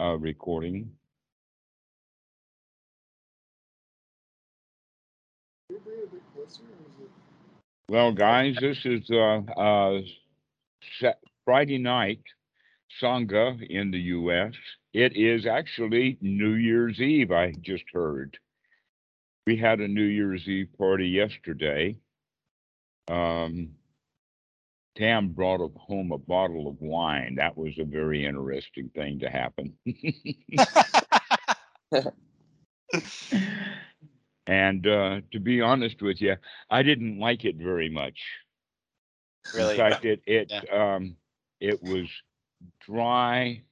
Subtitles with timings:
[0.00, 0.90] uh, recording.
[7.88, 10.00] Well, guys, this is uh, uh,
[11.44, 12.22] Friday night
[13.02, 14.54] Sangha in the U.S.
[14.92, 18.38] It is actually New Year's Eve, I just heard.
[19.46, 21.96] We had a New Year's Eve party yesterday.
[23.08, 23.70] Um,
[24.96, 27.36] Tam brought home a bottle of wine.
[27.36, 29.74] That was a very interesting thing to happen.
[34.46, 36.36] and uh, to be honest with you,
[36.70, 38.18] I didn't like it very much.
[39.54, 39.70] Really?
[39.72, 40.94] In fact, it it yeah.
[40.96, 41.16] um,
[41.60, 42.08] it was
[42.84, 43.62] dry,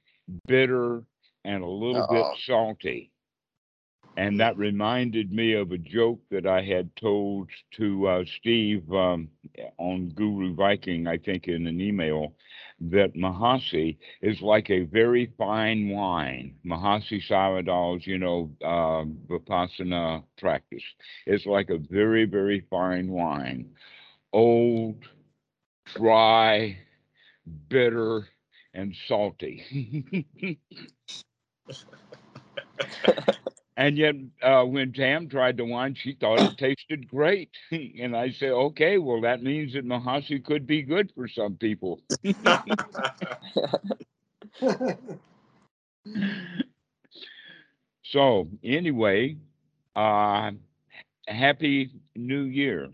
[0.47, 1.03] bitter,
[1.43, 2.13] and a little Uh-oh.
[2.13, 3.11] bit salty.
[4.19, 9.29] And that reminded me of a joke that I had told to uh, Steve um,
[9.77, 12.33] on Guru Viking, I think, in an email,
[12.81, 16.55] that Mahasi is like a very fine wine.
[16.65, 20.83] Mahasi Sayadaw's, you know, uh, Vipassana practice.
[21.25, 23.69] It's like a very, very fine wine.
[24.33, 24.97] Old,
[25.95, 26.77] dry,
[27.69, 28.27] bitter,
[28.73, 30.59] and salty.
[33.79, 37.49] and yet, uh, when Tam tried the wine, she thought it tasted great.
[37.71, 42.01] and I said, okay, well, that means that Mahasi could be good for some people.
[48.03, 49.37] so, anyway,
[49.95, 50.51] uh,
[51.25, 52.89] happy new year.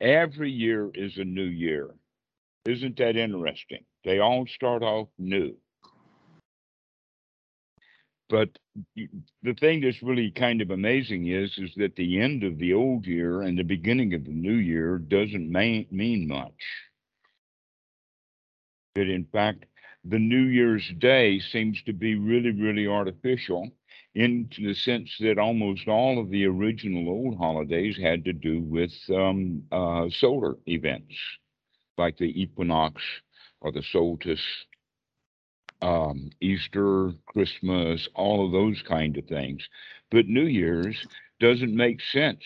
[0.00, 1.90] Every year is a new year.
[2.64, 3.84] Isn't that interesting?
[4.04, 5.59] They all start off new.
[8.30, 8.50] But
[9.42, 13.04] the thing that's really kind of amazing is is that the end of the old
[13.04, 16.62] year and the beginning of the new year doesn't mean much.
[18.94, 19.66] That in fact,
[20.04, 23.68] the New Year's Day seems to be really, really artificial
[24.14, 28.92] in the sense that almost all of the original old holidays had to do with
[29.10, 31.14] um, uh, solar events,
[31.98, 33.02] like the equinox
[33.60, 34.44] or the solstice,
[35.82, 39.66] um, Easter, Christmas, all of those kind of things.
[40.10, 41.06] But New Year's
[41.40, 42.44] doesn't make sense.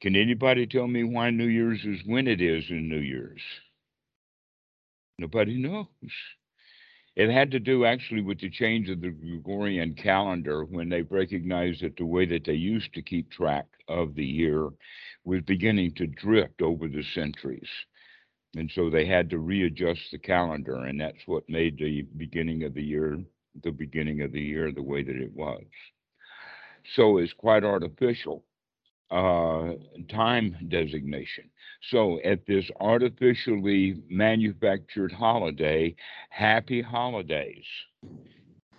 [0.00, 3.42] Can anybody tell me why New Year's is when it is in New Year's?
[5.18, 5.86] Nobody knows.
[7.16, 11.82] It had to do actually with the change of the Gregorian calendar when they recognized
[11.82, 14.70] that the way that they used to keep track of the year
[15.24, 17.68] was beginning to drift over the centuries.
[18.56, 22.74] And so they had to readjust the calendar, and that's what made the beginning of
[22.74, 23.18] the year
[23.62, 25.62] the beginning of the year the way that it was.
[26.96, 28.44] So it's quite artificial
[29.10, 29.74] uh,
[30.10, 31.50] time designation.
[31.90, 35.94] So at this artificially manufactured holiday,
[36.30, 37.64] happy holidays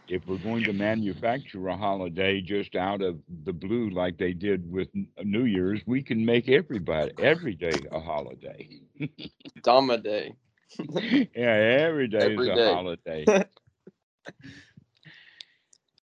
[0.08, 4.70] if we're going to manufacture a holiday just out of the blue like they did
[4.72, 4.90] with
[5.24, 8.70] New Year's, we can make everybody every day a holiday.
[9.64, 10.36] Dhamma day.
[11.36, 13.32] yeah, every day every is a holiday.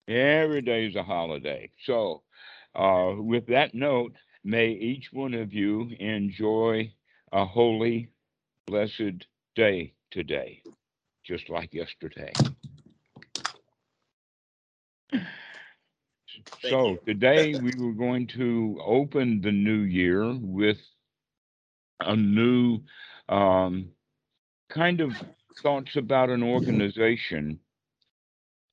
[0.08, 1.70] every day is a holiday.
[1.84, 2.22] So,
[2.74, 4.14] uh, with that note,
[4.44, 6.92] may each one of you enjoy
[7.32, 8.10] a holy,
[8.66, 10.62] blessed day today,
[11.24, 12.32] just like yesterday.
[16.58, 20.78] So today we were going to open the new year with
[22.00, 22.80] a new
[23.28, 23.90] um,
[24.70, 25.12] kind of
[25.62, 27.60] thoughts about an organization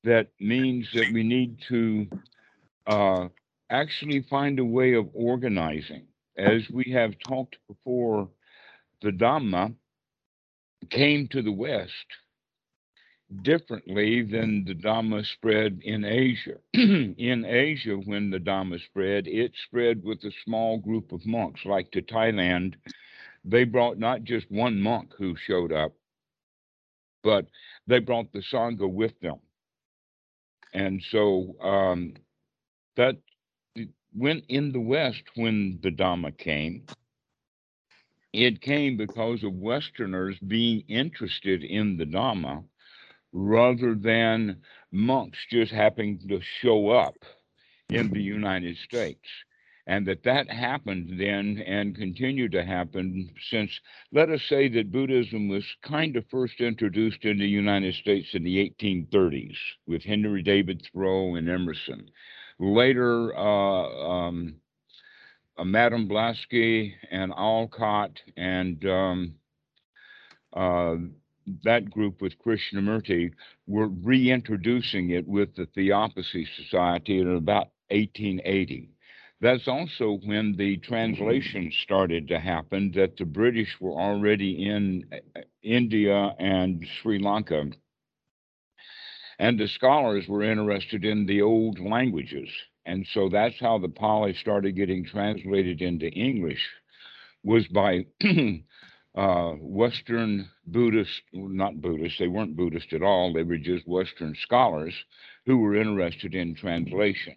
[0.04, 2.06] that means that we need to
[2.86, 3.28] uh,
[3.70, 6.06] actually find a way of organizing.
[6.36, 8.28] As we have talked before,
[9.02, 9.74] the Dhamma
[10.90, 12.06] came to the West
[13.42, 16.56] differently than the Dhamma spread in Asia.
[16.74, 21.64] in Asia, when the Dhamma spread, it spread with a small group of monks.
[21.64, 22.74] Like to Thailand,
[23.44, 25.92] they brought not just one monk who showed up,
[27.22, 27.46] but
[27.86, 29.40] they brought the Sangha with them.
[30.72, 32.14] And so um,
[32.96, 33.16] that
[34.14, 36.86] went in the West when the Dhamma came.
[38.32, 42.64] It came because of Westerners being interested in the Dhamma
[43.32, 47.16] rather than monks just happening to show up
[47.90, 49.28] in the United States.
[49.86, 53.70] And that that happened then and continued to happen since,
[54.12, 58.44] let us say that Buddhism was kind of first introduced in the United States in
[58.44, 62.10] the 1830s with Henry David Thoreau and Emerson.
[62.58, 64.56] Later, uh, um,
[65.56, 69.34] uh, Madame Blavatsky and Alcott and um,
[70.52, 70.96] uh,
[71.64, 73.32] that group with Krishnamurti
[73.66, 78.90] were reintroducing it with the Theosophy Society in about 1880.
[79.40, 85.40] That's also when the translation started to happen, that the British were already in uh,
[85.62, 87.70] India and Sri Lanka.
[89.38, 92.48] And the scholars were interested in the old languages.
[92.84, 96.66] And so that's how the Pali started getting translated into English,
[97.44, 98.06] was by
[99.14, 104.94] uh, Western Buddhist, not Buddhist, they weren't Buddhist at all, they were just Western scholars
[105.46, 107.36] who were interested in translations.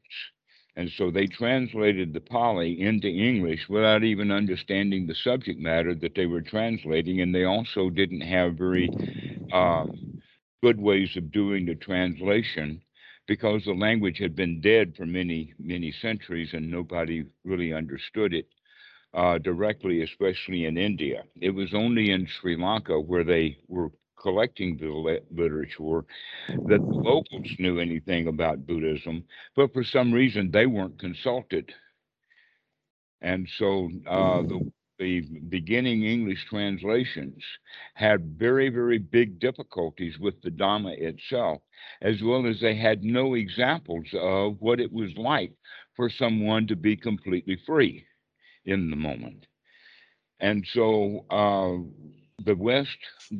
[0.75, 6.15] And so they translated the Pali into English without even understanding the subject matter that
[6.15, 7.21] they were translating.
[7.21, 8.89] And they also didn't have very
[9.51, 10.21] um,
[10.63, 12.81] good ways of doing the translation
[13.27, 18.47] because the language had been dead for many, many centuries and nobody really understood it
[19.13, 21.23] uh, directly, especially in India.
[21.39, 23.91] It was only in Sri Lanka where they were
[24.21, 26.05] collecting the literature
[26.47, 29.23] that the locals knew anything about Buddhism,
[29.55, 31.73] but for some reason they weren't consulted.
[33.21, 37.43] And so uh, the, the beginning English translations
[37.95, 41.61] had very, very big difficulties with the Dhamma itself,
[42.01, 45.53] as well as they had no examples of what it was like
[45.95, 48.05] for someone to be completely free
[48.65, 49.45] in the moment.
[50.39, 51.77] And so uh,
[52.43, 52.97] the West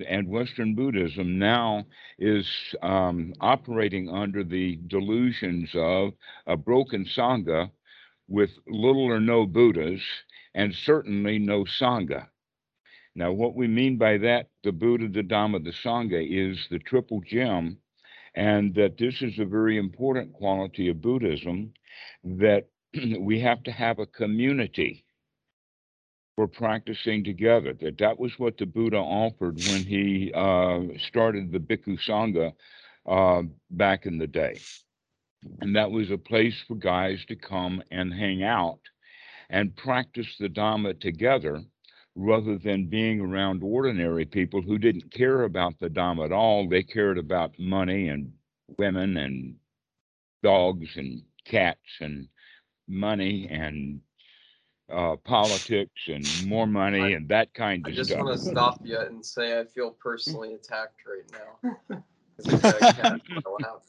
[0.07, 1.85] and Western Buddhism now
[2.19, 2.47] is
[2.83, 6.13] um, operating under the delusions of
[6.45, 7.71] a broken Sangha
[8.27, 10.01] with little or no Buddhas
[10.53, 12.27] and certainly no Sangha.
[13.15, 17.21] Now, what we mean by that, the Buddha, the Dhamma, the Sangha, is the triple
[17.21, 17.77] gem,
[18.35, 21.74] and that this is a very important quality of Buddhism
[22.24, 22.69] that
[23.19, 25.03] we have to have a community
[26.37, 27.73] were practicing together.
[27.73, 32.53] That that was what the Buddha offered when he uh, started the Bhikkhu Sangha
[33.05, 34.59] uh, back in the day,
[35.61, 38.79] and that was a place for guys to come and hang out
[39.49, 41.61] and practice the Dhamma together,
[42.15, 46.69] rather than being around ordinary people who didn't care about the Dhamma at all.
[46.69, 48.31] They cared about money and
[48.77, 49.55] women and
[50.41, 52.27] dogs and cats and
[52.87, 54.01] money and
[54.91, 58.05] uh, politics and more money I- and that kind I of stuff.
[58.05, 62.03] I just want to stop you and say I feel personally attacked right now.
[62.38, 63.83] 'Cause I got a cat in my lap.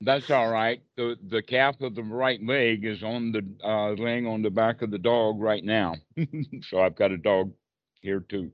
[0.00, 0.82] That's all right.
[0.96, 4.82] The the calf of the right leg is on the uh, laying on the back
[4.82, 5.96] of the dog right now.
[6.62, 7.52] so I've got a dog
[8.00, 8.50] here too.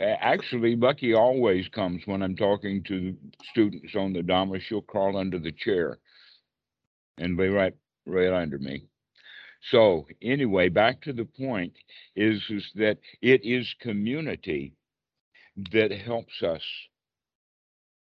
[0.00, 3.16] Actually, Bucky always comes when I'm talking to
[3.50, 4.60] students on the Dharma.
[4.60, 5.98] She'll crawl under the chair
[7.16, 7.74] and be right
[8.06, 8.84] right under me.
[9.70, 11.72] So anyway, back to the point
[12.14, 14.74] is is that it is community
[15.72, 16.62] that helps us.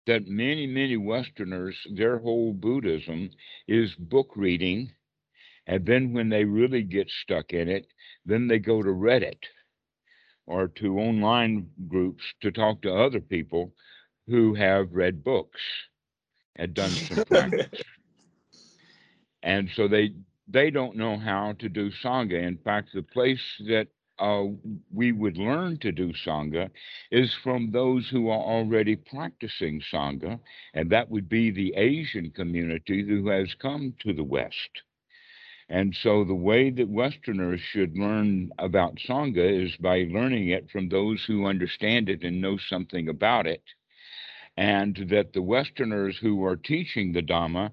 [0.07, 3.29] That many many Westerners, their whole Buddhism
[3.67, 4.93] is book reading,
[5.67, 7.85] and then when they really get stuck in it,
[8.25, 9.43] then they go to Reddit
[10.47, 13.73] or to online groups to talk to other people
[14.27, 15.61] who have read books
[16.55, 17.83] and done some practice.
[19.43, 20.15] And so they
[20.47, 22.41] they don't know how to do sangha.
[22.41, 23.87] In fact, the place that
[24.19, 24.45] uh,
[24.91, 26.71] we would learn to do sangha
[27.11, 30.39] is from those who are already practicing sangha,
[30.73, 34.83] and that would be the Asian community who has come to the West.
[35.69, 40.87] And so the way that Westerners should learn about Sangha is by learning it from
[40.87, 43.63] those who understand it and know something about it.
[44.55, 47.71] And that the Westerners who are teaching the Dhamma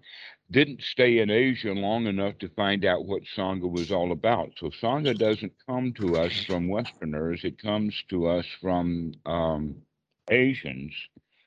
[0.51, 4.51] didn't stay in Asia long enough to find out what Sangha was all about.
[4.59, 9.77] So Sangha doesn't come to us from Westerners, it comes to us from um,
[10.31, 10.93] Asians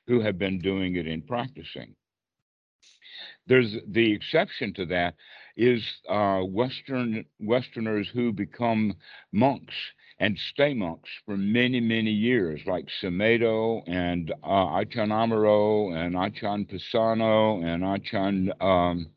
[0.06, 1.94] who have been doing it and practicing.
[3.46, 5.14] There's the exception to that
[5.58, 8.94] is uh, Western Westerners who become
[9.32, 9.74] monks
[10.20, 16.66] and stay monks for many, many years, like Sumedho and uh, Achan Amaro and Achan
[16.66, 19.10] Pasanno and Achan um,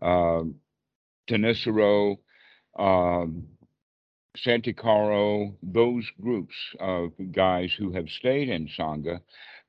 [0.00, 0.44] uh,
[1.28, 2.16] Thanissaro,
[2.78, 3.46] um,
[4.36, 9.20] Santikaro, those groups of guys who have stayed in Sangha,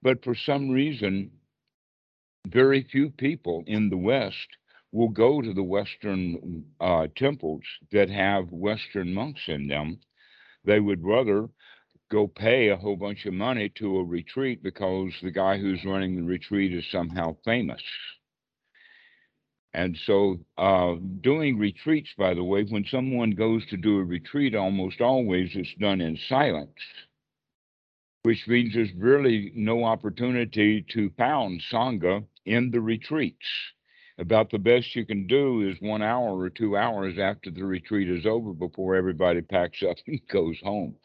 [0.01, 1.31] but for some reason,
[2.47, 4.47] very few people in the West
[4.93, 9.99] will go to the Western uh, temples that have Western monks in them.
[10.63, 11.49] They would rather
[12.11, 16.15] go pay a whole bunch of money to a retreat because the guy who's running
[16.15, 17.81] the retreat is somehow famous.
[19.73, 24.53] And so, uh, doing retreats, by the way, when someone goes to do a retreat,
[24.53, 26.69] almost always it's done in silence,
[28.21, 33.47] which means there's really no opportunity to pound Sangha in the retreats.
[34.19, 38.09] About the best you can do is one hour or two hours after the retreat
[38.09, 40.95] is over before everybody packs up and goes home.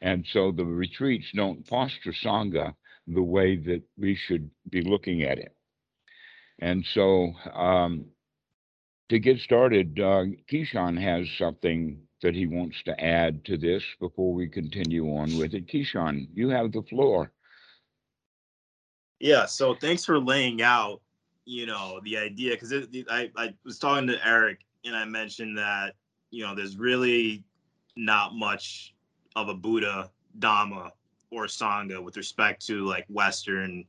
[0.00, 2.74] And so the retreats don't foster Sangha
[3.06, 5.54] the way that we should be looking at it.
[6.58, 8.06] And so um,
[9.10, 14.32] to get started, uh, Keyshawn has something that he wants to add to this before
[14.32, 15.68] we continue on with it.
[15.68, 17.30] Keyshawn, you have the floor.
[19.20, 21.00] Yeah, so thanks for laying out,
[21.46, 22.72] you know, the idea because
[23.08, 25.94] I, I was talking to Eric and I mentioned that,
[26.30, 27.44] you know, there's really
[27.96, 28.94] not much
[29.36, 30.10] of a Buddha,
[30.40, 30.90] Dhamma,
[31.30, 33.84] or Sangha with respect to like Western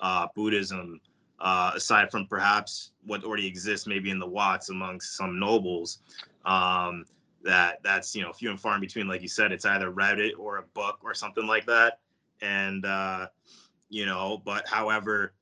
[0.00, 1.00] uh, Buddhism
[1.38, 5.98] uh, aside from perhaps what already exists maybe in the wats amongst some nobles.
[6.46, 7.04] Um,
[7.44, 9.06] that that's you know few and far in between.
[9.06, 11.98] Like you said, it's either Reddit or a book or something like that.
[12.40, 13.26] And uh,
[13.90, 15.34] you know, but however,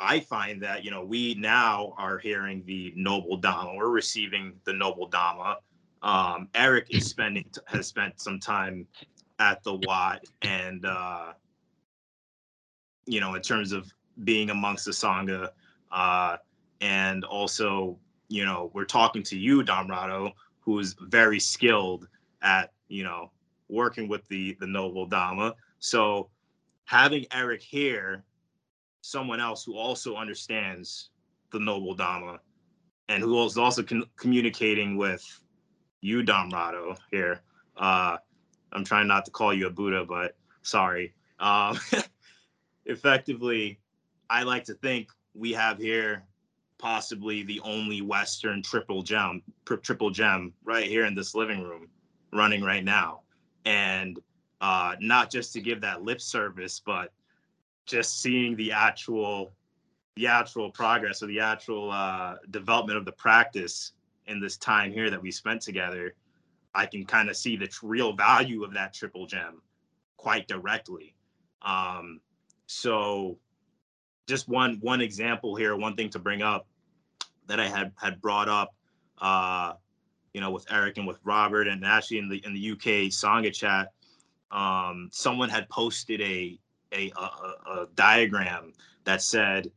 [0.00, 3.76] I find that you know we now are hearing the noble Dhamma.
[3.76, 5.56] We're receiving the noble Dhamma.
[6.02, 8.86] Um, Eric is spending has spent some time
[9.38, 11.32] at the wat, and uh,
[13.06, 13.92] you know, in terms of
[14.24, 15.50] being amongst the Sangha.
[15.90, 16.36] Uh,
[16.80, 22.08] and also, you know, we're talking to you, Dhammarato, who's very skilled
[22.42, 23.30] at, you know,
[23.68, 25.54] working with the the noble Dhamma.
[25.78, 26.28] So
[26.84, 28.24] having Eric here,
[29.02, 31.10] someone else who also understands
[31.52, 32.38] the noble Dhamma
[33.08, 35.24] and who is also con- communicating with
[36.00, 37.40] you, Dhammarato, here.
[37.76, 38.16] Uh,
[38.72, 41.14] I'm trying not to call you a Buddha, but sorry.
[41.40, 41.78] Um,
[42.86, 43.80] effectively,
[44.28, 46.24] I like to think we have here
[46.78, 49.42] possibly the only Western triple gem,
[49.82, 51.88] triple gem right here in this living room
[52.32, 53.20] running right now.
[53.64, 54.18] And
[54.60, 57.12] uh, not just to give that lip service, but
[57.86, 59.52] just seeing the actual,
[60.16, 63.92] the actual progress or the actual uh, development of the practice
[64.26, 66.14] in this time here that we spent together,
[66.74, 69.62] I can kind of see the real value of that triple gem
[70.16, 71.14] quite directly.
[71.62, 72.20] Um,
[72.66, 73.38] so
[74.28, 76.66] just one one example here, one thing to bring up
[77.46, 78.74] that I had had brought up,
[79.18, 79.72] uh,
[80.32, 83.52] you know, with Eric and with Robert, and actually in the in the UK Sangha
[83.52, 83.92] chat,
[84.52, 86.58] um, someone had posted a
[86.92, 87.22] a, a,
[87.72, 88.72] a diagram
[89.04, 89.70] that said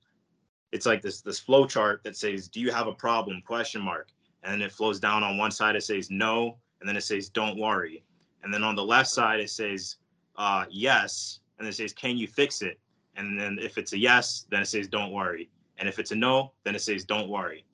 [0.72, 4.10] it's like this this flow chart that says, "Do you have a problem?" question mark,
[4.43, 5.75] and then it flows down on one side.
[5.75, 8.03] It says no, and then it says, "Don't worry,"
[8.43, 9.98] and then on the left side it says,
[10.38, 12.79] uh, "Yes," and it says, "Can you fix it?"
[13.15, 15.50] And then if it's a yes, then it says don't worry.
[15.77, 17.65] And if it's a no, then it says don't worry.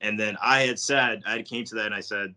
[0.00, 2.34] And then I had said, I came to that and I said,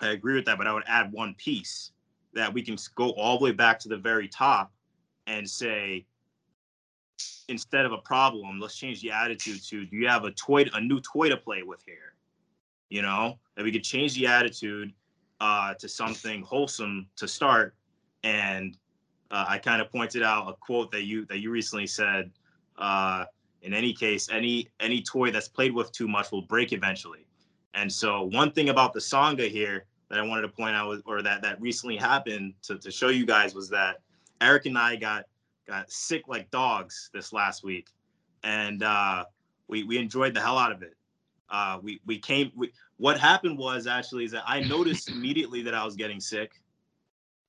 [0.00, 1.92] I agree with that, but I would add one piece
[2.32, 4.72] that we can go all the way back to the very top
[5.30, 6.04] and say,
[7.48, 10.80] instead of a problem, let's change the attitude to do you have a toy, a
[10.80, 12.14] new toy to play with here?
[12.88, 14.92] You know, that we could change the attitude
[15.40, 17.74] uh, to something wholesome to start
[18.22, 18.76] and
[19.30, 22.30] uh, I kind of pointed out a quote that you that you recently said.
[22.76, 23.24] Uh,
[23.62, 27.26] in any case, any any toy that's played with too much will break eventually.
[27.74, 31.22] And so, one thing about the Sangha here that I wanted to point out, or
[31.22, 34.00] that that recently happened to, to show you guys, was that
[34.40, 35.24] Eric and I got
[35.66, 37.88] got sick like dogs this last week,
[38.42, 39.24] and uh,
[39.68, 40.96] we we enjoyed the hell out of it.
[41.48, 42.52] Uh, we we came.
[42.56, 46.52] We, what happened was actually is that I noticed immediately that I was getting sick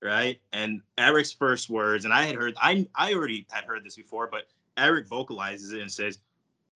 [0.02, 0.40] right?
[0.52, 4.28] And Eric's first words, and I had heard, I I already had heard this before,
[4.32, 4.44] but
[4.78, 6.20] Eric vocalizes it and says,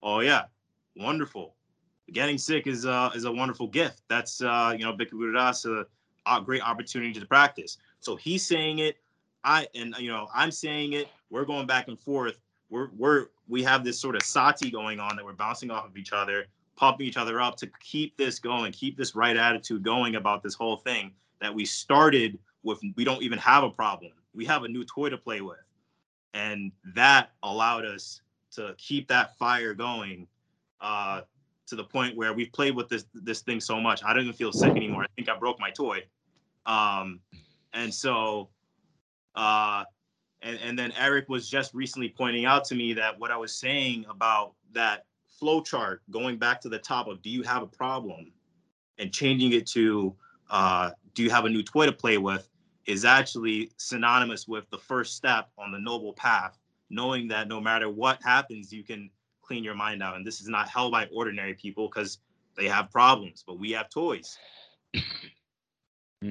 [0.04, 0.44] "Oh yeah,
[0.96, 1.56] wonderful.
[2.12, 4.02] Getting sick is uh is a wonderful gift.
[4.10, 5.86] That's uh you know Bhikkhu
[6.28, 8.98] a great opportunity to practice." So he's saying it,
[9.46, 11.08] I and you know I'm saying it.
[11.30, 12.40] We're going back and forth.
[12.70, 15.96] We're we're we have this sort of sati going on that we're bouncing off of
[15.96, 20.16] each other, pumping each other up to keep this going, keep this right attitude going
[20.16, 24.12] about this whole thing that we started with we don't even have a problem.
[24.34, 25.60] We have a new toy to play with.
[26.34, 28.22] And that allowed us
[28.56, 30.28] to keep that fire going
[30.82, 31.22] uh,
[31.68, 34.04] to the point where we've played with this this thing so much.
[34.04, 35.04] I don't even feel sick anymore.
[35.04, 36.04] I think I broke my toy.
[36.66, 37.20] Um,
[37.74, 38.50] and so
[39.36, 39.84] uh,
[40.42, 43.56] and, and then Eric was just recently pointing out to me that what I was
[43.56, 47.68] saying about that flow chart going back to the top of do you have a
[47.68, 48.32] problem
[48.98, 50.16] and changing it to
[50.50, 52.48] uh, do you have a new toy to play with
[52.86, 56.58] is actually synonymous with the first step on the noble path,
[56.90, 59.10] knowing that no matter what happens, you can
[59.42, 60.16] clean your mind out.
[60.16, 62.20] And this is not held by ordinary people because
[62.56, 64.38] they have problems, but we have toys.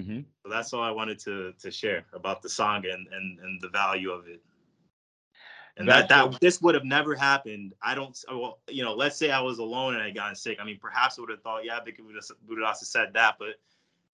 [0.03, 3.61] Hmm So that's all I wanted to to share about the song and and, and
[3.61, 4.43] the value of it.
[5.77, 7.75] And that That's that this would have never happened.
[7.83, 8.17] I don't.
[8.31, 10.59] Well, you know, let's say I was alone and I got sick.
[10.61, 12.17] I mean, perhaps I would have thought, yeah, Bhikkhu
[12.49, 13.57] Buddhadasa said that, but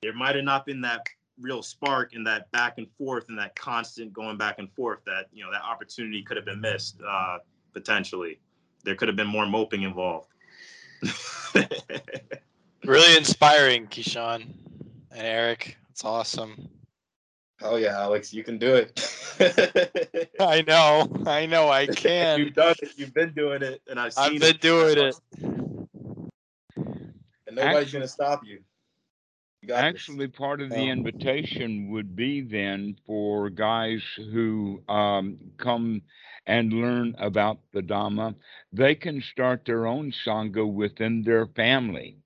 [0.00, 1.06] there might have not been that
[1.38, 5.00] real spark and that back and forth and that constant going back and forth.
[5.04, 7.38] That you know, that opportunity could have been missed uh,
[7.74, 8.40] potentially.
[8.84, 10.28] There could have been more moping involved.
[12.84, 14.46] Really inspiring, Keyshawn
[15.10, 15.76] and Eric.
[15.90, 16.68] It's awesome.
[17.62, 20.30] Oh yeah, Alex, you can do it.
[20.40, 21.06] I know.
[21.26, 22.40] I know I can.
[22.40, 22.92] You've done it.
[22.96, 24.42] You've been doing it, and I've seen it.
[24.42, 25.16] I've been doing it.
[27.46, 28.60] And nobody's gonna stop you.
[29.60, 30.02] You got this.
[30.08, 30.92] Actually, part of the Yeah.
[30.92, 36.02] invitation would be then for guys who um, come
[36.46, 38.34] and learn about the Dhamma,
[38.72, 42.16] they can start their own Sangha within their family.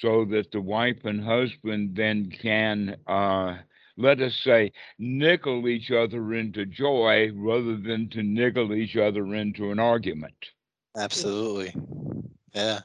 [0.00, 3.62] So that the wife and husband then can, uh,
[3.96, 9.70] let us say, nickel each other into joy rather than to niggle each other into
[9.70, 10.52] an argument.
[10.96, 11.74] Absolutely.
[12.54, 12.82] Yeah.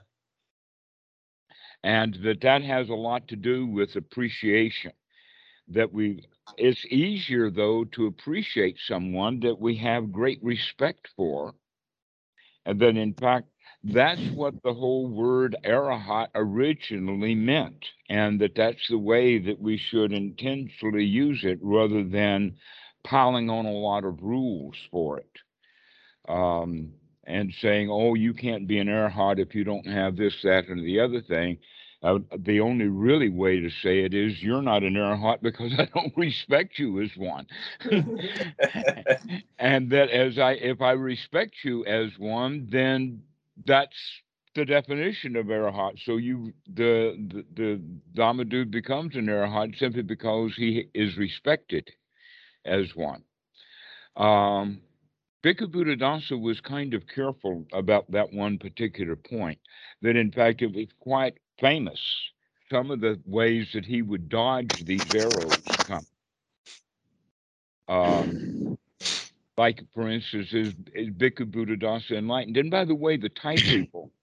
[1.84, 4.92] and that that has a lot to do with appreciation
[5.68, 6.24] that we
[6.58, 11.56] it's easier though to appreciate someone that we have great respect for
[12.66, 13.48] and that in fact
[13.83, 19.77] that's what the whole word arahat originally meant and that that's the way that we
[19.77, 22.55] should intentionally use it rather than
[23.03, 25.29] piling on a lot of rules for it
[26.27, 26.91] um,
[27.25, 30.86] and saying, "Oh, you can't be an arahat if you don't have this, that, and
[30.86, 31.57] the other thing."
[32.01, 35.86] Uh, the only really way to say it is, "You're not an arahat because I
[35.93, 37.48] don't respect you as one."
[39.59, 43.21] and that as I, if I respect you as one, then
[43.66, 43.98] that's
[44.56, 46.00] the definition of arahat.
[46.04, 47.82] So you, the the, the
[48.16, 51.92] Dhamma becomes an arahat simply because he is respected
[52.66, 53.24] as one.
[54.16, 54.82] Um,
[55.44, 59.60] Bhikkhu Buddhadasa was kind of careful about that one particular point,
[60.01, 62.01] that in fact it was quite famous,
[62.72, 66.05] some of the ways that he would dodge these arrows come.
[67.90, 68.49] Um,
[69.59, 72.55] like, for instance, is, is Bhikkhu Buddhadasa enlightened?
[72.55, 74.13] And by the way, the Thai people,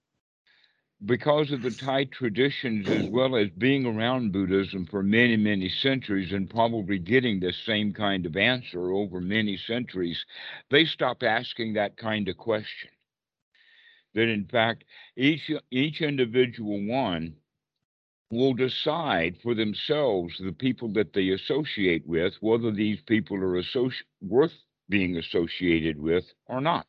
[1.05, 6.33] because of the Thai traditions, as well as being around Buddhism for many, many centuries
[6.33, 10.25] and probably getting the same kind of answer over many centuries,
[10.70, 12.88] they stopped asking that kind of question.
[14.14, 14.85] That in fact,
[15.16, 17.37] each each individual one
[18.31, 24.03] will decide for themselves the people that they associate with, whether these people are associ-
[24.22, 26.87] worth being associated with or not.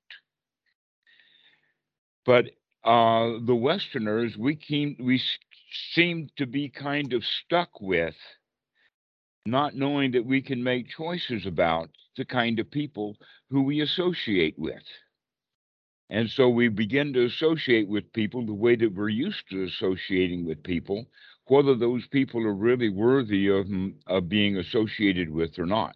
[2.26, 2.46] But
[2.84, 5.22] uh, the Westerners, we came, we
[5.94, 8.16] seem to be kind of stuck with
[9.46, 13.16] not knowing that we can make choices about the kind of people
[13.50, 14.84] who we associate with.
[16.10, 20.46] And so we begin to associate with people the way that we're used to associating
[20.46, 21.06] with people,
[21.48, 23.68] whether those people are really worthy of,
[24.08, 25.96] of being associated with or not.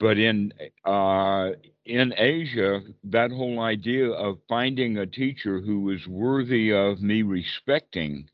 [0.00, 0.52] But in
[0.84, 1.50] uh,
[1.84, 8.28] in Asia, that whole idea of finding a teacher who is worthy of me respecting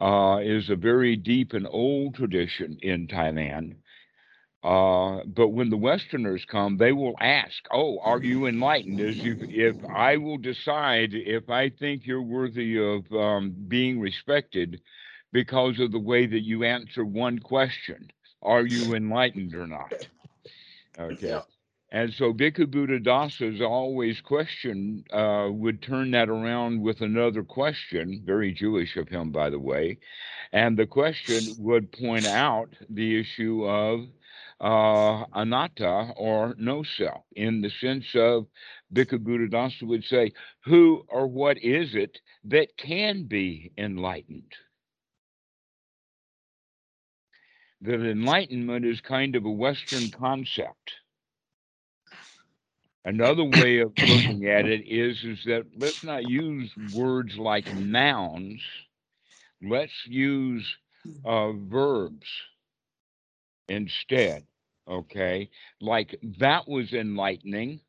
[0.00, 3.76] uh, is a very deep and old tradition in Thailand.
[4.62, 9.38] Uh, but when the Westerners come, they will ask, "Oh, are you enlightened?" As if,
[9.42, 14.80] if I will decide if I think you're worthy of um, being respected
[15.32, 18.10] because of the way that you answer one question:
[18.42, 19.92] Are you enlightened or not?
[20.98, 21.40] Okay.
[21.40, 21.42] Yeah.
[21.90, 28.52] And so Bhikkhu Buddhadasa's always question uh, would turn that around with another question, very
[28.52, 29.98] Jewish of him, by the way.
[30.52, 34.08] And the question would point out the issue of
[34.60, 38.46] uh, anatta or no self, in the sense of
[38.92, 40.32] Bhikkhu Buddhadasa would say,
[40.64, 44.52] Who or what is it that can be enlightened?
[47.84, 50.94] That enlightenment is kind of a Western concept.
[53.04, 58.62] Another way of looking at it is is that let's not use words like nouns.
[59.62, 60.76] Let's use
[61.24, 62.26] uh, verbs
[63.68, 64.46] instead.
[64.88, 67.80] Okay, like that was enlightening.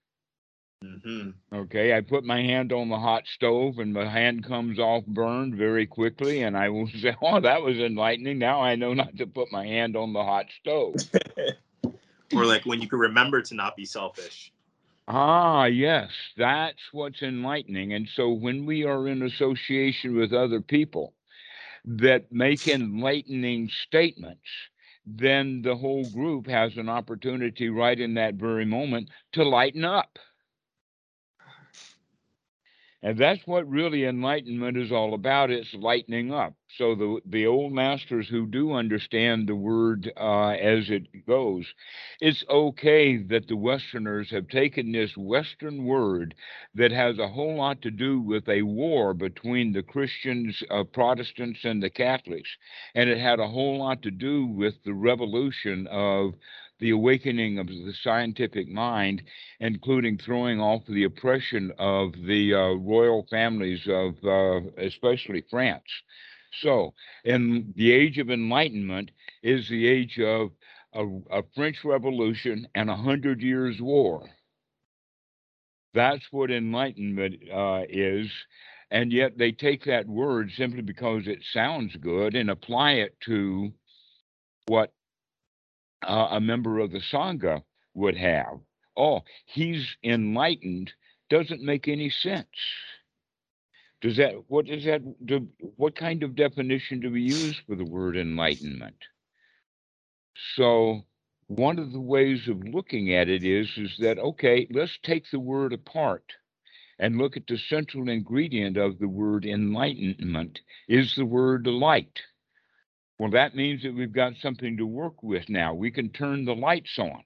[0.81, 5.05] Hmm Okay, I put my hand on the hot stove and my hand comes off
[5.05, 9.15] burned very quickly, and I will say, "Oh, that was enlightening." Now I know not
[9.17, 10.95] to put my hand on the hot stove.
[12.33, 14.51] Or like when you can remember to not be selfish.
[15.07, 17.93] Ah, yes, that's what's enlightening.
[17.93, 21.13] And so when we are in association with other people
[21.85, 24.47] that make enlightening statements,
[25.05, 30.17] then the whole group has an opportunity right in that very moment to lighten up.
[33.05, 35.51] And that's what really enlightenment is all about.
[35.51, 36.55] It's lightening up.
[36.75, 41.67] So the the old masters who do understand the word uh, as it goes,
[42.19, 46.33] it's okay that the Westerners have taken this Western word
[46.73, 51.59] that has a whole lot to do with a war between the Christians, uh, Protestants,
[51.63, 52.49] and the Catholics,
[52.95, 56.33] and it had a whole lot to do with the revolution of
[56.79, 59.23] the awakening of the scientific mind,
[59.59, 65.83] including throwing off the oppression of the uh, royal families of uh, especially France.
[66.61, 69.11] So, in the age of enlightenment
[69.43, 70.51] is the age of
[70.93, 74.29] a, a French Revolution and a hundred years war.
[75.93, 78.29] That's what enlightenment uh, is.
[78.91, 83.73] And yet they take that word simply because it sounds good and apply it to
[84.67, 84.93] what
[86.07, 87.63] uh, a member of the Sangha
[87.93, 88.59] would have.
[88.97, 90.93] Oh, he's enlightened
[91.29, 92.47] doesn't make any sense.
[94.01, 97.85] Does that, what does that, do, what kind of definition do we use for the
[97.85, 98.97] word enlightenment?
[100.55, 101.01] So,
[101.47, 105.39] one of the ways of looking at it is, is that, okay, let's take the
[105.39, 106.23] word apart
[106.99, 112.21] and look at the central ingredient of the word enlightenment is the word light.
[113.17, 115.73] Well, that means that we've got something to work with now.
[115.73, 117.23] We can turn the lights on.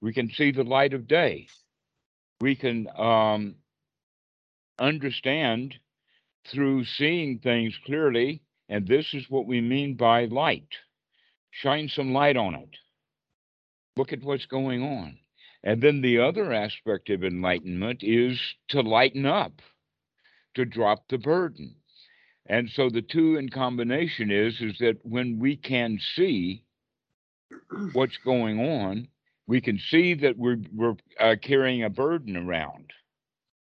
[0.00, 1.48] We can see the light of day.
[2.40, 3.56] We can um,
[4.78, 5.74] understand
[6.46, 8.42] through seeing things clearly.
[8.68, 10.68] And this is what we mean by light.
[11.50, 12.76] Shine some light on it.
[13.96, 15.18] Look at what's going on.
[15.62, 19.60] And then the other aspect of enlightenment is to lighten up,
[20.54, 21.76] to drop the burden.
[22.46, 26.64] And so the two in combination is is that when we can see
[27.92, 29.08] what's going on,
[29.46, 32.92] we can see that we're we're uh, carrying a burden around.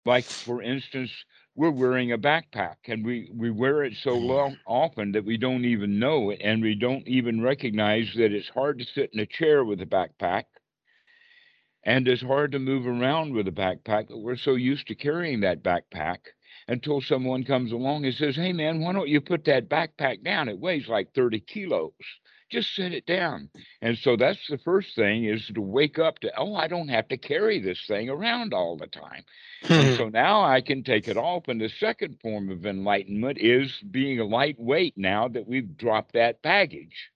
[0.05, 1.11] Like for instance,
[1.55, 5.65] we're wearing a backpack, and we we wear it so long often that we don't
[5.65, 9.25] even know it, and we don't even recognize that it's hard to sit in a
[9.25, 10.45] chair with a backpack,
[11.83, 14.09] and it's hard to move around with a backpack.
[14.09, 16.19] But we're so used to carrying that backpack
[16.69, 20.47] until someone comes along and says, Hey, man, why don't you put that backpack down?
[20.47, 21.91] It weighs like 30 kilos.
[22.51, 23.49] Just set it down.
[23.81, 27.07] And so that's the first thing is to wake up to, oh, I don't have
[27.09, 29.23] to carry this thing around all the time.
[29.67, 31.47] and so now I can take it off.
[31.47, 36.41] And the second form of enlightenment is being a lightweight now that we've dropped that
[36.43, 37.09] baggage.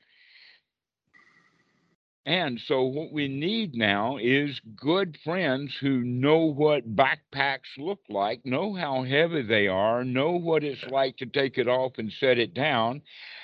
[2.26, 8.46] And so, what we need now is good friends who know what backpacks look like,
[8.46, 12.38] know how heavy they are, know what it's like to take it off and set
[12.38, 13.02] it down.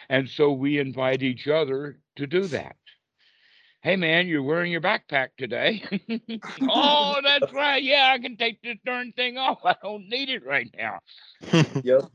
[0.08, 2.78] And so, we invite each other to do that.
[3.82, 5.84] Hey, man, you're wearing your backpack today.
[6.70, 7.82] oh, that's right.
[7.82, 9.60] Yeah, I can take this darn thing off.
[9.65, 11.00] I don't need it right now.
[11.84, 12.12] Yep.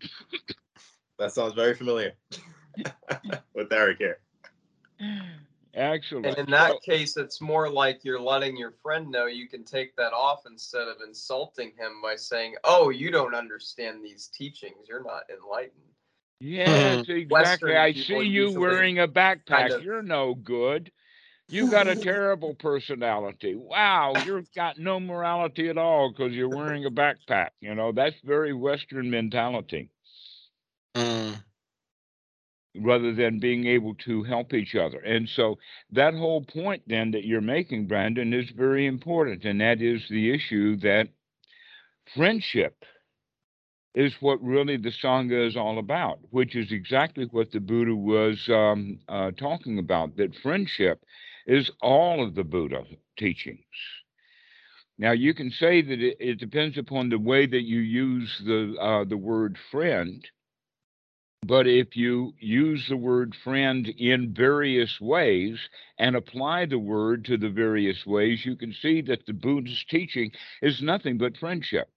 [1.18, 2.12] that sounds very familiar
[3.54, 4.18] with Eric here.
[5.74, 6.26] Excellent.
[6.26, 9.64] And in that So- case, it's more like you're letting your friend know you can
[9.64, 14.88] take that off instead of insulting him by saying, "Oh, you don't understand these teachings.
[14.88, 15.80] You're not enlightened."
[16.40, 17.26] Yes, exactly.
[17.26, 19.74] Western I see you wearing a backpack.
[19.74, 20.92] of- You're no good.
[21.48, 23.54] You've got a terrible personality.
[23.54, 27.50] Wow, you've got no morality at all because you're wearing a backpack.
[27.60, 29.90] You know, that's very Western mentality
[30.96, 31.42] Mm.
[32.76, 34.98] Rather than being able to help each other.
[34.98, 35.58] And so
[35.92, 39.44] that whole point then that you're making, Brandon, is very important.
[39.44, 41.08] And that is the issue that
[42.14, 42.84] friendship
[43.94, 48.48] is what really the Sangha is all about, which is exactly what the Buddha was
[48.48, 51.04] um, uh, talking about, that friendship
[51.46, 52.84] is all of the Buddha
[53.16, 53.60] teachings.
[54.98, 58.76] Now, you can say that it, it depends upon the way that you use the,
[58.80, 60.24] uh, the word friend,
[61.46, 65.58] but if you use the word friend in various ways
[65.98, 70.32] and apply the word to the various ways, you can see that the Buddha's teaching
[70.62, 71.88] is nothing but friendship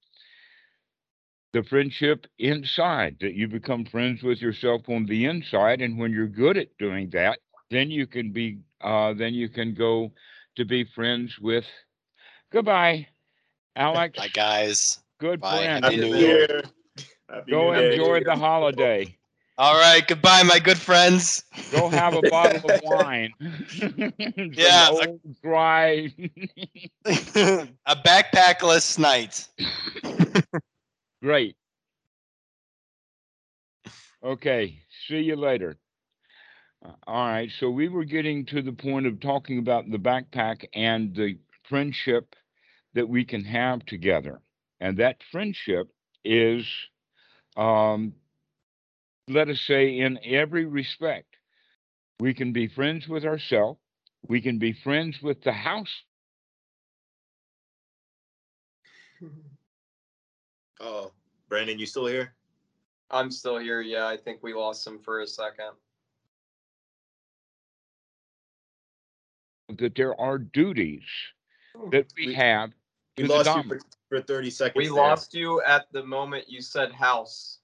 [1.54, 6.28] the friendship inside that you become friends with yourself on the inside and when you're
[6.28, 7.40] good at doing that
[7.72, 10.12] then you can be uh then you can go
[10.56, 11.66] to be friends with
[12.52, 13.08] goodbye
[13.76, 15.00] alex Bye, guys.
[15.20, 15.58] good Bye.
[15.58, 16.48] friend Happy Happy New New Year.
[16.50, 16.64] Year.
[17.30, 17.96] Happy go New Day.
[17.96, 19.17] enjoy the holiday
[19.58, 20.06] All right.
[20.08, 21.44] Goodbye, my good friends.
[21.70, 23.34] Go have a bottle of wine.
[24.56, 25.08] Yeah, a-
[25.42, 26.14] dry.
[27.06, 29.48] a backpackless night.
[31.22, 31.56] Great.
[34.24, 35.78] Okay, see you later.
[36.84, 40.66] Uh, All right, so we were getting to the point of talking about the backpack
[40.74, 42.36] and the friendship
[42.94, 44.42] that we can have together.
[44.80, 45.90] And that friendship
[46.24, 46.66] is,
[47.56, 48.14] um,
[49.28, 51.36] let us say, in every respect.
[52.20, 53.80] We can be friends with ourselves.
[54.28, 55.94] We can be friends with the house.
[60.80, 61.12] Oh,
[61.50, 62.34] Brandon, you still here?
[63.12, 63.82] I'm still here.
[63.82, 65.72] Yeah, I think we lost him for a second.
[69.78, 71.04] That there are duties
[71.92, 72.72] that we We- have
[73.18, 74.76] We lost you for, for 30 seconds.
[74.76, 74.94] We there.
[74.96, 77.57] lost you at the moment you said house.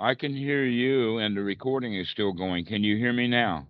[0.00, 2.64] I can hear you and the recording is still going.
[2.64, 3.66] Can you hear me now?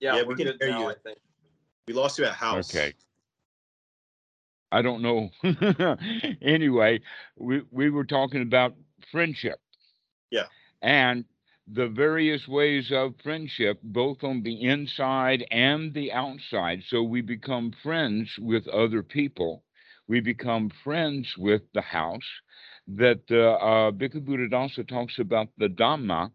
[0.00, 0.88] Yeah, Yeah, we're can hear now, you.
[0.90, 1.18] I think.
[1.88, 2.74] We lost you at house.
[2.74, 2.94] Okay.
[4.70, 5.30] I don't know.
[6.42, 7.00] anyway,
[7.36, 8.74] we, we were talking about
[9.10, 9.60] friendship.
[10.30, 10.46] Yeah.
[10.82, 11.24] And
[11.66, 16.82] the various ways of friendship, both on the inside and the outside.
[16.88, 19.64] So we become friends with other people.
[20.06, 22.28] We become friends with the house.
[22.88, 26.30] That uh, uh, Bhikkhu Buddha also talks about the Dhamma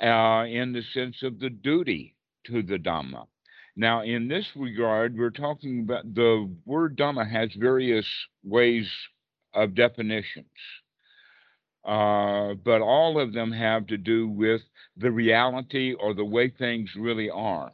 [0.00, 3.26] uh, in the sense of the duty to the Dhamma.
[3.76, 8.06] Now, in this regard, we're talking about the word Dhamma has various
[8.44, 8.90] ways
[9.54, 10.46] of definitions,
[11.84, 14.62] uh, but all of them have to do with
[14.96, 17.72] the reality or the way things really are.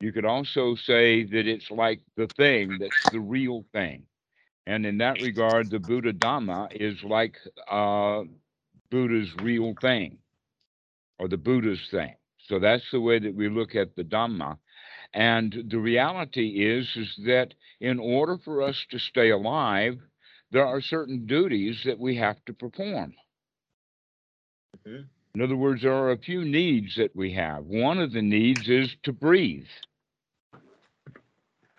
[0.00, 4.02] You could also say that it's like the thing that's the real thing.
[4.66, 7.36] And in that regard, the Buddha Dhamma is like
[7.70, 8.24] uh,
[8.90, 10.18] Buddha's real thing
[11.18, 12.14] or the Buddha's thing.
[12.48, 14.58] So that's the way that we look at the Dhamma.
[15.12, 19.98] And the reality is, is that in order for us to stay alive,
[20.50, 23.14] there are certain duties that we have to perform.
[24.86, 25.08] Mhm.
[25.34, 27.64] In other words, there are a few needs that we have.
[27.64, 29.66] One of the needs is to breathe.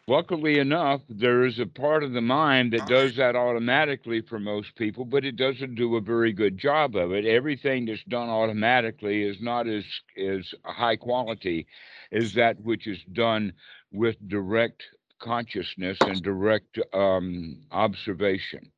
[0.07, 4.75] Luckily enough, there is a part of the mind that does that automatically for most
[4.75, 7.25] people, but it doesn't do a very good job of it.
[7.25, 9.85] Everything that's done automatically is not as,
[10.17, 11.67] as high quality
[12.11, 13.53] as that which is done
[13.91, 14.83] with direct
[15.19, 18.71] consciousness and direct um, observation.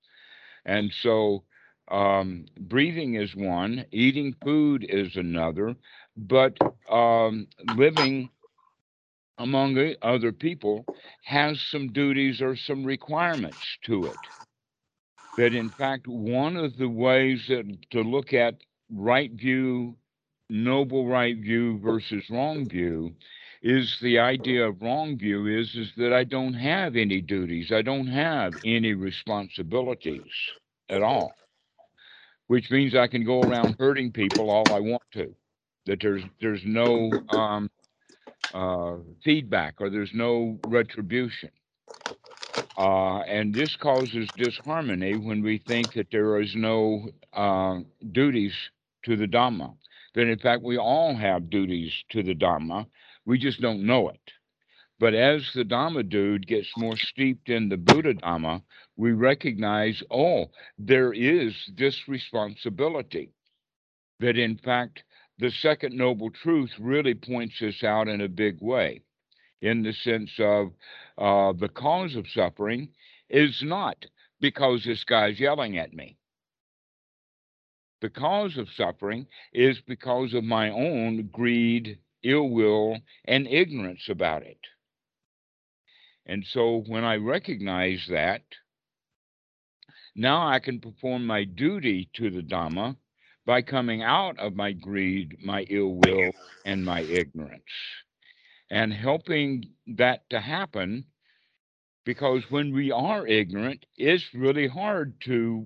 [0.65, 1.43] And so
[1.89, 5.75] um, breathing is one, eating food is another,
[6.15, 6.57] but
[6.89, 8.29] um, living
[9.37, 10.87] among other people
[11.23, 14.27] has some duties or some requirements to it.
[15.37, 18.55] That in fact, one of the ways that to look at
[18.91, 19.97] right view,
[20.49, 23.15] noble right view versus wrong view
[23.61, 27.81] is the idea of wrong view is is that I don't have any duties, I
[27.81, 30.31] don't have any responsibilities
[30.89, 31.33] at all,
[32.47, 35.35] which means I can go around hurting people all I want to.
[35.85, 37.69] That there's there's no um,
[38.53, 41.49] uh, feedback or there's no retribution.
[42.77, 47.79] Uh, and this causes disharmony when we think that there is no uh,
[48.11, 48.53] duties
[49.03, 49.75] to the Dhamma.
[50.13, 52.85] That in fact we all have duties to the Dhamma,
[53.25, 54.21] we just don't know it.
[54.99, 58.61] But as the Dhamma dude gets more steeped in the Buddha Dhamma,
[58.95, 60.45] we recognize, oh,
[60.79, 63.31] there is this responsibility.
[64.19, 65.03] That in fact,
[65.39, 69.01] the second noble truth really points this out in a big way,
[69.61, 70.71] in the sense of
[71.17, 72.89] uh, the cause of suffering
[73.29, 74.05] is not
[74.39, 76.17] because this guy's yelling at me.
[78.01, 84.43] The cause of suffering is because of my own greed, ill will, and ignorance about
[84.43, 84.59] it.
[86.25, 88.43] And so when I recognize that,
[90.15, 92.97] now I can perform my duty to the Dhamma
[93.47, 96.31] by coming out of my greed, my ill will,
[96.65, 97.63] and my ignorance,
[98.69, 101.05] and helping that to happen.
[102.03, 105.65] Because when we are ignorant, it's really hard to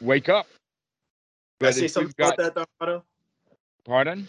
[0.00, 0.46] wake up.
[1.60, 3.04] Can I say something we've about that, Otto?
[3.84, 4.26] Pardon?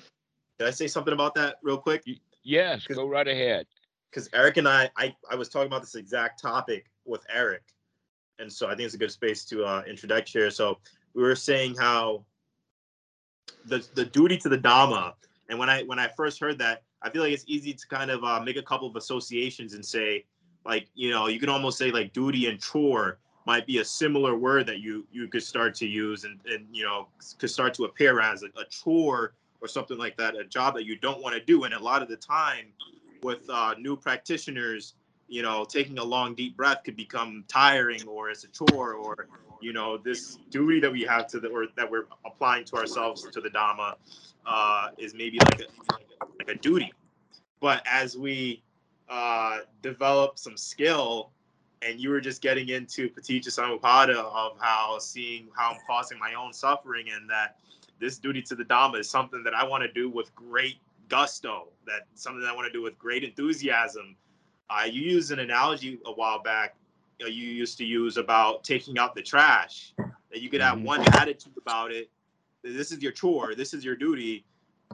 [0.60, 2.04] Can I say something about that real quick?
[2.44, 3.66] Yes, go right ahead.
[4.12, 7.64] Because Eric and I, I, I was talking about this exact topic with Eric,
[8.40, 10.50] and so I think it's a good space to uh, introduce here.
[10.52, 10.80] So
[11.16, 12.24] we were saying how
[13.66, 15.14] the the duty to the Dhamma,
[15.50, 18.12] and when I when I first heard that, I feel like it's easy to kind
[18.12, 20.26] of uh, make a couple of associations and say,
[20.66, 24.36] like you know, you can almost say like duty and chore might be a similar
[24.36, 27.08] word that you you could start to use and and you know
[27.40, 30.86] could start to appear as a, a chore or something like that, a job that
[30.86, 31.64] you don't want to do.
[31.64, 32.66] And a lot of the time,
[33.24, 34.96] with uh, new practitioners,
[35.28, 39.28] you know, taking a long deep breath could become tiring or as a chore or
[39.62, 43.24] you know this duty that we have to the or that we're applying to ourselves
[43.24, 43.96] to the dhamma
[44.46, 45.96] uh, is maybe like a
[46.38, 46.94] like a duty.
[47.60, 48.62] But as we
[49.10, 51.32] uh, develop some skill,
[51.82, 56.34] and you were just getting into Paticca Samuppada of how seeing how I'm causing my
[56.34, 57.58] own suffering, and that
[58.00, 61.70] this duty to the Dhamma is something that I want to do with great gusto,
[61.86, 64.16] that something that I want to do with great enthusiasm.
[64.70, 66.76] Uh, you used an analogy a while back.
[67.20, 69.94] You, know, you used to use about taking out the trash.
[69.98, 70.84] That you could have Mhm.
[70.84, 72.10] one attitude about it.
[72.64, 73.56] This is your chore.
[73.56, 74.44] This is your duty,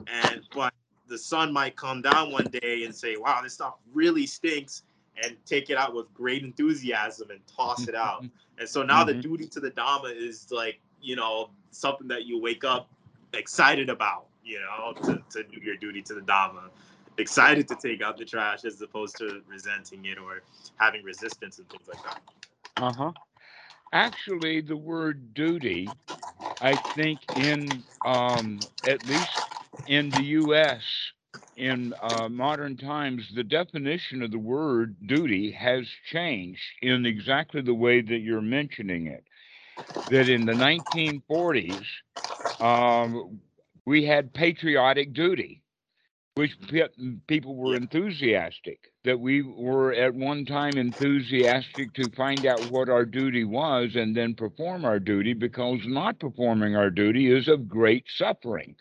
[0.06, 0.72] and but
[1.08, 4.82] the sun might come down one day and say, "Wow, this stuff really stinks,"
[5.16, 8.24] and take it out with great enthusiasm and toss it out.
[8.58, 9.22] And so now the Mhm.
[9.22, 12.88] duty to the Dhamma is like, you know, something that you wake up
[13.32, 16.70] excited about, you know, to, to do your duty to the Dhamma.
[17.18, 20.42] Excited to take out the trash as opposed to resenting it or
[20.76, 22.20] having resistance and things like that.
[22.78, 23.12] Uh huh.
[23.92, 25.98] Actually, the word duty,
[26.60, 29.40] I think in um, at least
[29.86, 31.12] in the U.S.
[31.56, 37.74] in uh, modern times, the definition of the word duty has changed in exactly the
[37.74, 39.24] way that you're mentioning it.
[40.08, 42.02] That in the 1940s,
[42.60, 43.40] um,
[43.84, 45.61] we had patriotic duty,
[46.34, 46.56] which
[47.26, 48.92] people were enthusiastic.
[49.04, 54.16] That we were at one time enthusiastic to find out what our duty was and
[54.16, 58.76] then perform our duty, because not performing our duty is of great suffering.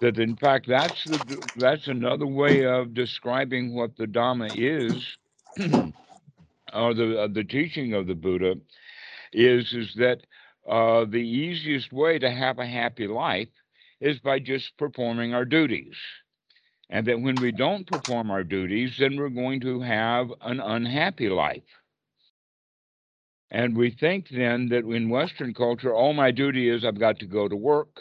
[0.00, 5.16] That in fact, that's the that's another way of describing what the Dhamma is,
[6.72, 8.56] or the uh, the teaching of the Buddha
[9.32, 10.20] is is that
[10.68, 13.48] uh, the easiest way to have a happy life
[14.00, 15.96] is by just performing our duties.
[16.88, 21.28] And that when we don't perform our duties, then we're going to have an unhappy
[21.28, 21.62] life.
[23.50, 27.26] And we think then that in Western culture, all my duty is I've got to
[27.26, 28.00] go to work.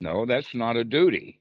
[0.00, 1.40] No, that's not a duty.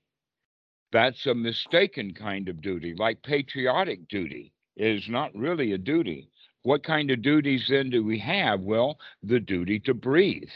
[0.91, 6.29] That's a mistaken kind of duty, like patriotic duty is not really a duty.
[6.63, 8.61] What kind of duties then do we have?
[8.61, 10.49] Well, the duty to breathe,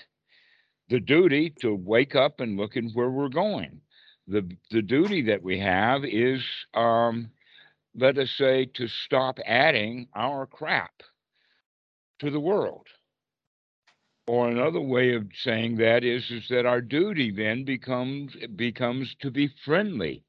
[0.89, 3.81] the duty to wake up and look at where we're going.
[4.27, 7.29] The, the duty that we have is, um,
[7.95, 10.91] let us say, to stop adding our crap
[12.19, 12.87] to the world.
[14.27, 19.31] Or another way of saying that is, is that our duty then becomes becomes to
[19.31, 20.25] be friendly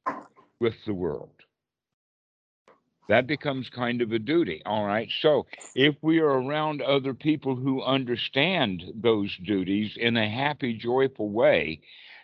[0.61, 1.38] with the world.
[3.09, 4.63] That becomes kind of a duty.
[4.67, 5.09] All right.
[5.21, 11.31] So if we are around other people who understand those duties in a happy, joyful
[11.31, 11.81] way,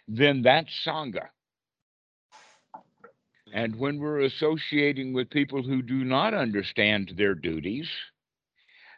[0.06, 1.28] then that's Sangha.
[3.52, 7.88] And when we're associating with people who do not understand their duties,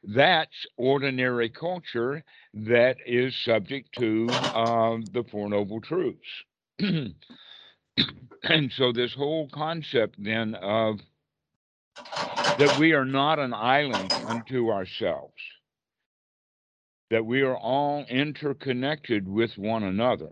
[0.03, 6.45] that's ordinary culture that is subject to um, the Four Noble Truths.
[6.79, 7.13] and
[8.73, 11.01] so, this whole concept then of
[12.59, 15.35] that we are not an island unto ourselves,
[17.11, 20.31] that we are all interconnected with one another,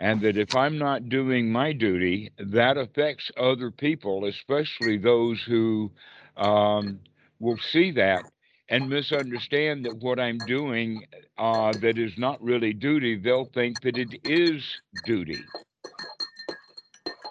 [0.00, 5.90] and that if I'm not doing my duty, that affects other people, especially those who
[6.36, 7.00] um,
[7.38, 8.24] will see that
[8.68, 11.04] and misunderstand that what I'm doing
[11.38, 14.64] uh, that is not really duty, they'll think that it is
[15.04, 15.52] duty.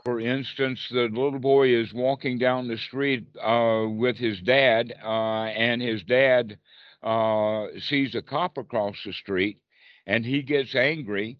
[0.03, 5.43] For instance, the little boy is walking down the street uh, with his dad, uh,
[5.45, 6.57] and his dad
[7.03, 9.59] uh, sees a cop across the street,
[10.07, 11.37] and he gets angry.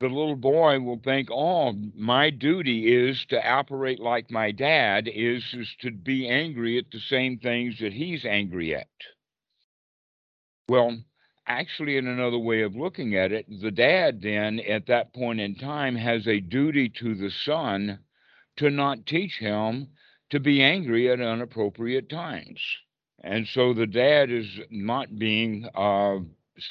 [0.00, 5.44] The little boy will think, "Oh, my duty is to operate like my dad is,
[5.52, 8.88] is to be angry at the same things that he's angry at."
[10.68, 10.98] Well,
[11.48, 15.54] actually, in another way of looking at it, the dad then at that point in
[15.56, 17.98] time has a duty to the son
[18.56, 19.88] to not teach him
[20.30, 22.60] to be angry at inappropriate times.
[23.24, 26.18] And so the dad is not being uh,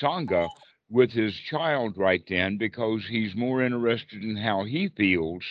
[0.01, 0.47] Sangha
[0.89, 5.43] with his child right then because he's more interested in how he feels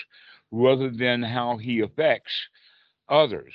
[0.51, 2.33] rather than how he affects
[3.09, 3.53] others.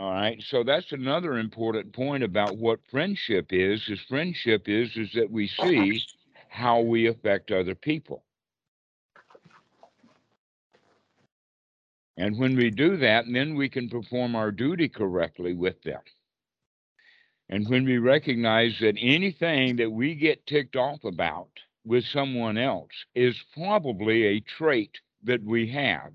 [0.00, 0.42] All right.
[0.48, 3.86] So that's another important point about what friendship is.
[3.86, 6.02] Is friendship is is that we see
[6.48, 8.24] how we affect other people.
[12.16, 16.00] And when we do that, then we can perform our duty correctly with them.
[17.50, 21.50] And when we recognize that anything that we get ticked off about
[21.84, 26.12] with someone else is probably a trait that we have.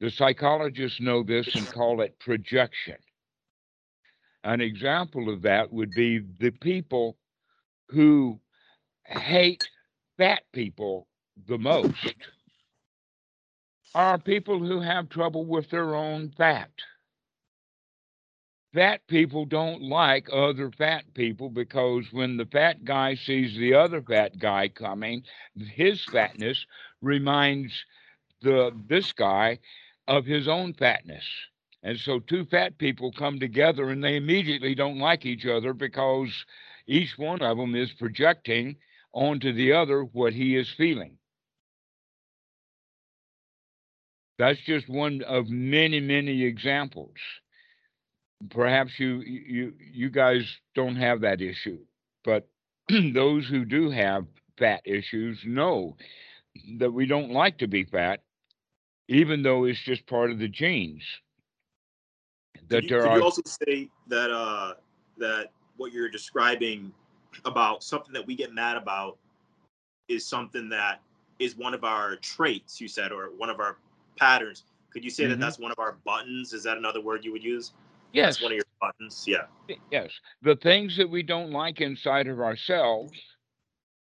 [0.00, 2.96] The psychologists know this and call it projection.
[4.44, 7.16] An example of that would be the people
[7.88, 8.40] who
[9.04, 9.68] hate
[10.18, 11.08] fat people
[11.46, 12.14] the most
[13.94, 16.70] are people who have trouble with their own fat.
[18.74, 24.02] Fat people don't like other fat people because when the fat guy sees the other
[24.02, 25.22] fat guy coming,
[25.56, 26.66] his fatness
[27.00, 27.72] reminds
[28.42, 29.58] the this guy
[30.08, 31.24] of his own fatness.
[31.82, 36.30] And so two fat people come together and they immediately don't like each other because
[36.86, 38.76] each one of them is projecting
[39.12, 41.18] onto the other what he is feeling.
[44.38, 47.14] That's just one of many, many examples.
[48.50, 50.44] Perhaps you you you guys
[50.74, 51.78] don't have that issue,
[52.22, 52.46] but
[53.14, 54.26] those who do have
[54.58, 55.96] fat issues know
[56.78, 58.22] that we don't like to be fat,
[59.08, 61.02] even though it's just part of the genes.
[62.68, 64.74] That Could you, there could are you also say that uh,
[65.18, 66.92] that what you're describing
[67.44, 69.18] about something that we get mad about
[70.08, 71.00] is something that
[71.38, 73.76] is one of our traits, you said, or one of our
[74.16, 74.64] patterns.
[74.90, 75.30] Could you say Mhm.
[75.30, 76.52] that that's one of our buttons?
[76.52, 77.72] Is that another word you would use?
[78.12, 79.24] yes, That's one of your buttons.
[79.26, 79.46] Yeah.
[79.90, 80.10] yes,
[80.42, 83.12] the things that we don't like inside of ourselves,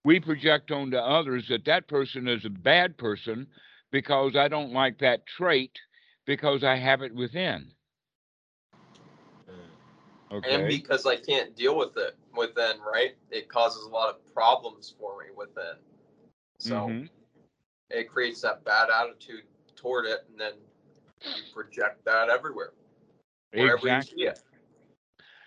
[0.05, 3.47] we project onto others that that person is a bad person
[3.93, 5.79] because I don't like that trait
[6.27, 7.71] because I have it within.
[10.33, 10.55] Okay.
[10.55, 13.15] And because I can't deal with it within, right?
[13.31, 15.77] It causes a lot of problems for me within.
[16.59, 17.09] So Mhm.
[17.91, 19.45] it creates that bad attitude
[19.77, 20.55] toward it, and then
[21.23, 22.73] you project that everywhere,
[23.53, 24.23] wherever Exactly.
[24.23, 24.41] you see it.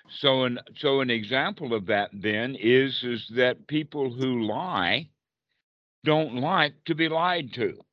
[0.07, 5.09] So an so an example of that then is is that people who lie
[6.03, 7.83] don't like to be lied to.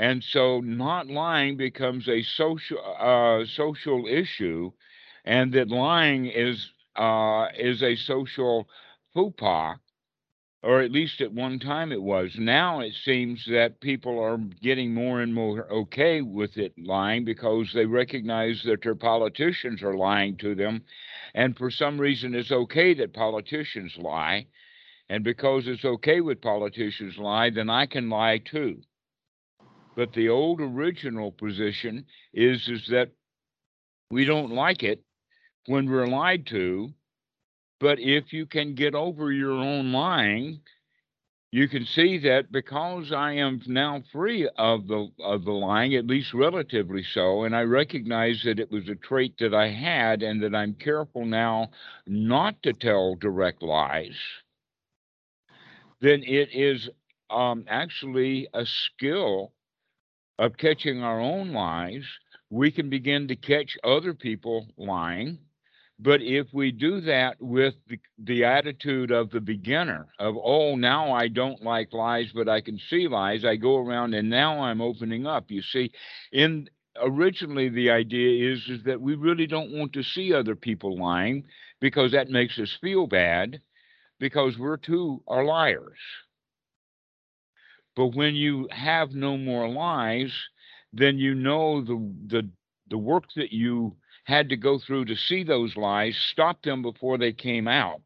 [0.00, 4.72] And so not lying becomes a social uh, social issue,
[5.26, 8.66] and that lying is uh, is a social
[9.12, 9.76] faux pas,
[10.62, 12.34] or at least at one time it was.
[12.38, 17.70] Now it seems that people are getting more and more okay with it lying because
[17.74, 20.82] they recognize that their politicians are lying to them,
[21.34, 24.46] and for some reason it's okay that politicians lie,
[25.10, 28.80] and because it's okay with politicians lie, then I can lie too.
[30.00, 33.10] But the old original position is is that
[34.10, 35.04] we don't like it
[35.66, 36.94] when we're lied to.
[37.80, 40.62] But if you can get over your own lying,
[41.52, 46.06] you can see that because I am now free of the of the lying, at
[46.06, 50.42] least relatively so, and I recognize that it was a trait that I had, and
[50.42, 51.72] that I'm careful now
[52.06, 54.16] not to tell direct lies.
[56.00, 56.88] Then it is
[57.28, 59.52] um, actually a skill
[60.40, 62.02] of catching our own lies,
[62.48, 65.38] we can begin to catch other people lying.
[65.98, 71.12] But if we do that with the, the attitude of the beginner, of, oh, now
[71.12, 74.80] I don't like lies, but I can see lies, I go around and now I'm
[74.80, 75.50] opening up.
[75.50, 75.92] You see,
[76.32, 80.96] in originally the idea is, is that we really don't want to see other people
[80.96, 81.44] lying
[81.80, 83.60] because that makes us feel bad
[84.18, 85.98] because we're too are liars.
[87.96, 90.32] But when you have no more lies,
[90.92, 92.50] then you know the the
[92.88, 97.18] the work that you had to go through to see those lies, stop them before
[97.18, 98.02] they came out.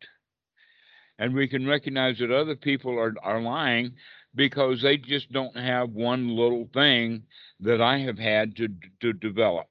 [1.19, 3.95] And we can recognize that other people are, are lying
[4.35, 7.25] because they just don't have one little thing
[7.61, 8.69] that I have had to
[9.01, 9.69] to develop.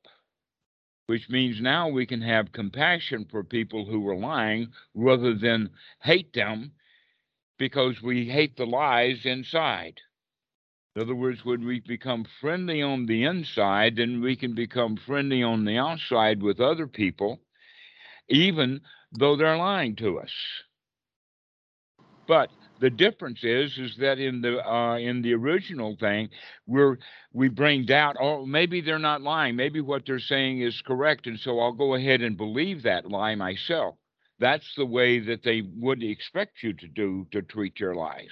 [1.08, 5.70] Which means now we can have compassion for people who are lying rather than
[6.02, 6.72] hate them
[7.64, 10.02] because we hate the lies inside.
[10.98, 15.42] In other words, when we become friendly on the inside, then we can become friendly
[15.44, 17.40] on the outside with other people,
[18.28, 18.82] even
[19.18, 20.34] though they're lying to us.
[22.28, 22.50] But
[22.82, 26.32] the difference is, is that in the uh, in the original thing,
[26.68, 26.98] we're
[27.32, 28.18] we bring doubt.
[28.20, 29.56] Oh, maybe they're not lying.
[29.56, 33.36] Maybe what they're saying is correct, and so I'll go ahead and believe that lie
[33.36, 33.96] myself.
[34.40, 38.32] That's the way that they would expect you to do to treat your lies.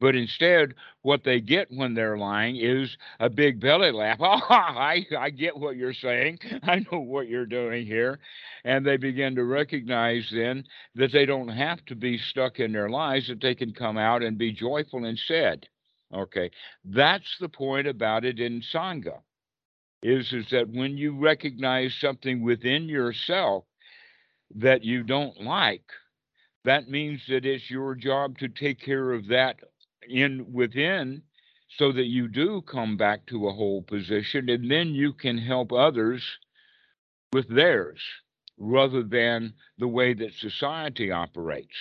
[0.00, 4.18] But instead, what they get when they're lying is a big belly laugh.
[4.22, 6.38] Oh, I, I get what you're saying.
[6.62, 8.20] I know what you're doing here.
[8.64, 10.64] And they begin to recognize then
[10.94, 14.22] that they don't have to be stuck in their lies, that they can come out
[14.22, 15.68] and be joyful instead.
[16.14, 16.50] Okay.
[16.84, 19.20] That's the point about it in Sangha.
[20.02, 23.64] is is that when you recognize something within yourself
[24.54, 25.84] that you don't like,
[26.64, 29.56] that means that it's your job to take care of that
[30.08, 31.22] in within
[31.76, 35.72] so that you do come back to a whole position and then you can help
[35.72, 36.24] others
[37.32, 38.00] with theirs
[38.56, 41.76] rather than the way that society operates.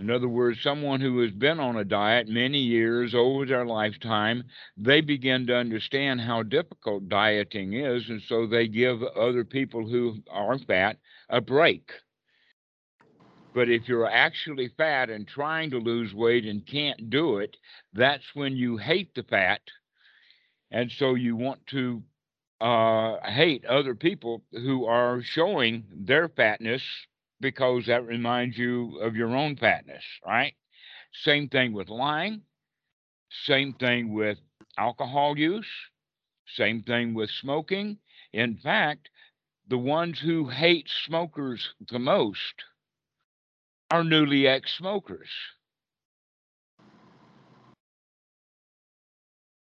[0.00, 4.44] In other words, someone who has been on a diet many years over their lifetime,
[4.74, 10.22] they begin to understand how difficult dieting is, and so they give other people who
[10.30, 10.96] are fat
[11.28, 11.92] a break.
[13.52, 17.58] But if you're actually fat and trying to lose weight and can't do it,
[17.92, 19.60] that's when you hate the fat.
[20.70, 22.02] And so you want to
[22.58, 26.82] uh, hate other people who are showing their fatness
[27.40, 30.54] because that reminds you of your own fatness, right?
[31.12, 32.42] Same thing with lying,
[33.46, 34.38] same thing with
[34.78, 35.66] alcohol use,
[36.46, 37.98] same thing with smoking.
[38.32, 39.08] In fact,
[39.68, 42.64] the ones who hate smokers the most
[43.90, 45.28] are newly ex smokers.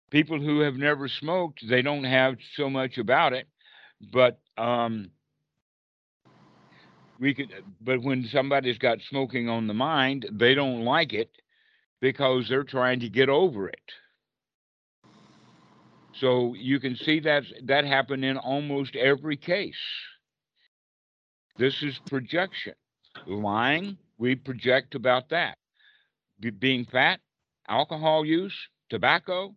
[0.10, 3.48] People who have never smoked, they don't have so much about it,
[4.14, 5.12] but um,
[7.20, 11.30] we could uh, but when somebody's got smoking on the mind they don't like it
[12.02, 13.92] because they're trying to get over it.
[16.14, 19.76] So you can see that that happened in almost every case.
[21.58, 22.74] This is projection.
[23.26, 25.58] Lying we project about that.
[26.40, 27.20] Be- being fat
[27.68, 28.56] alcohol use
[28.90, 29.56] tobacco.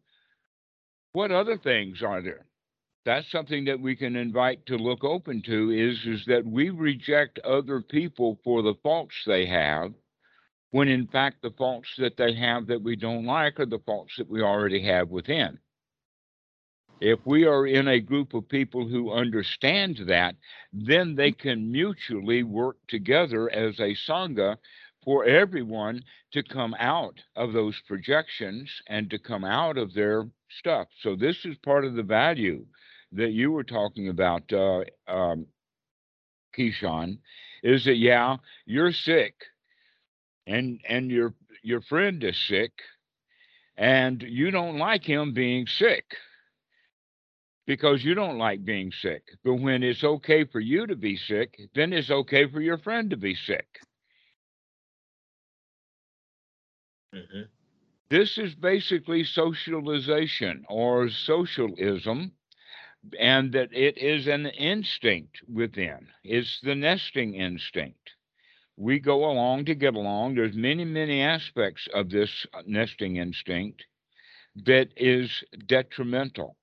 [1.12, 2.46] What other things are there
[3.04, 7.38] that's something that we can invite to look open to is is that we reject
[7.40, 9.92] other people for the faults they have
[10.70, 14.14] when in fact the faults that they have that we don't like are the faults
[14.18, 15.58] that we already have within.
[17.00, 20.36] If we are in a group of people who understand that
[20.72, 24.58] then they can mutually work together as a sangha
[25.02, 30.88] for everyone to come out of those projections and to come out of their stuff.
[31.00, 32.66] So this is part of the value
[33.12, 35.46] that you were talking about, uh, um,
[36.56, 37.18] Keyshawn,
[37.62, 38.36] is that yeah,
[38.66, 39.34] you're sick,
[40.46, 42.72] and and your your friend is sick,
[43.76, 46.04] and you don't like him being sick
[47.66, 49.22] because you don't like being sick.
[49.44, 53.10] But when it's okay for you to be sick, then it's okay for your friend
[53.10, 53.66] to be sick.
[57.14, 57.42] Mm-hmm.
[58.08, 62.32] This is basically socialization or socialism
[63.18, 66.08] and that it is an instinct within.
[66.22, 68.10] It's the nesting instinct.
[68.76, 70.34] We go along to get along.
[70.34, 73.84] There's many, many aspects of this uh, nesting instinct
[74.64, 76.56] that is detrimental.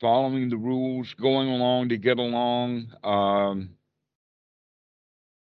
[0.00, 3.70] Following the rules, going along to get along, um,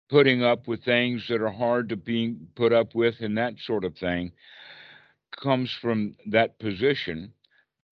[0.10, 3.84] putting up with things that are hard to be put up with, and that sort
[3.84, 4.32] of thing
[5.42, 7.34] comes from that position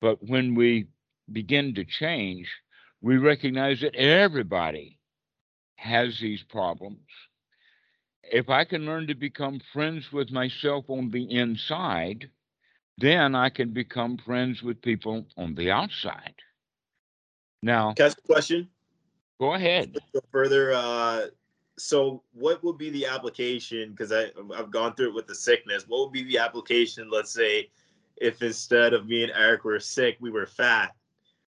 [0.02, 0.88] but when we
[1.32, 2.50] begin to change,
[3.02, 5.00] we recognize that everybody
[5.76, 7.08] has these problems.
[8.24, 12.30] If I can learn to become friends with myself on the inside,
[12.98, 16.36] then I can become friends with people on the outside.
[17.64, 18.70] Now, Catch the question.
[19.40, 19.98] Go ahead.
[20.14, 20.74] Go further.
[20.74, 21.28] Uh,
[21.78, 23.92] so, what would be the application?
[23.92, 25.86] Because I've gone through it with the sickness.
[25.88, 27.10] What would be the application?
[27.10, 27.70] Let's say
[28.18, 30.94] if instead of me and Eric were sick, we were fat,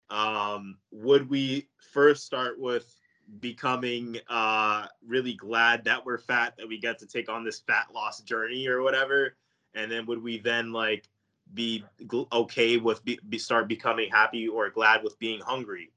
[0.10, 2.94] um, would we first start with
[3.40, 7.88] becoming uh, really glad that we're fat, that we get to take on this fat
[7.94, 9.36] loss journey or whatever?
[9.74, 11.08] And then would we then like
[11.54, 11.84] be
[12.32, 15.92] okay with be, be start becoming happy or glad with being hungry?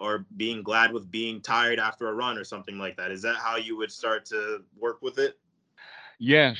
[0.00, 3.10] or being glad with being tired after a run or something like that.
[3.10, 5.38] Is that how you would start to work with it?
[6.18, 6.56] Yes,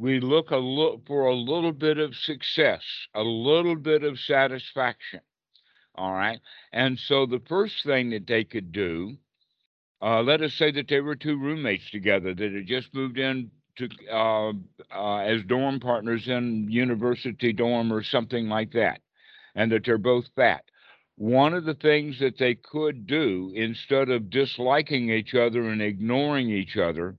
[0.00, 2.82] we look a for a little bit of success,
[3.14, 5.20] a little bit of satisfaction.
[5.94, 6.40] All right.
[6.72, 9.18] And so the first thing that they could do,
[10.00, 13.50] uh, let us say that they were two roommates together that had just moved in
[13.76, 14.52] to uh,
[14.90, 19.00] uh, as dorm partners in university dorm or something like that,
[19.54, 20.64] and that they're both fat.
[21.16, 26.48] One of the things that they could do instead of disliking each other and ignoring
[26.48, 27.18] each other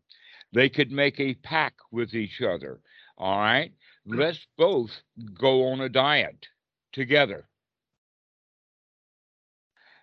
[0.54, 2.82] they could make a pact with each other.
[3.18, 3.74] All right.
[4.06, 4.20] Hmm.
[4.20, 4.92] Let's both
[5.40, 6.48] go on a diet
[6.94, 7.48] together.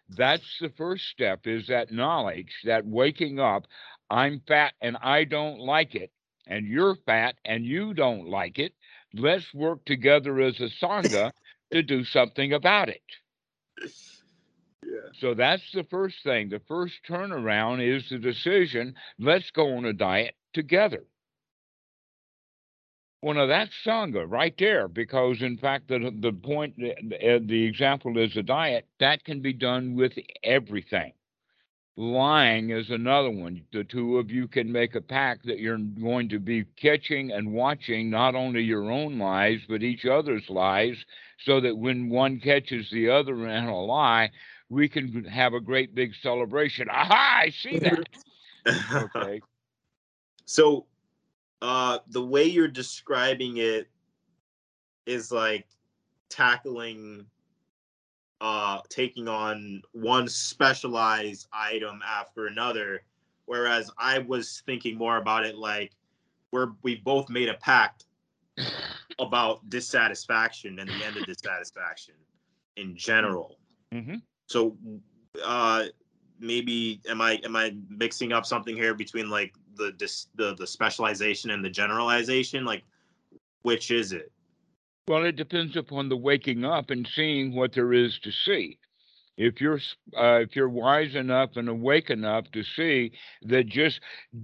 [0.09, 3.66] That's the first step is that knowledge, that waking up.
[4.11, 6.12] I'm fat and I don't like it,
[6.46, 8.74] and you're fat and you don't like it.
[9.14, 11.32] Let's work together as a Sangha
[11.72, 13.03] to do something about it.
[15.20, 16.49] So that's the first thing.
[16.49, 21.05] The first turnaround is the decision let's go on a diet together.
[23.20, 27.64] Well, now that's Sangha right there, because in fact, the, the point, the, the the
[27.64, 30.12] example is a diet that can be done with
[30.45, 31.12] everything.
[31.97, 33.64] Lying is another one.
[33.72, 37.53] The two of you can make a pact that you're going to be catching and
[37.53, 40.97] watching not only your own lies, but each other's lies,
[41.45, 44.30] so that when one catches the other in a lie,
[44.71, 46.89] we can have a great big celebration.
[46.91, 48.09] Aha, I see that.
[48.93, 49.41] Okay.
[50.45, 50.87] So,
[51.62, 53.89] uh, the way you're describing it
[55.07, 55.66] is like
[56.29, 57.27] tackling,
[58.41, 63.03] uh, taking on one specialized item after another.
[63.47, 65.93] Whereas I was thinking more about it like
[66.53, 68.05] we're we both made a pact
[69.19, 72.14] about dissatisfaction and the end of dissatisfaction
[72.77, 73.59] in general.
[73.93, 74.23] Mhm.
[74.49, 74.76] So,
[75.44, 75.84] uh,
[76.40, 79.92] maybe am I am I mixing up something here between like the
[80.34, 82.64] the the specialization and the generalization?
[82.64, 82.82] Like,
[83.62, 84.32] which is it?
[85.07, 88.78] Well, it depends upon the waking up and seeing what there is to see.
[89.36, 89.80] If you're
[90.16, 94.01] uh, if you're wise enough and awake enough to see that just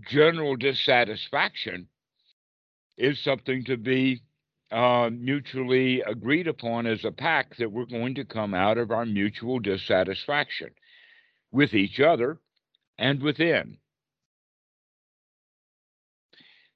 [0.08, 1.88] general dissatisfaction
[2.96, 4.22] is something to be
[4.70, 9.06] uh, mutually agreed upon as a pact that we're going to come out of our
[9.06, 10.70] mutual dissatisfaction
[11.52, 12.38] with each other
[12.98, 13.78] and within.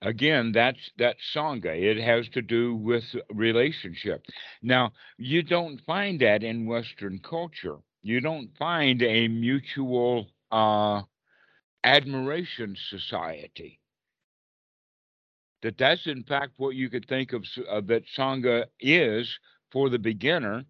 [0.00, 1.76] Again, that's that's sangha.
[1.76, 4.24] It has to do with relationship.
[4.62, 7.78] Now, you don't find that in Western culture.
[8.02, 11.02] You don't find a mutual uh,
[11.82, 13.80] admiration society.
[15.62, 19.38] That that's in fact what you could think of s- uh, that sangha is
[19.70, 20.64] for the beginner,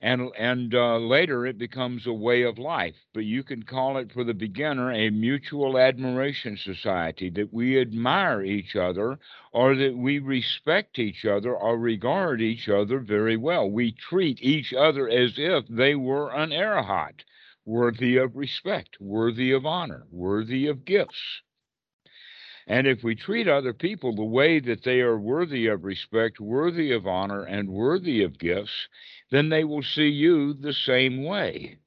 [0.00, 2.96] and and uh, later it becomes a way of life.
[3.12, 8.42] But you can call it for the beginner a mutual admiration society that we admire
[8.42, 9.18] each other,
[9.52, 13.70] or that we respect each other, or regard each other very well.
[13.70, 17.24] We treat each other as if they were an arahat,
[17.64, 21.42] worthy of respect, worthy of honor, worthy of gifts.
[22.66, 26.92] And if we treat other people the way that they are worthy of respect, worthy
[26.92, 28.88] of honor, and worthy of gifts,
[29.30, 31.78] then they will see you the same way.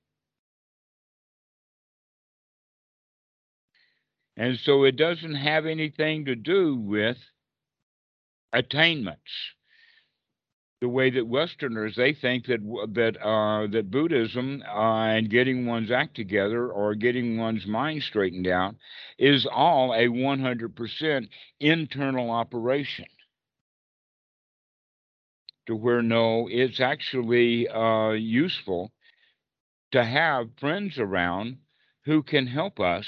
[4.35, 7.17] And so it doesn't have anything to do with
[8.53, 9.31] attainments.
[10.79, 12.61] The way that Westerners they think that
[12.93, 18.47] that uh, that Buddhism uh, and getting one's act together or getting one's mind straightened
[18.47, 18.75] out
[19.17, 23.05] is all a 100% internal operation.
[25.65, 28.91] To where no, it's actually uh, useful
[29.91, 31.57] to have friends around
[32.05, 33.07] who can help us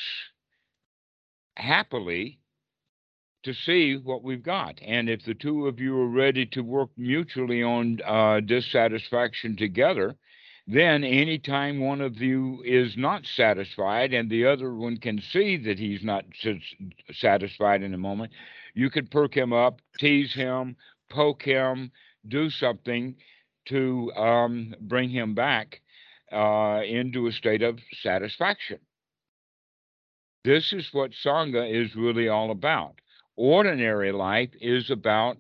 [1.56, 2.39] happily
[3.44, 4.80] to see what we've got.
[4.82, 10.16] And if the two of you are ready to work mutually on uh, dissatisfaction together,
[10.68, 15.80] then anytime one of you is not satisfied and the other one can see that
[15.80, 16.26] he's not
[17.12, 18.32] satisfied in a moment,
[18.76, 20.76] you could perk him up, tease him,
[21.10, 21.92] poke him,
[22.28, 23.16] do something
[23.66, 25.82] to um, bring him back
[26.32, 28.80] uh, into a state of satisfaction.
[30.44, 33.00] This is what Sangha is really all about.
[33.40, 35.38] Ordinary life is about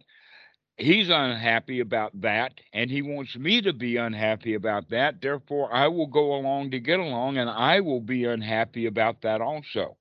[0.77, 5.21] he's unhappy about that, and he wants me to be unhappy about that.
[5.21, 9.41] Therefore, I will go along to get along, and I will be unhappy about that
[9.41, 9.97] also.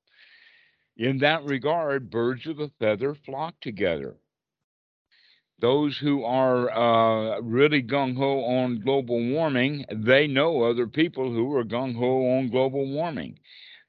[0.97, 4.15] In that regard, birds of a feather flock together.
[5.59, 11.53] Those who are uh, really gung ho on global warming, they know other people who
[11.57, 13.41] are gung ho on global warming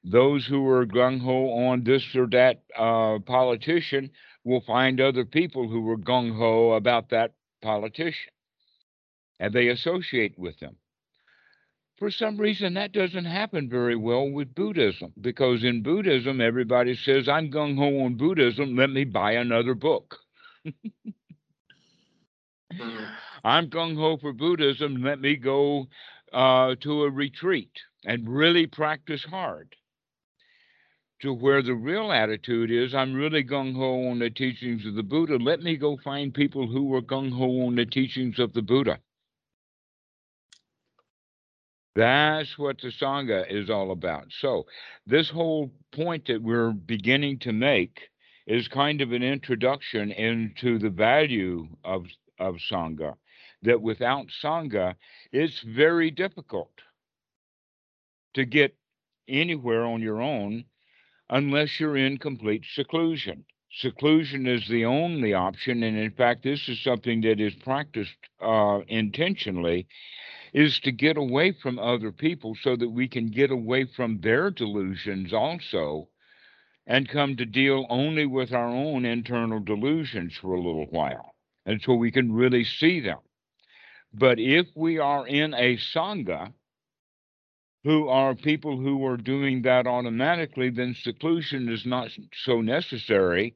[0.04, 4.10] those who are gung ho on this or that uh, politician
[4.44, 8.32] will find other people who are gung ho about that politician
[9.38, 10.76] and they associate with them.
[11.98, 17.28] For some reason, that doesn't happen very well with Buddhism because in Buddhism, everybody says,
[17.28, 20.16] I'm gung ho on Buddhism, let me buy another book.
[22.72, 23.16] Mhm.
[23.44, 25.88] I'm gung ho for Buddhism, let me go
[26.32, 27.72] uh, to a retreat
[28.04, 29.76] and really practice hard
[31.20, 35.02] to where the real attitude is I'm really gung ho on the teachings of the
[35.02, 35.36] Buddha.
[35.36, 38.98] Let me go find people who are gung ho on the teachings of the Buddha.
[41.94, 44.26] That's what the Sangha is all about.
[44.30, 44.66] So,
[45.06, 48.00] this whole point that we're beginning to make
[48.46, 52.06] is kind of an introduction into the value of,
[52.38, 53.16] of Sangha.
[53.62, 54.94] that without Sangha,
[55.32, 56.72] it's very difficult
[58.34, 58.74] to get
[59.28, 60.64] anywhere on your own
[61.30, 63.44] unless you're in complete seclusion.
[63.72, 68.80] Seclusion is the only option, and in fact, this is something that is practiced uh,
[68.88, 69.86] intentionally,
[70.52, 74.50] is to get away from other people so that we can get away from their
[74.50, 76.08] delusions also
[76.88, 81.96] and come to deal only with our own internal delusions for a little while until
[81.96, 83.18] we can really see them.
[84.12, 86.52] But if we are in a Sangha,
[87.84, 92.10] who are people who are doing that automatically, then seclusion is not
[92.44, 93.54] so necessary.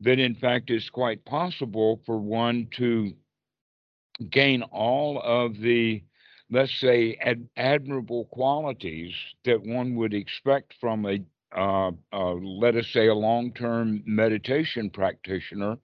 [0.00, 3.14] That in fact, it's quite possible for one to
[4.30, 6.04] gain all of the,
[6.50, 9.12] let's say, ad- admirable qualities
[9.44, 11.20] that one would expect from a,
[11.56, 15.78] uh, let us say, a long term meditation practitioner.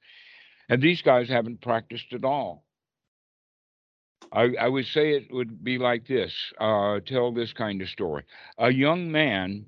[0.69, 2.65] And these guys haven't practiced at all.
[4.33, 8.25] I, I would say it would be like this uh, tell this kind of story.
[8.59, 9.67] A young man,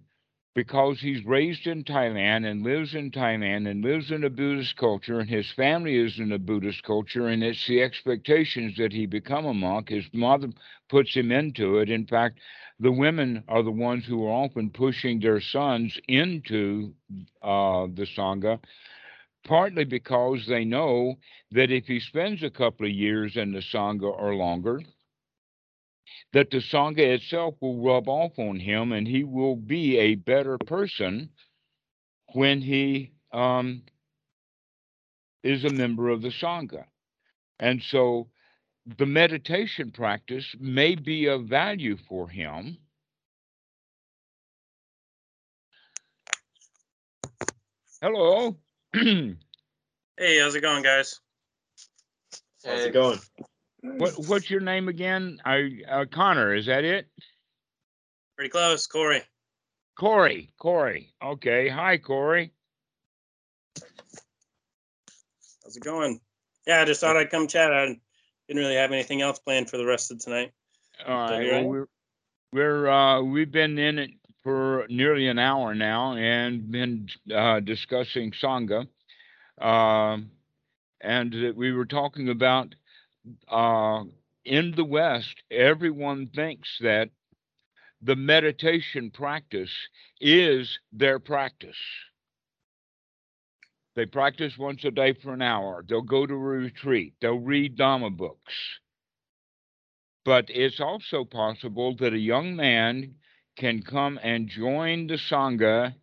[0.54, 5.18] because he's raised in Thailand and lives in Thailand and lives in a Buddhist culture,
[5.18, 9.46] and his family is in a Buddhist culture, and it's the expectations that he become
[9.46, 9.88] a monk.
[9.88, 10.48] His mother
[10.88, 11.90] puts him into it.
[11.90, 12.38] In fact,
[12.78, 16.92] the women are the ones who are often pushing their sons into
[17.42, 18.60] uh, the Sangha
[19.46, 21.16] partly because they know
[21.50, 24.80] that if he spends a couple of years in the Sangha or longer,
[26.32, 30.58] that the Sangha itself will rub off on him and he will be a better
[30.58, 31.30] person
[32.34, 33.82] when he um,
[35.42, 36.84] is a member of the Sangha.
[37.58, 38.28] And so
[38.98, 42.78] the meditation practice may be of value for him.
[48.00, 48.56] Hello.
[50.18, 51.18] Hey, how's it going, guys?
[52.64, 53.18] How's Hey, it going?
[53.80, 55.40] What what's your name again?
[55.44, 57.06] I uh, Connor, is that it?
[58.36, 59.22] Pretty close, Corey.
[59.98, 61.14] Corey, Corey.
[61.24, 61.68] Okay.
[61.70, 62.52] Hi, Corey.
[65.64, 66.20] How's it going?
[66.66, 67.72] Yeah, I just thought I'd come chat.
[67.72, 70.52] I didn't really have anything else planned for the rest of tonight.
[71.06, 71.50] All So right.
[71.50, 71.88] Well, we're
[72.52, 74.10] we're uh, we've been in it
[74.42, 78.86] for nearly an hour now and been uh, discussing sangha,
[79.60, 80.30] um,
[81.00, 82.74] and that we were talking about
[83.48, 84.02] uh,
[84.44, 87.10] in the West, everyone thinks that
[88.00, 89.72] the meditation practice
[90.20, 91.76] is their practice.
[93.94, 95.84] They practice once a day for an hour.
[95.86, 97.14] They'll go to a retreat.
[97.20, 98.54] They'll read Dhamma books.
[100.24, 103.16] But it's also possible that a young man
[103.56, 105.94] can come and join the Sangha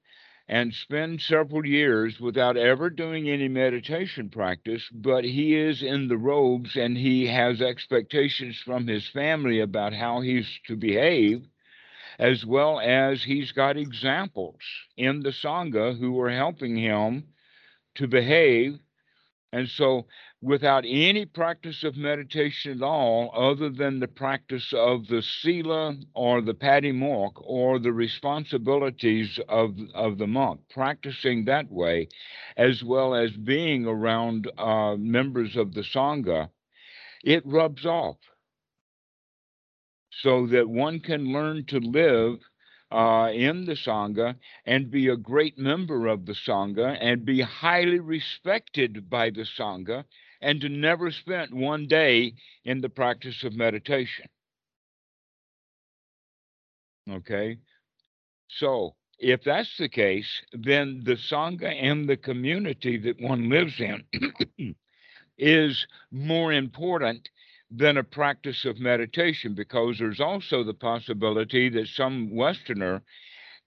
[0.50, 6.18] and spend several years without ever doing any meditation practice, but he is in the
[6.18, 11.46] robes and he has expectations from his family about how he's to behave,
[12.18, 14.60] as well as he's got examples
[14.98, 17.28] in the Sangha who are helping him
[17.96, 18.80] to behave.
[19.54, 20.08] And so,
[20.42, 26.42] without any practice of meditation at all, other than the practice of the sila or
[26.42, 32.08] the patimokkha or the responsibilities of, of the monk, practicing that way,
[32.56, 36.50] as well as being around uh, members of the Sangha,
[37.24, 38.18] it rubs off.
[40.22, 42.40] So that one can learn to live
[42.92, 44.36] uh, in the Sangha
[44.66, 50.06] and be a great member of the Sangha and be highly respected by the Sangha
[50.42, 52.34] and to never spend one day
[52.64, 54.26] in the practice of meditation.
[57.10, 57.58] Okay.
[58.48, 64.04] So if that's the case, then the Sangha and the community that one lives in
[65.38, 67.30] is more important
[67.72, 73.02] than a practice of meditation because there's also the possibility that some Westerner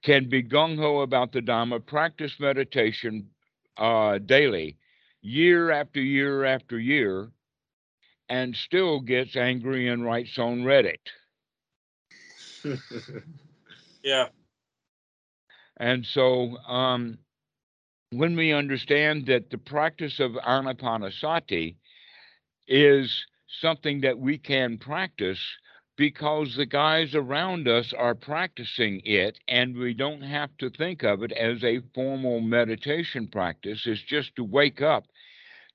[0.02, 3.28] can be gung ho about the Dhamma, practice meditation
[3.76, 4.76] uh, daily,
[5.22, 7.32] year after year after year,
[8.28, 11.10] and still gets angry and writes on Reddit.
[14.02, 14.28] Yeah,
[15.78, 17.18] And so, um,
[18.10, 21.76] when we understand that the practice of anapanasati
[22.68, 25.40] is something that we can practice
[26.02, 31.22] because the guys around us are practicing it, and we don't have to think of
[31.22, 33.86] it as a formal meditation practice.
[33.86, 35.04] It's just to wake up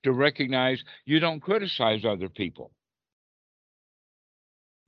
[0.04, 2.74] to recognize you don't criticize other people.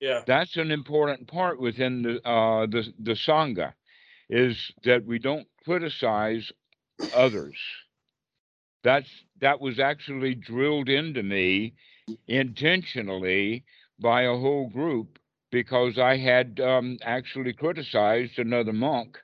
[0.01, 3.75] yeah, That's an important part within the uh, the the sangha,
[4.29, 6.51] is that we don't criticize
[7.11, 7.57] others.
[8.83, 11.75] That's that was actually drilled into me
[12.27, 13.65] intentionally
[13.99, 15.18] by a whole group
[15.51, 19.17] because I had um, actually criticized another monk,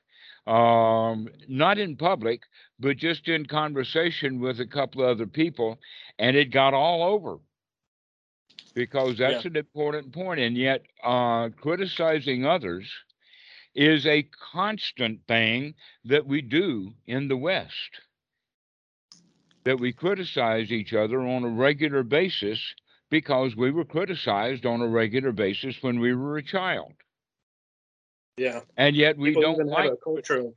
[0.48, 2.42] um, not in public,
[2.80, 5.80] but just in conversation with a couple of other people,
[6.18, 7.40] and it got all over
[8.74, 10.40] because that's an important point.
[10.40, 12.90] And yet, uh, criticizing others
[13.74, 18.02] is a constant thing that we do in the West.
[19.64, 22.76] That we criticize each other on a regular basis
[23.10, 26.94] because we were criticized on a regular basis when we were a child.
[28.38, 28.62] Yeah.
[28.78, 30.54] And yet we People don't like have a culture of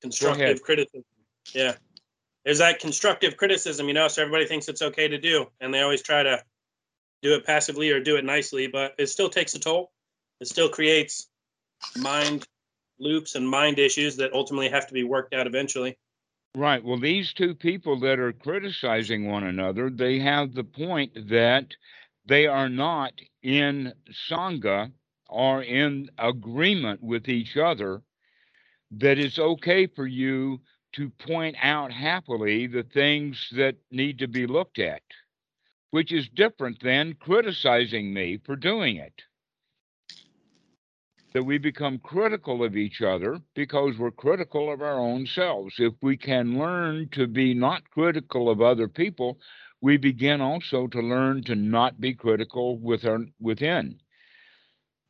[0.00, 1.04] constructive criticism.
[1.52, 1.74] Yeah.
[2.44, 5.46] There's that constructive criticism, you know, so everybody thinks it's okay to do.
[5.60, 6.42] And they always try to
[7.22, 9.90] do it passively or do it nicely, but it still takes a toll.
[10.40, 11.28] It still creates
[11.96, 12.46] mind
[12.98, 15.96] loops and mind issues that ultimately have to be worked out eventually.
[16.56, 16.84] Right.
[16.84, 21.74] Well, these two people that are criticizing one another, they have the point that
[22.26, 23.92] they are not in
[24.28, 24.92] Sangha
[25.28, 28.02] or in agreement with each other
[28.92, 30.60] that it's okay for you
[30.92, 35.02] to point out happily the things that need to be looked at,
[35.90, 39.22] which is different than criticizing me for doing it
[41.34, 45.74] that we become critical of each other because we're critical of our own selves.
[45.78, 49.40] If we can learn to be not critical of other people,
[49.80, 53.98] we begin also to learn to not be critical with our, within.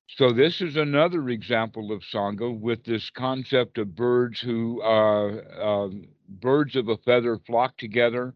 [0.09, 5.29] So this is another example of sangha with this concept of birds who uh,
[5.61, 5.89] uh,
[6.29, 8.35] birds of a feather flock together.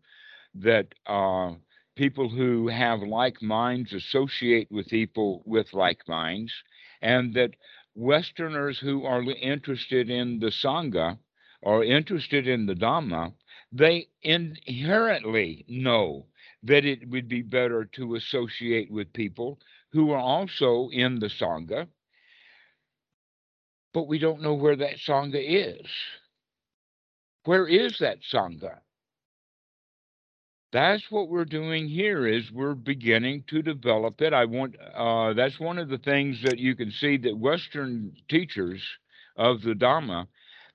[0.54, 1.54] That uh,
[1.96, 6.52] people who have like minds associate with people with like minds,
[7.02, 7.54] and that
[7.98, 11.18] Westerners who are interested in the Sangha
[11.62, 13.34] or interested in the Dhamma,
[13.72, 16.26] they inherently know
[16.62, 19.58] that it would be better to associate with people
[19.90, 21.88] who are also in the Sangha,
[23.92, 25.90] but we don't know where that Sangha is.
[27.46, 28.78] Where is that Sangha?
[30.70, 34.32] That's what we're doing here is we're beginning to develop it.
[34.34, 38.82] I want uh, that's one of the things that you can see that western teachers
[39.36, 40.26] of the dhamma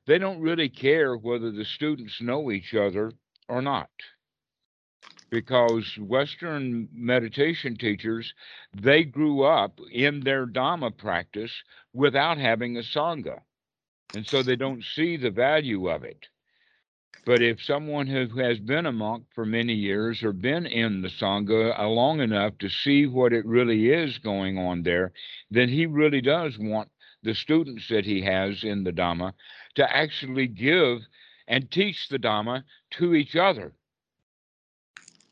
[0.05, 3.11] they don't really care whether the students know each other
[3.47, 3.89] or not.
[5.29, 8.33] Because western meditation teachers
[8.73, 11.53] they grew up in their dhamma practice
[11.93, 13.39] without having a sangha.
[14.15, 16.27] And so they don't see the value of it
[17.25, 21.09] but if someone who has been a monk for many years or been in the
[21.09, 25.13] Sangha long enough to see what it really is going on there,
[25.49, 26.89] then he really does want
[27.23, 29.33] the students that he has in the Dhamma
[29.75, 30.99] to actually give
[31.47, 33.73] and teach the Dhamma to each other.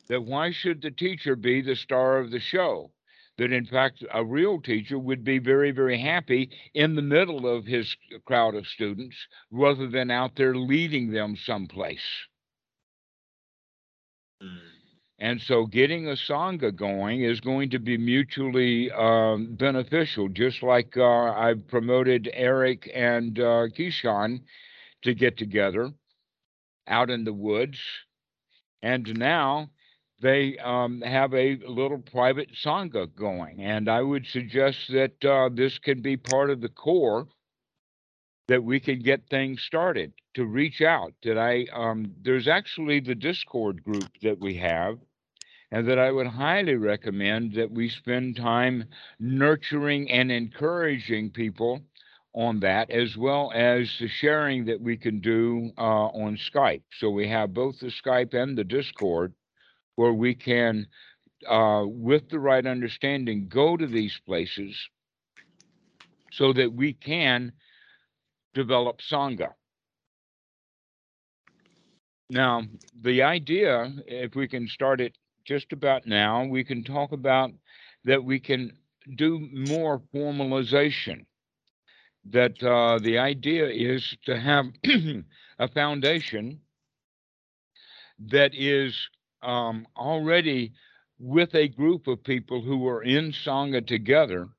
[0.07, 2.91] That why should the teacher be the star of the show?
[3.37, 7.65] That in fact a real teacher would be very very happy in the middle of
[7.65, 9.15] his crowd of students
[9.51, 12.27] rather than out there leading them someplace
[14.41, 14.59] Mm.
[15.19, 20.97] and so getting a sangha going is going to be mutually um, beneficial just like
[20.97, 24.41] uh, i promoted eric and uh, kishan
[25.03, 25.91] to get together
[26.87, 27.79] out in the woods
[28.81, 29.69] and now
[30.21, 33.61] they um, have a little private sangha going.
[33.61, 37.27] And I would suggest that uh, this can be part of the core
[38.47, 41.13] that we can get things started to reach out.
[41.23, 44.97] That I um, there's actually the Discord group that we have,
[45.71, 48.85] and that I would highly recommend that we spend time
[49.19, 51.81] nurturing and encouraging people
[52.33, 56.83] on that, as well as the sharing that we can do uh, on Skype.
[56.99, 59.33] So we have both the Skype and the Discord
[60.01, 60.87] where we can,
[61.47, 64.75] uh, with the right understanding, go to these places
[66.31, 67.53] so that we can
[68.55, 69.53] develop Sangha.
[72.31, 72.63] Now,
[72.99, 77.51] the idea, if we can start it just about now, we can talk about
[78.05, 78.71] that we can
[79.15, 81.25] do more formalization.
[82.25, 84.65] That uh, the idea is to have
[85.59, 86.61] a foundation
[88.19, 88.95] that is
[89.41, 90.73] um, already
[91.19, 94.49] with a group of people who are in Sangha together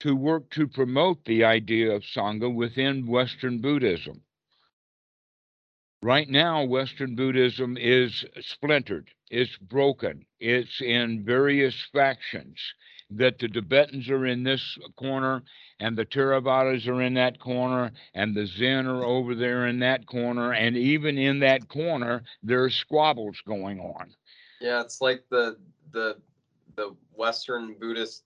[0.00, 4.22] to work to promote the idea of Sangha within Western Buddhism.
[6.02, 12.60] Right now, Western Buddhism is splintered, it's broken, it's in various factions.
[13.10, 15.42] That the Tibetans are in this corner,
[15.80, 20.06] and the Theravadas are in that corner, and the Zen are over there in that
[20.06, 24.14] corner, and even in that corner, there are squabbles going on.
[24.60, 25.56] Yeah, it's like the
[25.92, 26.18] the
[26.76, 28.24] the Western Buddhist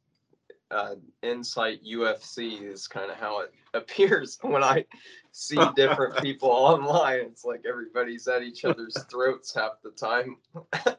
[0.72, 4.85] uh, Insight UFC is kind of how it appears when I
[5.33, 7.20] see different people online.
[7.20, 10.37] It's like everybody's at each other's throats half the time.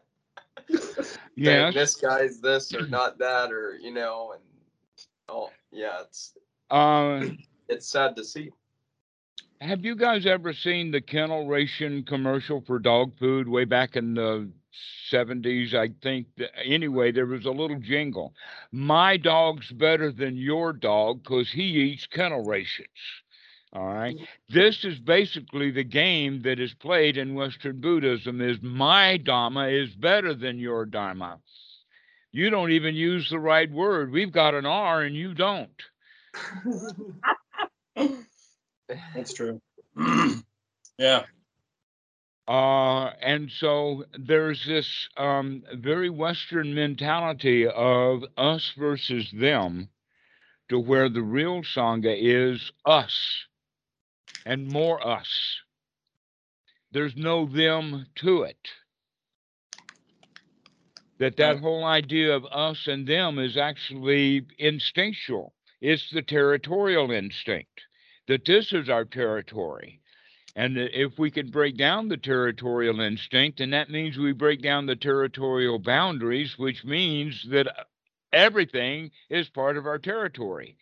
[1.36, 1.74] Yes.
[1.74, 4.44] this guy's this or not that or you know and
[5.30, 6.34] oh yeah it's
[6.70, 7.26] Uh,
[7.70, 8.52] it's sad to see
[9.62, 14.14] have you guys ever seen the Ken-L Ration commercial for dog food way back in
[14.14, 14.50] the
[15.10, 15.74] 70s?
[15.74, 16.28] I think.
[16.36, 18.34] that- Anyway, there was a little jingle.
[18.74, 23.23] My dog's better than your dog because he eats Ken-L Rations.
[23.76, 24.16] All right.
[24.50, 29.96] This is basically the game that is played in Western Buddhism is my Dhamma is
[29.96, 31.40] better than your Dharma.
[32.32, 34.12] You don't even use the right word.
[34.12, 35.72] We've got an R and you don't.
[39.16, 39.60] That's true.
[41.00, 41.24] yeah.
[42.48, 49.90] Uh, and so there's this um, very Western mentality of us versus them,
[50.70, 53.46] to where the real Sangha is us
[54.46, 55.30] and more us.
[56.92, 58.70] There's no them to it.
[61.20, 65.54] That that whole idea of us and them is actually instinctual.
[65.82, 67.82] It's the territorial instinct
[68.28, 70.02] that this is our territory.
[70.56, 74.86] And if we can break down the territorial instinct, then that means we break down
[74.86, 77.84] the territorial boundaries, which means that uh,
[78.32, 80.78] everything is part of our territory.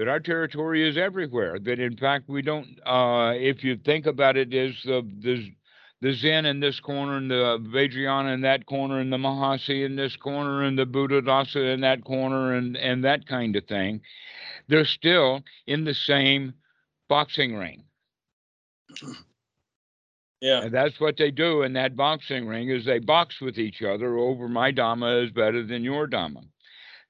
[0.00, 1.58] That our territory is everywhere.
[1.58, 2.80] That in fact we don't.
[2.84, 5.52] Uh, if you think about it, is the the
[6.00, 9.96] the Zen in this corner, and the Vajrayana in that corner, and the Mahasi in
[9.96, 14.00] this corner, and the Buddhadasa in that corner, and and that kind of thing
[14.70, 16.54] they're still in the same
[17.08, 17.84] boxing ring.
[20.40, 20.62] Yeah.
[20.62, 24.16] And that's what they do in that boxing ring is they box with each other
[24.16, 26.44] over my Dhamma is better than your Dhamma.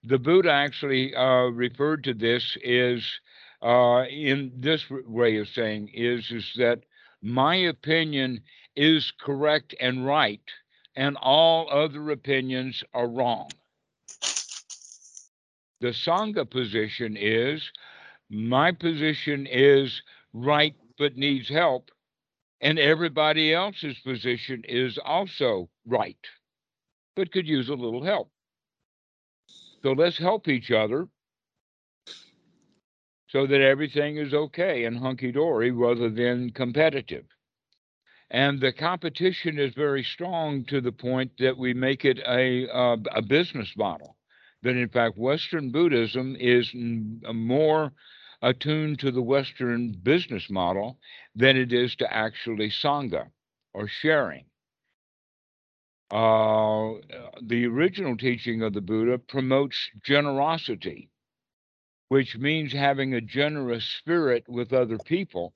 [0.02, 3.20] The Buddha actually uh, referred to this is
[3.62, 6.84] uh, in this way of saying is is that
[7.20, 8.42] my opinion
[8.74, 10.40] is correct and right,
[10.96, 13.56] and all other opinions are wrong.
[15.80, 17.70] The Sangha position is
[18.30, 21.90] my position is right but needs help,
[22.62, 26.26] and everybody else's position is also right
[27.16, 28.30] but could use a little help.
[29.82, 31.08] So let's help each other
[33.28, 37.24] so that everything is okay and hunky dory rather than competitive.
[38.30, 42.96] And the competition is very strong to the point that we make it a, uh,
[43.14, 44.16] a business model
[44.62, 47.92] that in fact Western Buddhism is more
[48.42, 50.98] attuned to the Western business model
[51.34, 53.30] than it is to actually Sangha
[53.72, 54.44] or sharing.
[56.10, 56.94] Uh,
[57.40, 61.08] the original teaching of the Buddha promotes generosity,
[62.08, 65.54] which means having a generous spirit with other people.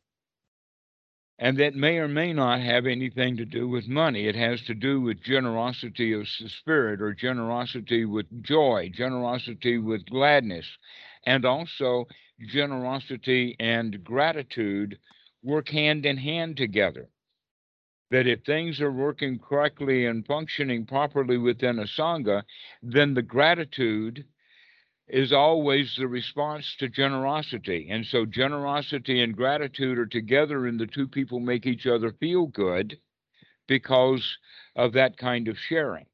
[1.40, 4.28] And that may or may not have anything to do with money.
[4.28, 10.66] It has to do with generosity of spirit or generosity with joy, generosity with gladness,
[11.26, 12.06] and also
[12.46, 14.98] generosity and gratitude
[15.42, 17.08] work hand in hand together.
[18.10, 22.42] That if things are working correctly and functioning properly within a Sangha,
[22.82, 24.24] then the gratitude
[25.08, 27.88] is always the response to generosity.
[27.90, 32.46] And so generosity and gratitude are together, and the two people make each other feel
[32.46, 32.98] good
[33.66, 34.38] because
[34.76, 36.06] of that kind of sharing.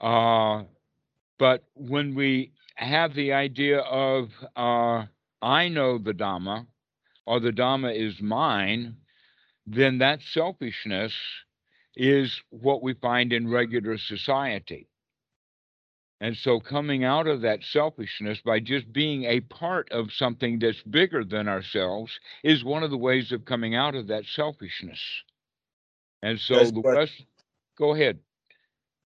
[0.00, 0.64] Uh,
[1.38, 5.04] but when we have the idea of uh,
[5.42, 6.66] I know the Dhamma
[7.26, 8.96] or the Dhamma is mine,
[9.66, 11.12] then that selfishness
[11.96, 14.88] is what we find in regular society.
[16.22, 20.82] And so, coming out of that selfishness by just being a part of something that's
[20.82, 25.00] bigger than ourselves is one of the ways of coming out of that selfishness.
[26.22, 27.24] And so, the West,
[27.78, 28.18] go ahead.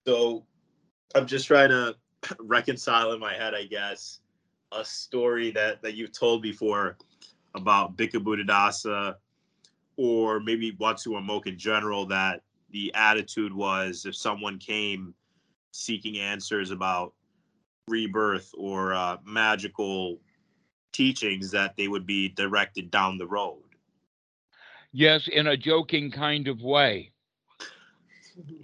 [0.08, 0.46] So
[1.14, 1.96] I'm just trying to
[2.40, 4.22] reconcile in my head, I guess,
[4.72, 6.98] a story that that you've told before
[7.56, 9.16] about Bhikkhu Buddhadasa
[9.98, 15.14] or maybe Wat Suan Mokkh in general that the attitude was if someone came
[15.72, 17.14] seeking answers about
[17.88, 20.20] rebirth or uh, magical
[20.94, 23.62] teachings that they would be directed down the road.
[24.92, 27.12] Yes, in a joking kind of way.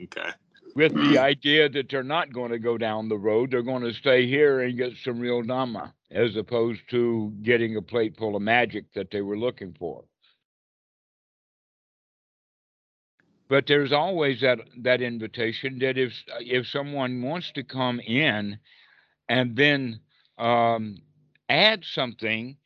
[0.03, 0.30] Okay.
[0.75, 3.51] with the idea that they're not going to go down the road.
[3.51, 7.82] They're going to stay here and get some real Dhamma, as opposed to getting a
[7.82, 10.03] plate full of magic that they were looking for.
[13.49, 18.59] But there's always that that invitation that if if someone wants to come in
[19.29, 19.99] and then
[20.37, 20.97] um,
[21.49, 22.57] add something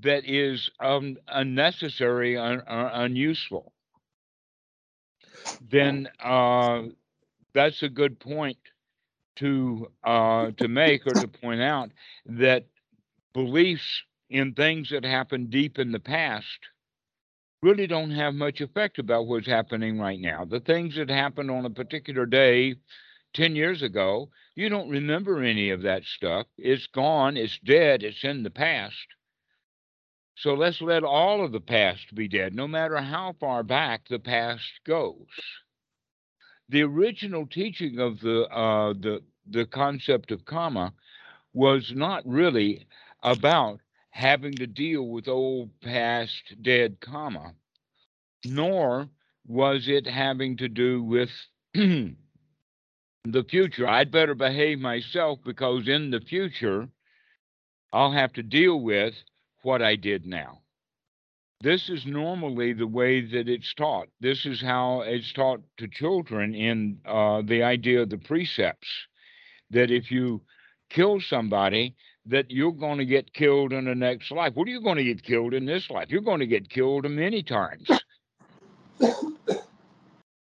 [0.00, 3.72] that is um, unnecessary un, uh, unuseful
[5.60, 6.82] then uh,
[7.54, 8.58] that's a good point
[9.36, 11.90] to uh, to make or to point out
[12.26, 12.66] that
[13.34, 16.58] beliefs in things that happened deep in the past
[17.62, 20.44] really don't have much effect about what's happening right now.
[20.44, 22.76] The things that happened on a particular day
[23.34, 26.46] 10 years ago, you don't remember any of that stuff.
[26.56, 28.96] It's gone, it's dead, it's in the past.
[30.36, 34.20] So let's let all of the past be dead, no matter how far back the
[34.20, 35.26] past goes.
[36.68, 40.92] The original teaching of the uh, the the concept of karma
[41.54, 42.86] was not really
[43.22, 43.80] about
[44.18, 47.54] having to deal with old past dead karma,
[48.44, 49.08] nor
[49.46, 51.30] was it having to do with
[51.74, 52.16] the
[53.48, 53.86] future.
[53.86, 56.88] I'd better behave myself because in the future,
[57.92, 59.14] I'll have to deal with
[59.62, 60.62] what I did now.
[61.60, 64.08] This is normally the way that it's taught.
[64.18, 68.88] This is how it's taught to children in uh, the idea of the precepts
[69.70, 70.42] that if you
[70.90, 71.94] kill somebody,
[72.28, 74.54] that you're going to get killed in the next life.
[74.54, 76.08] What are you going to get killed in this life?
[76.10, 77.88] You're going to get killed many times.
[78.98, 79.62] that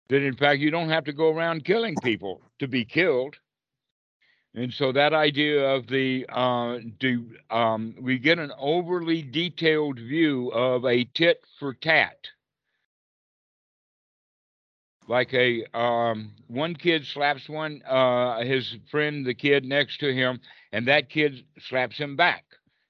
[0.09, 3.35] in fact, you don't have to go around killing people to be killed.
[4.55, 10.49] And so that idea of the uh, do um, we get an overly detailed view
[10.49, 12.17] of a tit for tat,
[15.07, 20.39] like a um, one kid slaps one uh, his friend, the kid next to him,
[20.71, 22.43] and that kid slaps him back.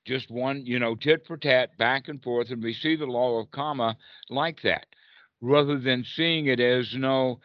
[0.05, 3.39] Just one, you know, tit for tat, back and forth, and we see the law
[3.39, 3.97] of karma
[4.29, 4.87] like that,
[5.41, 7.39] rather than seeing it as no.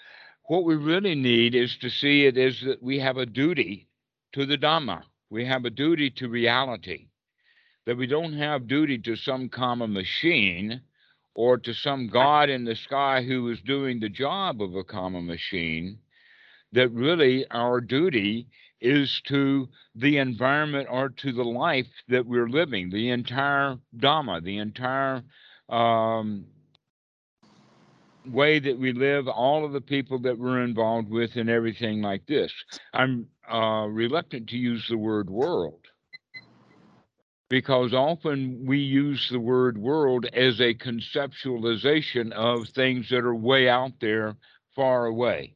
[0.49, 3.89] What we really need is to see it is that we have a duty
[4.33, 5.03] to the Dhamma.
[5.31, 7.09] We have a duty to reality,
[7.87, 10.83] that we don't have duty to some karma machine
[11.35, 15.23] or to some God in the sky who is doing the job of a karma
[15.23, 15.99] machine,
[16.73, 18.49] that really our duty
[18.81, 24.59] is to the environment or to the life that we're living, the entire Dhamma, the
[24.59, 25.23] entire
[25.69, 26.45] um,
[28.27, 32.27] way that we live, all of the people that we're involved with, and everything like
[32.27, 32.53] this.
[32.93, 35.82] I'm uh, reluctant to use the word world
[37.53, 43.69] because often we use the word world as a conceptualization of things that are way
[43.69, 44.35] out there,
[44.75, 45.55] far away.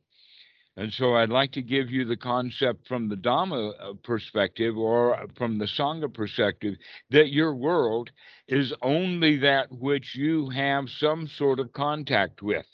[0.76, 5.26] And so I'd like to give you the concept from the Dhamma uh, perspective or
[5.38, 6.74] from the Sangha perspective
[7.12, 8.10] that your world
[8.46, 12.66] is only that which you have some sort of contact with.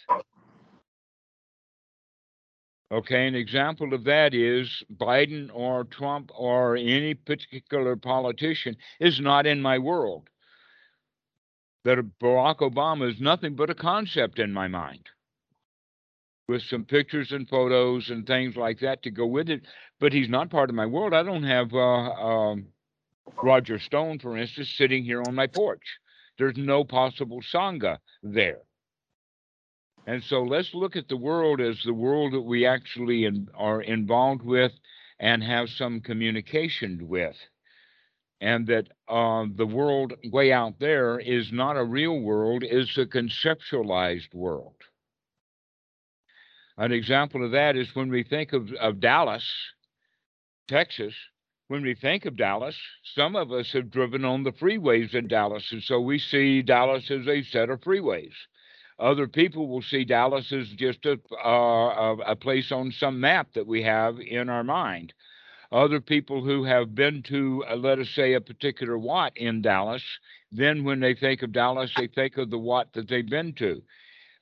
[2.92, 9.46] Okay, an example of that is Biden or Trump or any particular politician is not
[9.46, 10.28] in my world.
[11.84, 15.08] That Barack Obama is nothing but a concept in my mind
[16.48, 19.62] with some pictures and photos and things like that to go with it.
[19.98, 21.14] But he's not part of my world.
[21.14, 22.66] I don't have uh, um,
[23.42, 25.98] Roger Stone, for instance, sitting here on my porch.
[26.36, 28.60] There's no possible Sangha there.
[30.06, 33.80] And so let's look at the world as the world that we actually in, are
[33.80, 34.72] involved with
[35.20, 37.36] and have some communication with.
[38.40, 43.06] And that uh, the world way out there is not a real world, it's a
[43.06, 44.74] conceptualized world.
[46.76, 49.48] An example of that is when we think of, of Dallas,
[50.66, 51.14] Texas,
[51.68, 52.76] when we think of Dallas,
[53.14, 57.08] some of us have driven on the freeways in Dallas, and so we see Dallas
[57.10, 58.32] as a set of freeways.
[58.98, 63.66] Other people will see Dallas as just a, uh, a place on some map that
[63.66, 65.12] we have in our mind.
[65.72, 70.02] Other people who have been to, uh, let us say, a particular Wat in Dallas,
[70.50, 73.82] then when they think of Dallas, they think of the Wat that they've been to.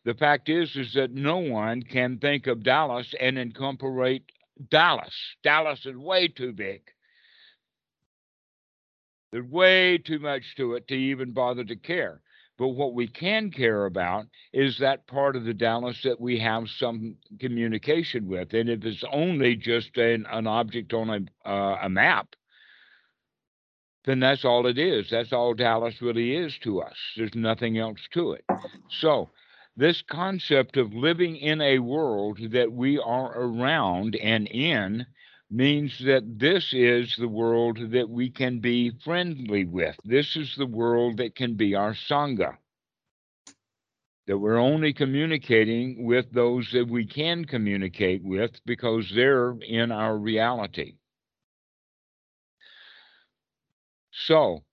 [0.04, 4.24] The fact is, is that no one can think of Dallas and incorporate
[4.70, 5.14] Dallas.
[5.44, 6.82] Dallas is way too big.
[9.30, 12.20] There's way too much to it to even bother to care.
[12.60, 16.68] But what we can care about is that part of the Dallas that we have
[16.68, 18.52] some communication with.
[18.52, 22.36] And if it's only just an, an object on a, uh, a map,
[24.04, 25.08] then that's all it is.
[25.08, 26.96] That's all Dallas really is to us.
[27.16, 28.44] There's nothing else to it.
[28.90, 29.30] So,
[29.74, 35.06] this concept of living in a world that we are around and in
[35.50, 39.96] means that this is the world that we can be friendly with.
[40.04, 42.56] This is the world that can be our Sangha.
[44.26, 50.16] that we're only communicating with those that we can communicate with because they're in our
[50.16, 50.94] reality.
[54.12, 54.64] So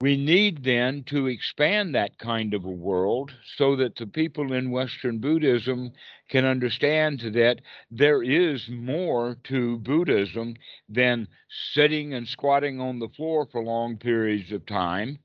[0.00, 4.70] we need then to expand that kind of a world so that the people in
[4.70, 5.92] Western Buddhism
[6.28, 10.54] can understand that there is more to Buddhism
[10.88, 11.28] than
[11.72, 15.18] sitting and squatting on the floor for long periods of time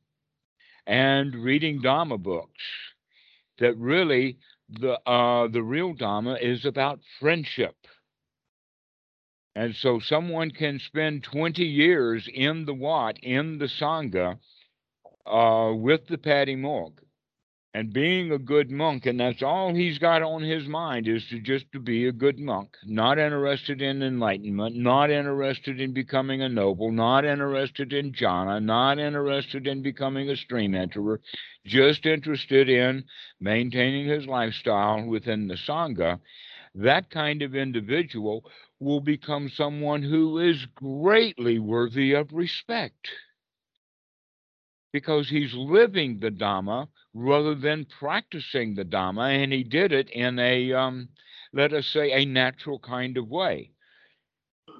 [0.86, 2.64] and reading Dhamma books.
[3.60, 4.38] That really
[4.69, 7.76] the uh, the real Dhamma is about friendship.
[9.53, 14.40] And so someone can spend 20 years in the Wat, in the Sangha,
[15.26, 17.02] uh, with the Patty Morg
[17.73, 21.39] and being a good monk, and that's all he's got on his mind is to
[21.39, 26.49] just to be a good monk, not interested in enlightenment, not interested in becoming a
[26.49, 31.19] noble, not interested in jhana, not interested in becoming a stream enterer,
[31.65, 33.06] just interested in
[33.39, 36.19] maintaining his lifestyle within the sangha.
[36.76, 38.43] That kind of individual
[38.80, 43.10] will become someone who is greatly worthy of respect
[44.91, 50.39] because he's living the Dhamma rather than practicing the Dhamma, and he did it in
[50.39, 51.09] a, um,
[51.53, 53.72] let us say, a natural kind of way.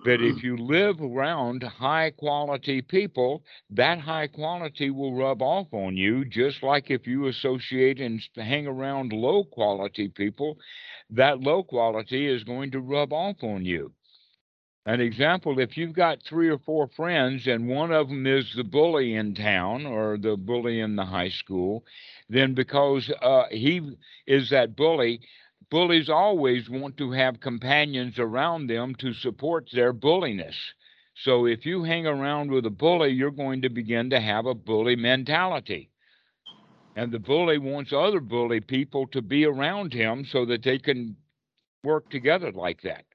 [0.03, 5.95] But if you live around high quality people, that high quality will rub off on
[5.95, 10.57] you, just like if you associate and hang around low quality people,
[11.09, 13.93] that low quality is going to rub off on you.
[14.87, 18.63] An example, if you've got three or four friends and one of them is the
[18.63, 21.85] bully in town or the bully in the high school,
[22.29, 23.95] then because uh, he
[24.25, 25.21] is that bully,
[25.69, 30.55] bullies always want to have companions around them to support their bulliness.
[31.13, 34.55] So if you hang around with a bully, you're going to begin to have a
[34.55, 35.91] bully mentality.
[36.95, 41.15] And the bully wants other bully people to be around him so that they can
[41.83, 43.05] work together like that.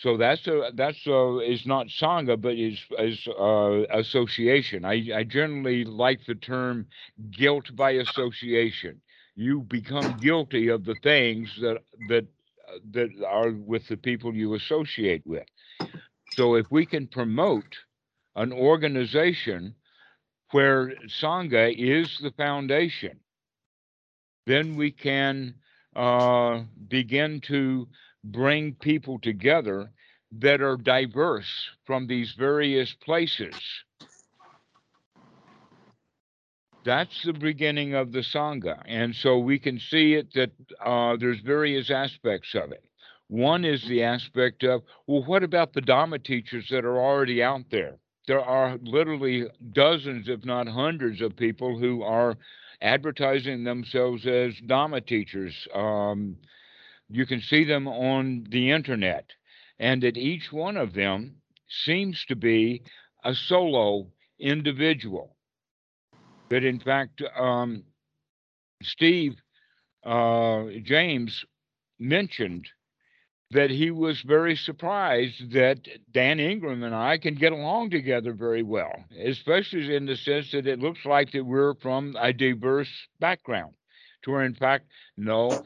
[0.00, 4.84] So that's a that's a is not sangha, but is is uh, association.
[4.84, 6.86] I I generally like the term
[7.32, 9.00] guilt by association.
[9.34, 12.26] You become guilty of the things that that
[12.92, 15.46] that are with the people you associate with.
[16.28, 17.76] So if we can promote
[18.36, 19.74] an organization
[20.52, 23.18] where sangha is the foundation,
[24.46, 25.54] then we can
[25.96, 27.88] uh, begin to
[28.24, 29.90] bring people together
[30.40, 33.54] that are diverse from these various places.
[36.84, 38.82] That's the beginning of the Sangha.
[38.86, 40.50] And so we can see it that
[40.84, 42.84] uh, there's various aspects of it.
[43.28, 47.64] One is the aspect of, well, what about the Dhamma teachers that are already out
[47.70, 47.96] there?
[48.26, 52.36] There are literally dozens, if not hundreds, of people who are
[52.80, 55.68] advertising themselves as Dhamma teachers.
[55.74, 56.36] Um,
[57.08, 59.30] you can see them on the internet,
[59.78, 61.36] and that each one of them
[61.68, 62.82] seems to be
[63.24, 64.06] a solo
[64.38, 65.36] individual.
[66.50, 67.84] That in fact, um,
[68.82, 69.36] Steve
[70.04, 71.44] uh, James
[71.98, 72.68] mentioned
[73.50, 75.78] that he was very surprised that
[76.12, 78.92] Dan Ingram and I can get along together very well,
[79.24, 82.90] especially in the sense that it looks like that we're from a diverse
[83.20, 83.74] background.
[84.24, 84.86] To where, in fact,
[85.16, 85.64] no,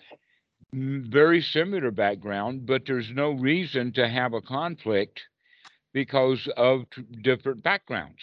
[0.74, 5.20] very similar background, but there's no reason to have a conflict
[5.92, 6.84] because of
[7.22, 8.22] different backgrounds.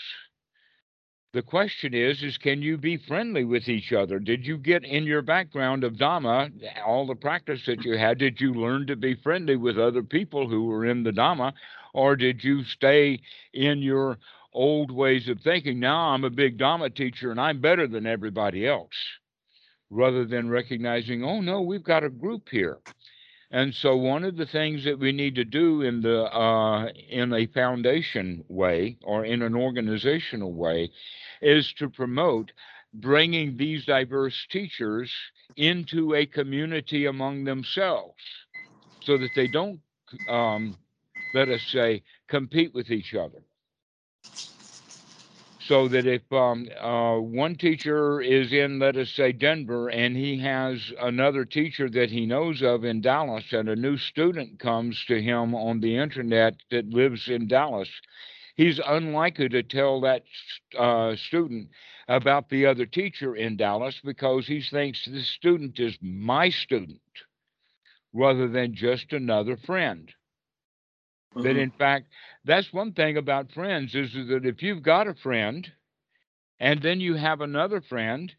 [1.32, 4.18] The question is, is can you be friendly with each other?
[4.18, 6.52] Did you get in your background of Dhamma,
[6.84, 10.50] all the practice that you had, did you learn to be friendly with other people
[10.50, 11.54] who were in the Dhamma?
[11.94, 13.22] Or did you stay
[13.54, 14.18] in your
[14.54, 15.80] old ways of thinking?
[15.80, 18.96] Now I'm a big Dhamma teacher and I'm better than everybody else
[19.90, 22.80] rather than recognizing, oh no, we've got a group here.
[23.52, 27.34] And so one of the things that we need to do in the uh, in
[27.34, 30.92] a foundation way or in an organizational way
[31.42, 32.52] is to promote
[32.94, 35.12] bringing these diverse teachers
[35.56, 38.22] into a community among themselves
[39.02, 39.80] so that they don't
[40.28, 40.78] um,
[41.34, 43.44] let us say compete with each other
[45.70, 50.40] so that if um, uh, one teacher is in, let us say, Denver, and he
[50.40, 55.22] has another teacher that he knows of in Dallas, and a new student comes to
[55.22, 57.88] him on the internet that lives in Dallas,
[58.56, 60.24] he's unlikely to tell that
[60.76, 61.70] uh, student
[62.08, 67.00] about the other teacher in Dallas because he thinks the student is my student
[68.12, 70.12] rather than just another friend.
[71.36, 71.44] Mm-hmm.
[71.44, 72.08] That in fact,
[72.46, 75.72] that's one thing about friends is that if you've got a friend
[76.60, 78.34] and then you have another friend,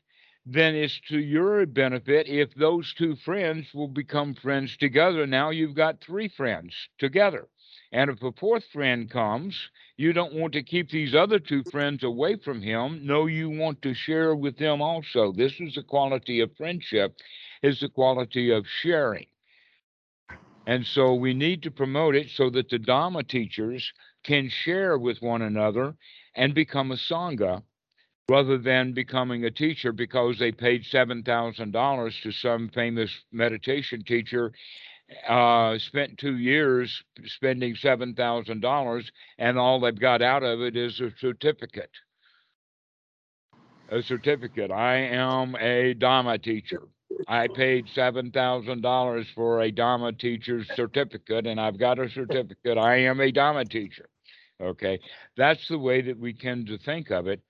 [0.47, 5.27] then it's to your benefit if those two friends will become friends together.
[5.27, 7.47] Now you've got three friends together.
[7.93, 12.03] And if a fourth friend comes, you don't want to keep these other two friends
[12.05, 13.05] away from him.
[13.05, 15.33] No, you want to share with them also.
[15.33, 17.17] This is the quality of friendship,
[17.63, 19.27] is the quality of sharing.
[20.67, 23.93] And so we need to promote it so that the Dhamma teachers
[24.25, 25.97] can share with one another
[26.35, 27.63] and become a Sangha
[28.29, 34.53] rather than becoming a teacher because they paid $7,000 to some famous meditation teacher,
[35.29, 41.11] uh, spent two years spending $7,000, and all they've got out of it is a
[41.19, 41.91] certificate.
[43.89, 44.71] A certificate.
[44.71, 46.83] I am a Dhamma teacher.
[47.29, 52.79] I paid $7,000 for a Dharma teacher's certificate, and I've got a certificate.
[52.79, 54.09] I am a Dharma teacher.
[54.61, 55.01] Okay.
[55.37, 57.41] That's the way that we tend to think of it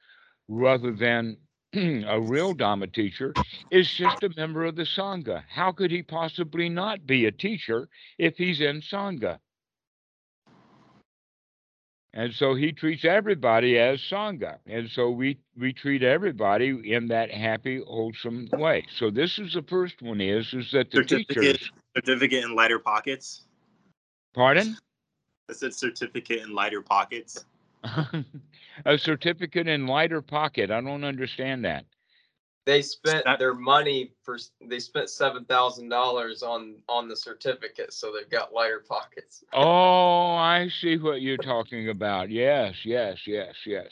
[0.48, 1.36] rather than
[1.74, 3.34] a real Dharma teacher
[3.70, 5.42] is just a member of the Sangha.
[5.48, 7.88] How could he possibly not be a teacher
[8.18, 9.38] if he's in Sangha?
[12.12, 14.58] And so he treats everybody as Sangha.
[14.66, 18.84] And so we, we treat everybody in that happy, wholesome way.
[18.96, 22.80] So this is the first one is, is that the Certificate, teachers, certificate in lighter
[22.80, 23.42] pockets.
[24.34, 24.76] pardon?
[25.48, 27.44] I said certificate in lighter pockets.
[28.84, 30.70] a certificate in lighter pocket.
[30.70, 31.84] I don't understand that.
[32.66, 37.92] They spent That- their money for they spent seven thousand dollars on on the certificate,
[37.92, 39.44] so they've got lighter pockets.
[39.52, 42.30] Oh, I see what you're talking about.
[42.30, 43.88] Yes, yes, yes, yes.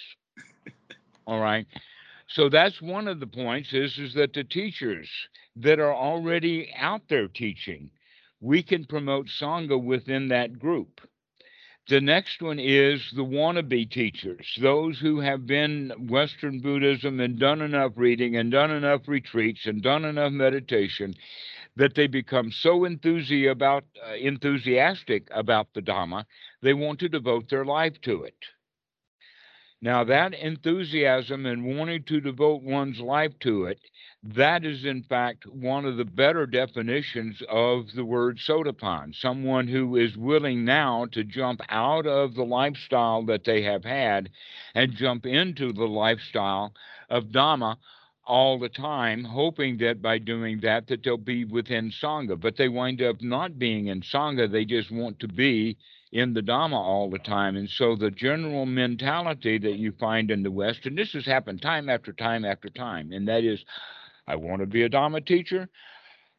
[1.26, 1.66] All right.
[2.28, 5.08] So that's one of the points is is that the teachers
[5.56, 7.90] that are already out there teaching,
[8.40, 11.00] we can promote Sangha within that group.
[11.88, 17.62] The next one is the wannabe teachers, those who have been Western Buddhism and done
[17.62, 21.14] enough reading and done enough retreats and done enough meditation
[21.76, 22.84] that they become so
[23.46, 26.26] about, uh, enthusiastic about the Dhamma,
[26.60, 28.36] they want to devote their life to it.
[29.80, 33.80] Now, that enthusiasm and wanting to devote one's life to it,
[34.22, 39.14] that is in fact one of the better definitions of the word sotapan.
[39.14, 44.30] Someone who is willing now to jump out of the lifestyle that they have had
[44.74, 46.74] and jump into the lifestyle
[47.08, 47.76] of Dhamma
[48.26, 52.38] all the time, hoping that by doing that that they'll be within Sangha.
[52.38, 54.50] But they wind up not being in Sangha.
[54.50, 55.78] They just want to be
[56.12, 57.56] in the Dhamma all the time.
[57.56, 61.62] And so the general mentality that you find in the West, and this has happened
[61.62, 63.64] time after time after time, and that is,
[64.28, 65.70] I want to be a Dhamma teacher.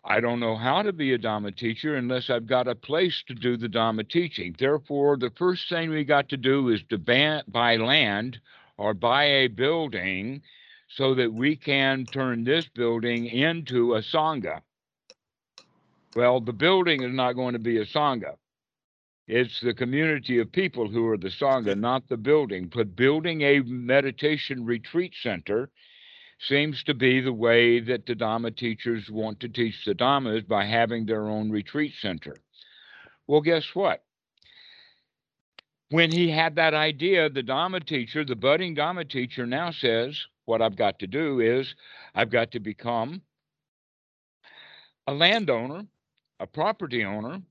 [0.06, 3.34] I don't know how to be a Dhamma teacher unless I've got a place to
[3.34, 4.56] do the Dhamma teaching.
[4.58, 8.40] Therefore, the first thing we got to do is to ban- buy land
[8.78, 10.44] or buy a building
[10.88, 14.62] so that we can turn this building into a Sangha.
[16.16, 18.36] Well, the building is not going to be a Sangha.
[19.28, 22.72] It's the community of people who are the Sangha, not the building.
[22.74, 25.70] But building a meditation retreat center
[26.40, 30.66] seems to be the way that the Dhamma teachers want to teach the Dhammas by
[30.66, 32.36] having their own retreat center.
[33.28, 34.04] Well, guess what?
[35.90, 40.62] When he had that idea, the Dhamma teacher, the budding Dhamma teacher, now says, What
[40.62, 41.76] I've got to do is
[42.16, 43.22] I've got to become
[45.08, 45.86] a landowner,
[46.40, 47.42] a property owner,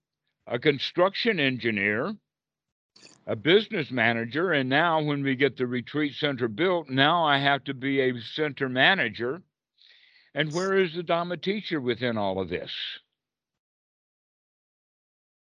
[0.47, 2.15] a construction engineer,
[3.29, 7.63] a business manager, and now when we get the retreat center built, now I have
[7.65, 9.43] to be a center manager.
[10.35, 12.73] And where is the Dhamma teacher within all of this?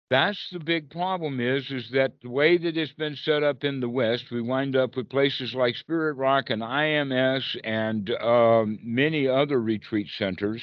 [0.08, 3.80] That's the big problem is, is that the way that it's been set up in
[3.80, 9.26] the West, we wind up with places like Spirit Rock and IMS and um, many
[9.26, 10.62] other retreat centers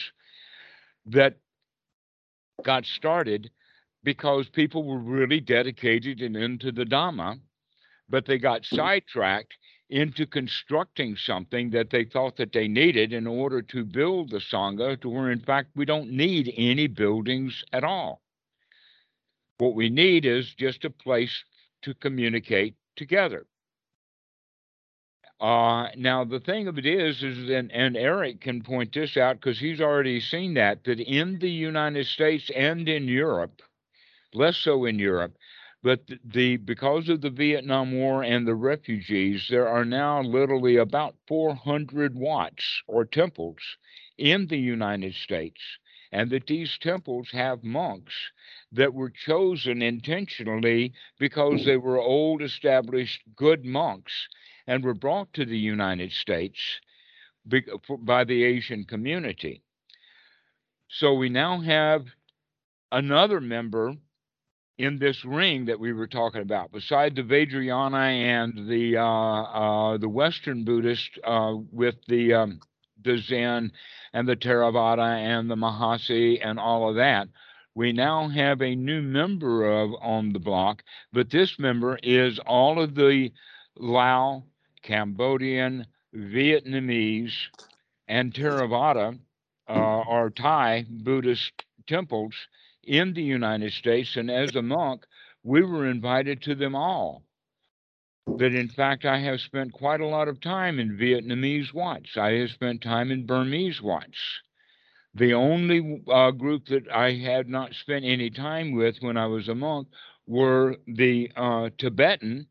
[1.07, 1.35] that
[2.63, 3.49] got started
[4.03, 7.39] because people were really dedicated and into the Dhamma,
[8.09, 9.53] but they got sidetracked
[9.89, 14.99] into constructing something that they thought that they needed in order to build the Sangha
[15.01, 18.21] to where in fact we don't need any buildings at all.
[19.57, 21.43] What we need is just a place
[21.83, 23.45] to communicate together.
[25.41, 29.37] Uh, now the thing of it is, is and, and Eric can point this out
[29.37, 33.61] because he's already seen that that in the United States and in Europe,
[34.33, 35.37] less so in Europe,
[35.83, 41.15] but the, because of the Vietnam War and the refugees, there are now literally about
[41.27, 43.77] 400 wats or temples
[44.17, 45.61] in the United States,
[46.11, 48.13] and that these temples have monks
[48.71, 54.27] that were chosen intentionally because they were old, established, good monks
[54.67, 56.79] and were brought to the United States
[57.43, 59.63] by the Asian community.
[60.87, 62.05] So we now have
[62.91, 63.95] another member
[64.77, 69.97] in this ring that we were talking about, beside the Vajrayana and the uh, uh,
[69.97, 72.59] the Western Buddhist uh, with the um,
[73.03, 73.71] the Zen
[74.13, 77.27] and the Theravada and the Mahasi and all of that.
[77.73, 80.83] We now have a new member of on the block,
[81.13, 83.31] but this member is all of the
[83.77, 84.43] Lao,
[84.83, 87.33] Cambodian, Vietnamese,
[88.07, 89.17] and Theravada
[89.69, 92.35] uh, or Thai Buddhist temples
[92.83, 94.15] in the United States.
[94.15, 95.05] And as a monk,
[95.43, 97.23] we were invited to them all.
[98.37, 102.17] That in fact, I have spent quite a lot of time in Vietnamese Wats.
[102.17, 104.41] I have spent time in Burmese Wats.
[105.13, 109.49] The only uh, group that I had not spent any time with when I was
[109.49, 109.89] a monk
[110.25, 112.47] were the uh, Tibetan.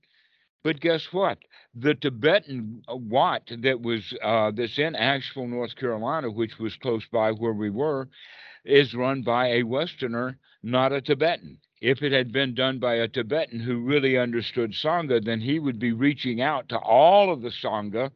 [0.62, 1.38] But guess what?
[1.74, 7.06] The Tibetan uh, Wat that was uh, that's in Asheville, North Carolina, which was close
[7.10, 8.08] by where we were,
[8.64, 11.58] is run by a Westerner, not a Tibetan.
[11.80, 15.78] If it had been done by a Tibetan who really understood Sangha, then he would
[15.78, 18.10] be reaching out to all of the Sangha,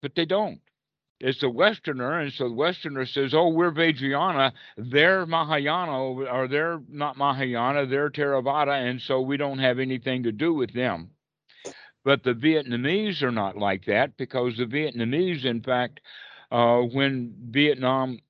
[0.00, 0.60] but they don't.
[1.20, 6.80] It's a Westerner, and so the Westerner says, "Oh, we're Vajrayana, they're Mahayana, or they're
[6.88, 11.10] not Mahayana, they're Theravada, and so we don't have anything to do with them."
[12.04, 16.00] But the Vietnamese are not like that because the Vietnamese, in fact,
[16.52, 18.20] uh, when Vietnam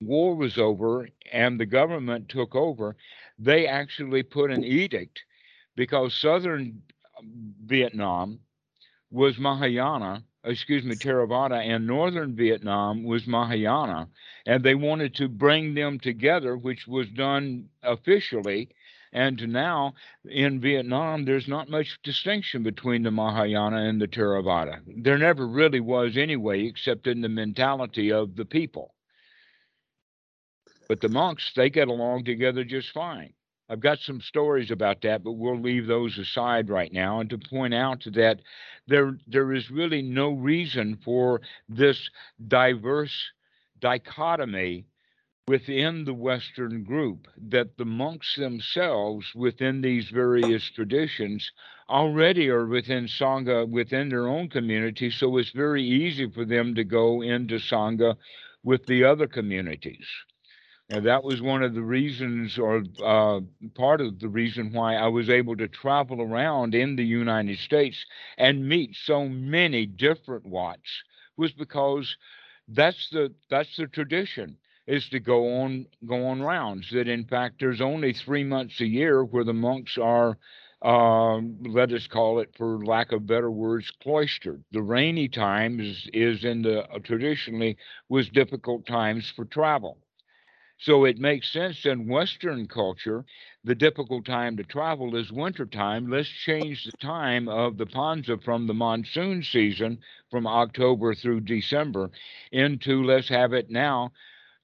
[0.00, 2.96] war was over and the government took over,
[3.38, 5.22] they actually put an edict
[5.76, 6.82] because southern
[7.18, 8.40] um, Vietnam
[9.10, 14.08] was Mahayana, excuse me, Theravada, and northern Vietnam was Mahayana.
[14.46, 18.70] And they wanted to bring them together, which was done officially.
[19.12, 19.94] And now
[20.24, 24.80] in Vietnam, there's not much distinction between the Mahayana and the Theravada.
[24.86, 28.93] There never really was anyway, except in the mentality of the people.
[30.88, 33.32] But the monks, they get along together just fine.
[33.68, 37.38] I've got some stories about that, but we'll leave those aside right now and to
[37.38, 38.40] point out that
[38.86, 42.10] there there is really no reason for this
[42.46, 43.32] diverse
[43.78, 44.86] dichotomy
[45.46, 51.52] within the Western group, that the monks themselves within these various traditions
[51.88, 56.84] already are within Sangha within their own community, so it's very easy for them to
[56.84, 58.16] go into Sangha
[58.62, 60.06] with the other communities.
[60.90, 63.40] And that was one of the reasons, or uh,
[63.74, 68.04] part of the reason why I was able to travel around in the United States
[68.38, 71.02] and meet so many different Wats,
[71.36, 72.16] was because
[72.68, 76.90] that's the that's the tradition is to go on go on rounds.
[76.90, 80.38] That in fact there's only three months a year where the monks are.
[80.82, 84.62] Uh, let us call it, for lack of better words, cloistered.
[84.70, 87.78] The rainy times is, is in the uh, traditionally
[88.10, 90.03] was difficult times for travel.
[90.78, 93.24] So it makes sense in Western culture,
[93.64, 96.08] the difficult time to travel is winter time.
[96.08, 102.10] Let's change the time of the Pansa from the monsoon season from October through December
[102.52, 104.12] into let's have it now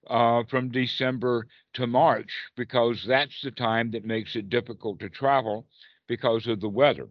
[0.06, 5.66] uh, from December to March because that's the time that makes it difficult to travel
[6.06, 7.08] because of the weather.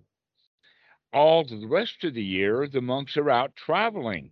[1.14, 4.32] All the rest of the year, the monks are out traveling.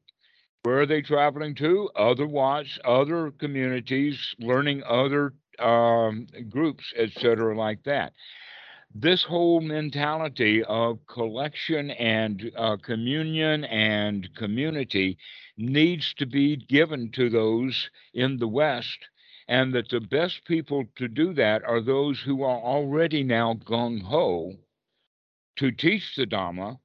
[0.64, 1.90] Where are they traveling to?
[1.96, 8.14] Other Wats, other communities, learning other um, groups, etc., like that.
[8.94, 15.18] This whole mentality of collection and uh, communion and community
[15.58, 18.98] needs to be given to those in the West,
[19.48, 24.02] and that the best people to do that are those who are already now gung
[24.02, 24.54] ho
[25.58, 26.80] to teach the Dhamma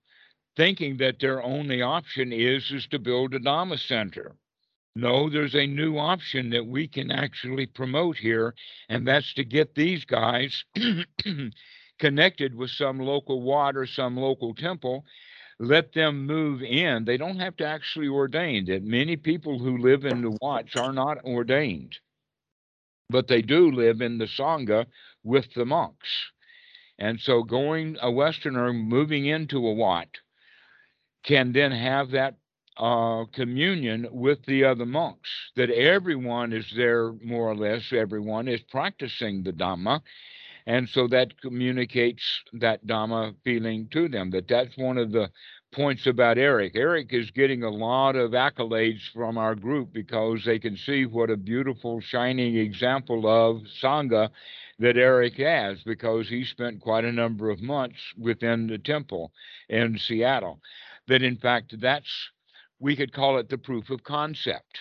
[0.56, 4.36] thinking that their only option is is to build a Dhamma center.
[4.94, 8.54] No, there's a new option that we can actually promote here,
[8.90, 10.64] and that's to get these guys
[11.98, 15.06] connected with some local water, some local temple.
[15.58, 17.04] Let them move in.
[17.04, 18.66] They don't have to actually ordain.
[18.66, 21.98] That many people who live in the Wats are not ordained,
[23.08, 24.86] but they do live in the Sangha
[25.22, 26.32] with the monks.
[26.98, 30.08] And so, going a Westerner moving into a Wat
[31.22, 32.36] can then have that
[32.76, 38.60] uh, communion with the other monks, that everyone is there, more or less, everyone is
[38.62, 40.00] practicing the Dhamma.
[40.66, 42.22] And so that communicates
[42.54, 44.30] that Dhamma feeling to them.
[44.30, 45.30] That that's one of the
[45.72, 46.72] points about Eric.
[46.76, 51.30] Eric is getting a lot of accolades from our group because they can see what
[51.30, 54.30] a beautiful, shining example of Sangha
[54.78, 59.32] that Eric has because he spent quite a number of months within the temple
[59.68, 60.60] in Seattle
[61.08, 62.30] that in fact that's
[62.78, 64.80] we could call it the proof of concept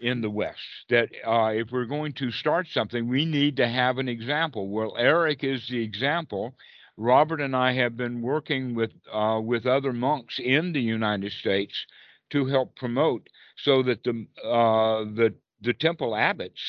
[0.00, 0.60] in the West.
[0.90, 4.68] That uh, if we're going to start something, we need to have an example.
[4.68, 6.54] Well, Eric is the example.
[6.96, 11.86] Robert and I have been working with uh, with other monks in the United States
[12.30, 16.62] to help promote, so that the uh, the the temple abbots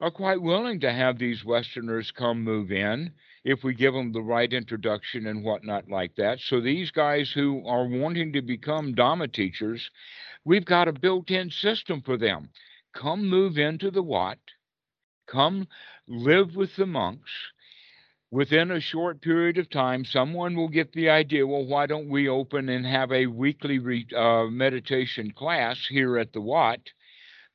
[0.00, 3.12] are quite willing to have these Westerners come move in
[3.44, 6.40] if we give them the right introduction and whatnot like that.
[6.40, 9.90] So these guys who are wanting to become Dhamma teachers,
[10.44, 12.48] we've got a built-in system for them.
[12.94, 14.38] Come move into the Wat,
[15.26, 15.68] come
[16.08, 17.30] live with the monks.
[18.30, 21.46] Within a short period of time, someone will get the idea.
[21.46, 26.32] Well, why don't we open and have a weekly re, uh, meditation class here at
[26.32, 26.80] the Wat?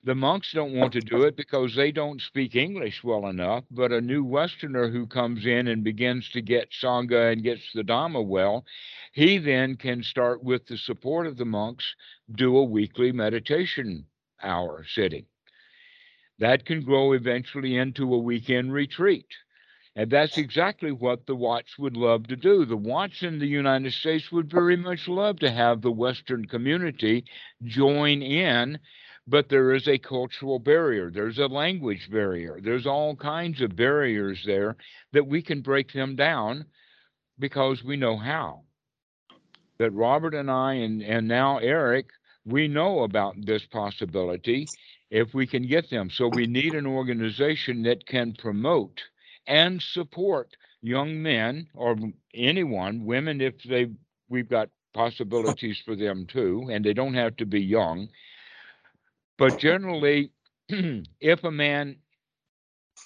[0.03, 3.91] The monks don't want to do it because they don't speak English well enough, but
[3.91, 8.25] a new Westerner who comes in and begins to get Sangha and gets the Dhamma
[8.25, 8.65] well,
[9.11, 11.95] he then can start with the support of the monks,
[12.31, 14.05] do a weekly meditation
[14.41, 15.25] hour sitting.
[16.37, 19.27] That can grow eventually into a weekend retreat.
[19.97, 22.63] And that's exactly what the Wats would love to do.
[22.63, 27.25] The Wats in the United States would very much love to have the Western community
[27.65, 28.79] join in
[29.29, 31.11] but there is a cultural barrier.
[31.11, 32.59] There's a language barrier.
[32.61, 34.75] There's all kinds of barriers there
[35.13, 36.65] that we can break them down
[37.37, 38.63] because we know how.
[39.77, 42.07] That robert and i and, and now eric
[42.45, 44.67] we know about this possibility
[45.09, 46.09] if we can get them.
[46.09, 49.01] So we need an organization that can promote
[49.47, 51.95] and support young men or
[52.33, 53.87] anyone women if they
[54.29, 58.07] we've got possibilities for them too and they don't have to be young
[59.39, 60.31] but generally,
[60.69, 61.95] if a man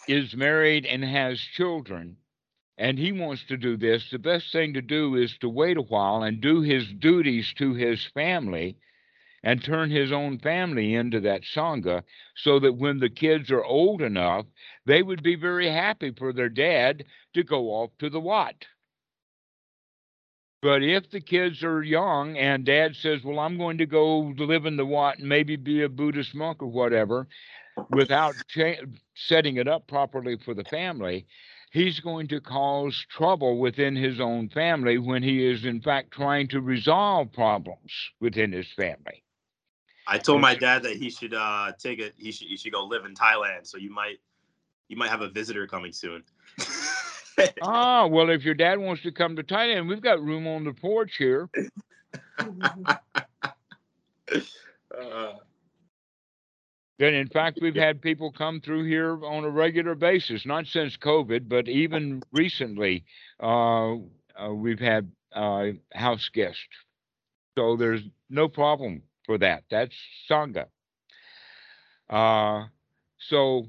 [0.07, 2.18] is married and has children
[2.77, 5.81] and he wants to do this, the best thing to do is to wait a
[5.81, 8.76] while and do his duties to his family
[9.43, 12.03] and turn his own family into that Sangha
[12.35, 14.45] so that when the kids are old enough,
[14.85, 17.03] they would be very happy for their dad
[17.35, 18.65] to go off to the Wat.
[20.64, 24.65] But if the kids are young and dad says, Well, I'm going to go live
[24.65, 27.27] in the Wat and maybe be a Buddhist monk or whatever,
[27.90, 28.81] without cha-
[29.14, 31.27] setting it up properly for the family,
[31.72, 36.48] he's going to cause trouble within his own family when he is, in fact, trying
[36.48, 37.91] to resolve problems
[38.22, 39.22] within his family.
[40.07, 42.14] I told my dad that he should uh, take it.
[42.18, 43.68] He should he should go live in Thailand.
[43.68, 44.19] So you might
[44.88, 46.23] you might have a visitor coming soon.
[47.61, 50.73] ah, well, if your dad wants to come to Thailand, we've got room on the
[50.73, 51.49] porch here.
[54.97, 55.34] uh,
[56.99, 60.95] Then, in fact, we've had people come through here on a regular basis, not since
[60.95, 63.03] COVID, but even recently,
[63.41, 66.61] uh, uh, we've had uh, house guests.
[67.57, 69.64] So there's no problem for that.
[69.69, 69.95] That's
[70.30, 70.68] Sangha.
[72.10, 72.68] Uh,
[73.18, 73.68] so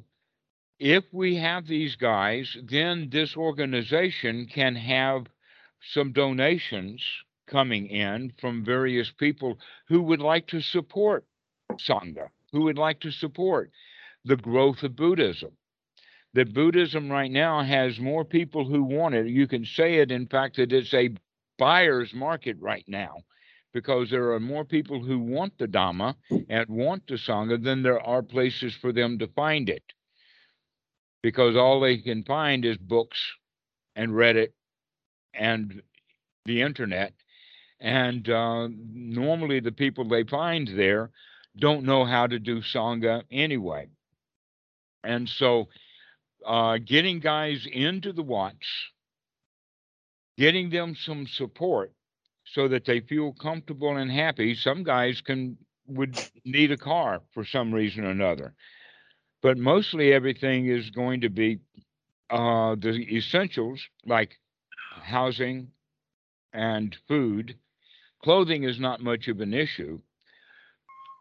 [0.78, 5.26] if we have these guys, then this organization can have
[5.92, 7.02] some donations
[7.46, 11.24] coming in from various people who would like to support
[11.74, 13.70] Sangha, who would like to support
[14.24, 15.52] the growth of Buddhism.
[16.32, 19.28] That Buddhism right now has more people who want it.
[19.28, 21.10] You can say it, in fact, that it's a
[21.58, 23.18] buyer's market right now
[23.72, 26.16] because there are more people who want the Dhamma
[26.48, 29.84] and want the Sangha than there are places for them to find it
[31.24, 33.18] because all they can find is books
[33.96, 34.52] and Reddit
[35.32, 35.80] and
[36.44, 37.14] the internet.
[37.80, 41.12] And uh, normally, the people they find there
[41.56, 43.88] don't know how to do Sangha anyway.
[45.02, 45.68] And so,
[46.44, 48.68] uh, getting guys into the Wats,
[50.36, 51.90] getting them some support
[52.44, 54.54] so that they feel comfortable and happy.
[54.54, 55.56] Some guys can
[55.86, 58.54] would need a car for some reason or another
[59.44, 61.60] but mostly everything is going to be
[62.30, 64.40] uh, the essentials like
[65.02, 65.68] housing
[66.54, 67.54] and food.
[68.22, 70.00] Clothing is not much of an issue,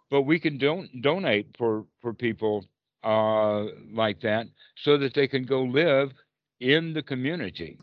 [0.09, 2.65] but we can don- donate for for people
[3.03, 4.47] uh, like that
[4.77, 6.13] so that they can go live
[6.61, 7.77] in the community.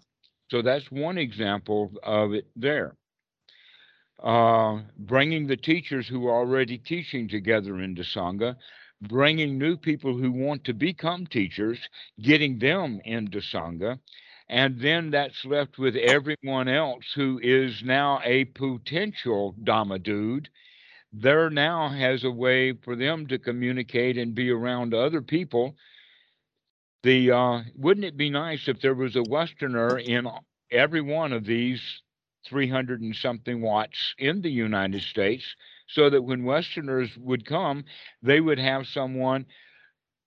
[0.51, 2.97] So that's one example of it there.
[4.19, 8.57] Uh, bringing the teachers who are already teaching together into Sangha
[9.03, 11.79] bringing new people who want to become teachers,
[12.21, 13.99] getting them into Sangha.
[14.49, 20.49] And then that's left with everyone else who is now a potential Dhamma dude.
[21.13, 25.77] There now has a way for them to communicate and be around other people.
[27.03, 30.29] The uh, wouldn't it be nice if there was a Westerner in
[30.71, 31.81] every one of these
[32.47, 35.57] 300 and something wats in the United States,
[35.93, 37.85] so that when Westerners would come,
[38.23, 39.47] they would have someone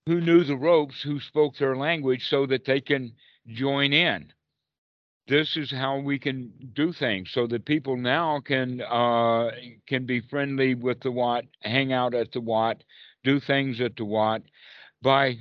[0.06, 3.14] who knew the ropes, who spoke their language, so that they can
[3.48, 4.32] join in.
[5.28, 9.52] This is how we can do things, so that people now can uh,
[9.88, 12.84] can be friendly with the Wat, hang out at the Wat,
[13.24, 14.42] do things at the Wat
[15.02, 15.38] by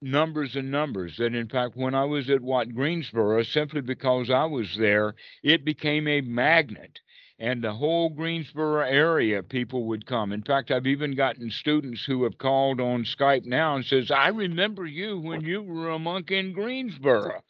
[0.00, 1.18] numbers and numbers.
[1.18, 5.64] And in fact, when I was at Wat Greensboro, simply because I was there, it
[5.64, 7.00] became a magnet.
[7.40, 10.32] And the whole Greensboro area, people would come.
[10.32, 14.28] In fact, I've even gotten students who have called on Skype now and says, "I
[14.28, 17.42] remember you when you were a monk in Greensboro,"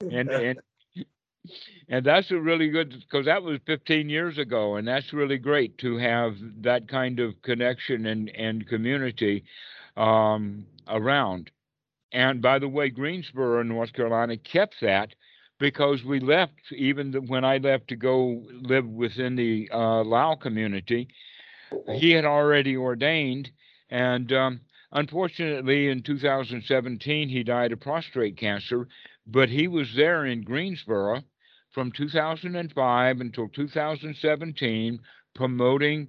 [0.00, 0.60] and and
[1.88, 5.78] and that's a really good because that was 15 years ago, and that's really great
[5.78, 9.44] to have that kind of connection and and community
[9.96, 11.50] um, around.
[12.12, 15.14] And by the way, Greensboro, North Carolina, kept that
[15.62, 21.06] because we left, even when I left to go live within the uh, Lao community,
[21.94, 23.48] he had already ordained.
[23.88, 24.60] And um,
[24.90, 28.88] unfortunately, in 2017, he died of prostate cancer,
[29.24, 31.22] but he was there in Greensboro
[31.70, 34.98] from 2005 until 2017
[35.32, 36.08] promoting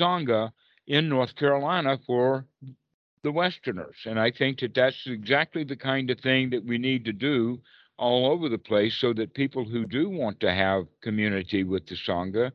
[0.00, 0.50] Sangha
[0.86, 2.46] in North Carolina for
[3.22, 3.96] the Westerners.
[4.06, 7.60] And I think that that's exactly the kind of thing that we need to do
[7.98, 11.94] all over the place so that people who do want to have community with the
[11.94, 12.52] Sangha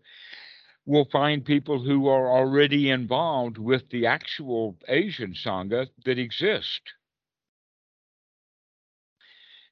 [0.85, 6.81] will find people who are already involved with the actual Asian Sangha that exist.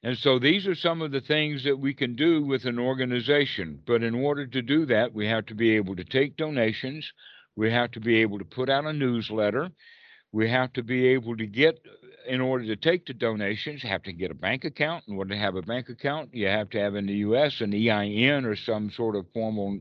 [0.02, 3.82] And so these are some of the things that we can do with an organization.
[3.84, 7.12] But in order to do that, we have to be able to take donations.
[7.56, 9.70] We have to be able to put out a newsletter.
[10.30, 11.80] We have to be able to get
[12.28, 15.04] in order to take the donations, you have to get a bank account.
[15.08, 17.60] In order to have a bank account, you have to have in the U.S.
[17.60, 19.80] an EIN or some sort of formal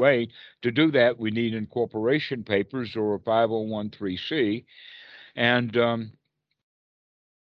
[0.00, 0.28] way.
[0.62, 4.64] To do that, we need incorporation papers or a 501c.
[5.36, 6.12] And um,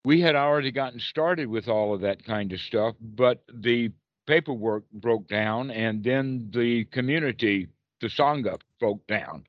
[0.05, 3.91] we had already gotten started with all of that kind of stuff, but the
[4.27, 7.67] paperwork broke down, and then the community,
[7.99, 9.43] the Sangha, broke down.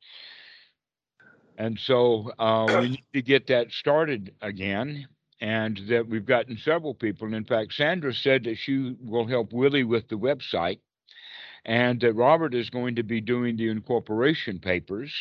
[1.61, 5.07] And so uh, we need to get that started again.
[5.43, 7.27] And that we've gotten several people.
[7.27, 10.81] And In fact, Sandra said that she will help Willie with the website,
[11.65, 15.12] and that Robert is going to be doing the incorporation papers.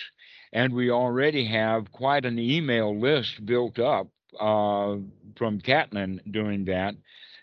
[0.54, 4.08] And we already have quite an email list built up
[4.40, 4.96] uh,
[5.36, 6.96] from Catlin doing that.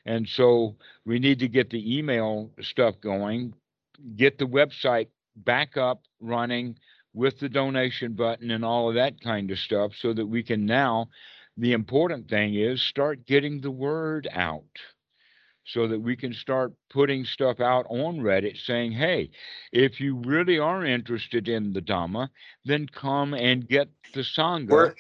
[0.07, 3.55] And so we need to get the email stuff going,
[4.17, 6.79] get the website back up running
[7.17, 10.67] with the donation button and all of that kind of stuff so that we can
[10.67, 11.09] now
[11.57, 14.63] the important thing is start getting the word out
[15.65, 19.31] so that we can start putting stuff out on Reddit saying, hey,
[19.73, 22.29] if you really are interested in the Dhamma,
[22.65, 24.69] then come and get the Sangha.
[24.69, 24.95] We're-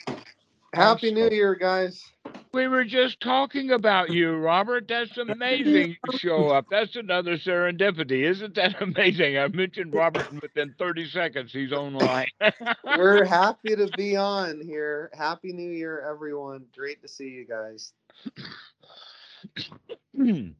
[0.76, 2.04] Happy New Year, guys.
[2.52, 4.86] We were just talking about you, Robert.
[4.88, 6.66] That's amazing you show up.
[6.70, 8.24] That's another serendipity.
[8.24, 9.38] Isn't that amazing?
[9.38, 12.26] I mentioned Robert and within 30 seconds he's online.
[12.84, 15.10] We're happy to be on here.
[15.14, 16.66] Happy New Year, everyone.
[16.76, 17.92] Great to see you guys.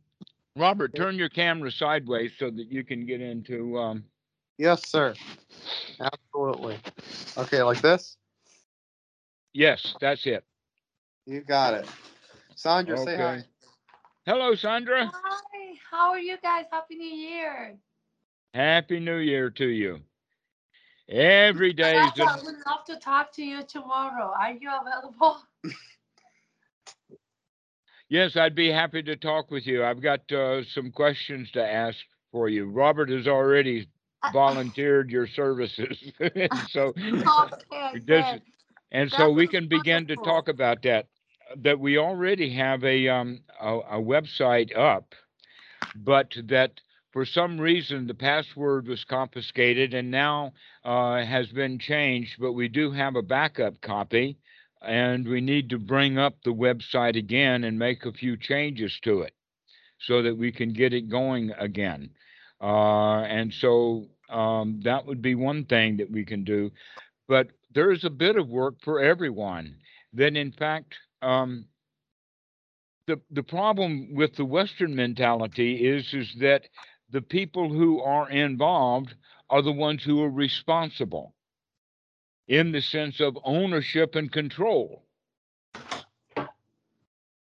[0.57, 4.05] Robert, turn your camera sideways so that you can get into um
[4.59, 5.15] Yes, sir.
[6.01, 6.79] Absolutely.
[7.37, 8.17] Okay, like this?
[9.57, 10.45] Yes, that's it.
[11.27, 11.89] You got it.
[12.55, 13.35] Sandra, say hi.
[13.37, 13.45] Okay.
[14.27, 15.11] Hello, Sandra.
[15.13, 16.65] Hi, how are you guys?
[16.71, 17.77] Happy New Year.
[18.55, 20.01] Happy New Year to you.
[21.09, 24.33] Every day is Vanessa, I a- would love to talk to you tomorrow.
[24.39, 25.39] Are you available?
[28.09, 29.85] Yes, I'd be happy to talk with you.
[29.85, 31.99] I've got uh, some questions to ask
[32.31, 32.71] for you.
[32.71, 33.89] Robert has already
[34.33, 35.99] volunteered your services.
[36.71, 38.43] so okay, This- good.
[38.91, 41.09] And That so we can begin to talk about that
[41.57, 45.15] that we already have a um a, a website up
[45.95, 46.81] but that
[47.13, 50.53] for some reason the password was confiscated and now
[50.85, 54.39] uh, has been changed but we do have a backup copy
[54.83, 59.21] and we need to bring up the website again and make a few changes to
[59.23, 59.35] it
[59.99, 62.11] so that we can get it going again.
[62.61, 66.71] Uh, and so um, that would be one thing that we can do
[67.29, 69.77] but there is a bit of work for everyone.
[70.11, 71.67] Then, in fact, um,
[73.07, 76.63] the the problem with the Western mentality is is that
[77.11, 79.15] the people who are involved
[79.51, 81.35] are the ones who are responsible,
[82.49, 85.05] in the sense of ownership and control.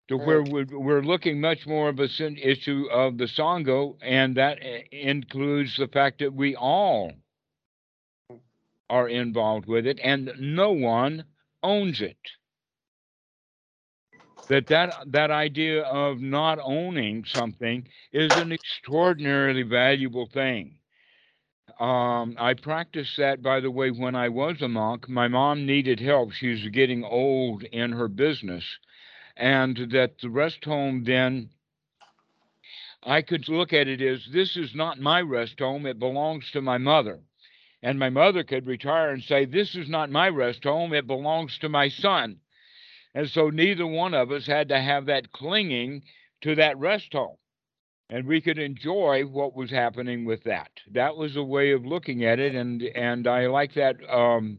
[0.09, 2.09] to where we're, looking much more of a
[2.53, 4.59] issue of the Sangha, and that
[4.93, 7.13] includes the fact that we all
[8.89, 11.25] are involved with it, and no one
[11.63, 12.19] owns it.
[14.49, 20.79] That that that idea of not owning something is an extraordinarily valuable thing.
[21.81, 25.09] Um, I practiced that, by the way, when I was a monk.
[25.09, 28.79] My mom needed help; she was getting old in her business,
[29.37, 31.51] and that the rest home then
[33.03, 36.61] I could look at it as this is not my rest home, it belongs to
[36.61, 37.21] my mother.
[37.83, 41.59] And my mother could retire and say, This is not my rest home, it belongs
[41.59, 42.41] to my son.
[43.15, 46.03] And so neither one of us had to have that clinging
[46.43, 47.37] to that rest home.
[48.09, 50.71] And we could enjoy what was happening with that.
[50.93, 52.55] That was a way of looking at it.
[52.55, 54.59] And and I like that um,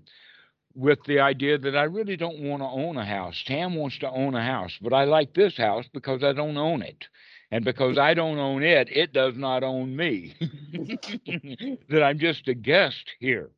[0.76, 3.42] with the idea that I really don't want to own a house.
[3.46, 6.82] Tam wants to own a house, but I like this house because I don't own
[6.82, 7.08] it.
[7.52, 10.36] And because I don't own it, it does not own me.
[11.90, 13.50] that I'm just a guest here.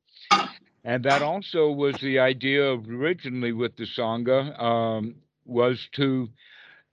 [0.83, 6.29] And that also was the idea originally with the Sangha um, was to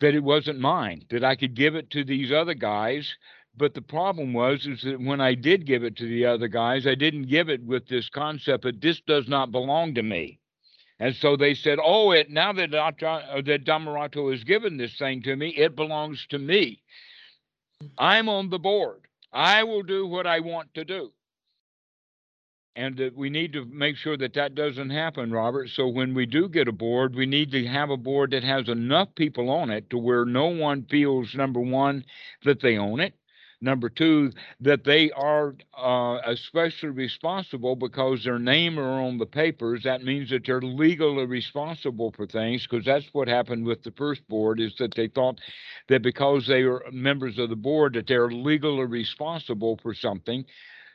[0.01, 3.16] that it wasn't mine, that I could give it to these other guys.
[3.56, 6.86] But the problem was is that when I did give it to the other guys,
[6.86, 10.39] I didn't give it with this concept that this does not belong to me.
[10.98, 14.97] And so they said, "Oh, it now that Acha- uh, that Dhammarato has given this
[14.97, 16.82] thing to me, it belongs to me.
[17.98, 19.02] I'm on the board.
[19.32, 21.12] I will do what I want to do."
[22.74, 25.68] And that we need to make sure that that doesn't happen, Robert.
[25.70, 28.68] So when we do get a board, we need to have a board that has
[28.68, 32.05] enough people on it to where no one feels number one
[32.44, 33.14] that they own it.
[33.67, 34.31] Number two,
[34.61, 39.83] that they are uh, especially responsible because their name are on the papers.
[39.83, 44.27] That means that they're legally responsible for things because that's what happened with the first
[44.29, 45.41] board is that they thought
[45.89, 50.45] that because they were members of the board that they're legally responsible for something.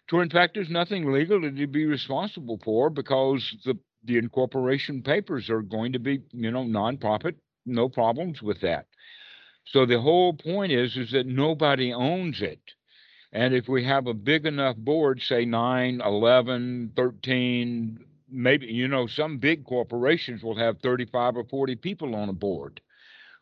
[0.10, 5.49] To in fact, there's nothing legal to be responsible for because the the incorporation papers
[5.49, 7.35] are going to be, you know, nonprofit,
[7.65, 8.88] no problems with that.
[9.65, 12.61] So the whole point is is that nobody owns it.
[13.31, 19.07] And if we have a big enough board, say 9, 11, 13, maybe, you know,
[19.07, 22.81] some big corporations will have 35 or 40 people on a board.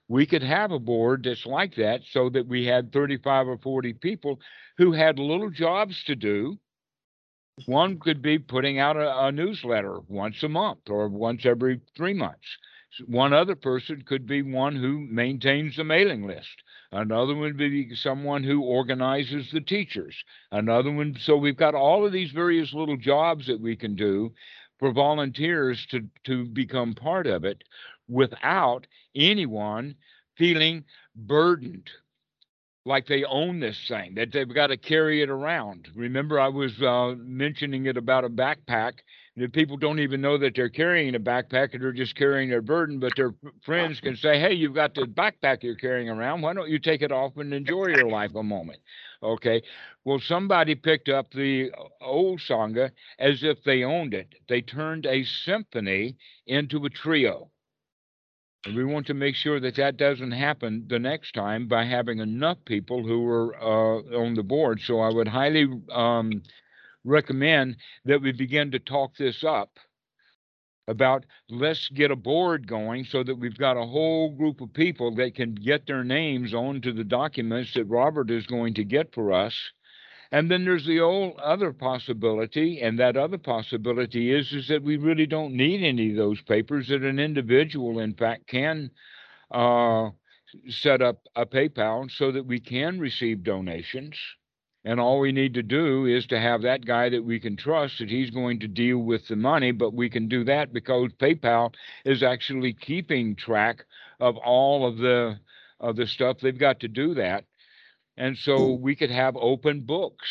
[0.07, 3.93] We could have a board that's like that so that we had 35 or 40
[3.93, 4.39] people
[4.77, 6.59] who had little jobs to do.
[7.65, 12.13] One could be putting out a, a newsletter once a month or once every three
[12.13, 12.47] months.
[13.05, 16.63] One other person could be one who maintains the mailing list.
[16.91, 20.15] Another one would be someone who organizes the teachers.
[20.51, 24.33] Another one, so we've got all of these various little jobs that we can do
[24.79, 27.63] for volunteers to, to become part of it
[28.07, 29.95] without anyone
[30.37, 30.83] feeling
[31.15, 31.89] burdened
[32.85, 35.87] like they own this thing, that they've got to carry it around.
[35.95, 38.93] Remember, I was uh, mentioning it about a backpack.
[39.37, 42.61] That people don't even know that they're carrying a backpack and they're just carrying their
[42.61, 46.41] burden, but their friends can say, Hey, you've got the backpack you're carrying around.
[46.41, 48.79] Why don't you take it off and enjoy your life a moment?
[49.21, 49.61] Okay.
[50.03, 54.33] Well, somebody picked up the old Sangha as if they owned it.
[54.47, 57.51] They turned a symphony into a trio.
[58.65, 62.19] And we want to make sure that that doesn't happen the next time by having
[62.19, 64.81] enough people who are uh, on the board.
[64.81, 66.43] So I would highly um,
[67.03, 69.71] recommend that we begin to talk this up
[70.87, 75.13] about let's get a board going so that we've got a whole group of people
[75.15, 79.31] that can get their names onto the documents that Robert is going to get for
[79.31, 79.55] us.
[80.31, 84.97] And then there's the old other possibility, and that other possibility is is that we
[84.97, 86.89] really don't need any of those papers.
[86.89, 88.91] That an individual, in fact, can
[89.49, 90.09] uh,
[90.67, 94.19] set up a PayPal so that we can receive donations.
[94.85, 97.99] And all we need to do is to have that guy that we can trust
[97.99, 99.71] that he's going to deal with the money.
[99.71, 101.73] But we can do that because PayPal
[102.05, 103.85] is actually keeping track
[104.19, 105.39] of all of the
[105.79, 107.45] of the stuff they've got to do that.
[108.17, 110.27] And so we could have open books.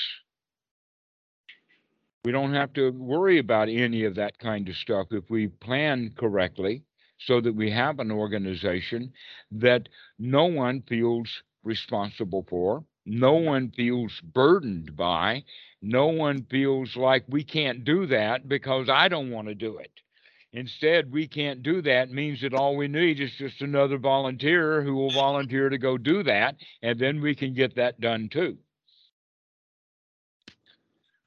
[2.24, 6.12] We don't have to worry about any of that kind of stuff if we plan
[6.18, 6.82] correctly
[7.18, 9.12] so that we have an organization
[9.52, 9.88] that
[10.18, 15.44] no one feels responsible for, no one feels burdened by,
[15.80, 19.92] no one feels like we can't do that because I don't want to do it.
[20.52, 24.94] Instead, we can't do that means that all we need is just another volunteer who
[24.94, 28.56] will volunteer to go do that, and then we can get that done too.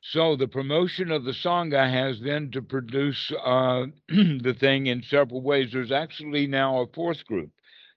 [0.01, 5.41] So the promotion of the Sangha has then to produce uh, the thing in several
[5.41, 5.69] ways.
[5.71, 7.51] There's actually now a fourth group.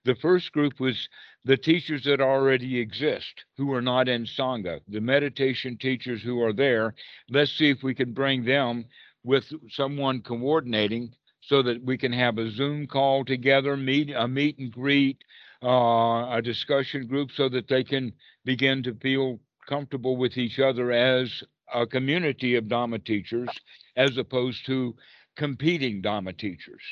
[0.05, 1.09] The first group was
[1.44, 6.52] the teachers that already exist who are not in Sangha, the meditation teachers who are
[6.52, 6.94] there.
[7.31, 8.85] Let's see if we can bring them
[9.22, 14.59] with someone coordinating so that we can have a Zoom call together, meet a meet
[14.59, 15.24] and greet,
[15.62, 18.12] uh, a discussion group so that they can
[18.44, 23.48] begin to feel comfortable with each other as a community of Dharma teachers
[23.97, 24.94] as opposed to
[25.36, 26.82] competing Dharma teachers.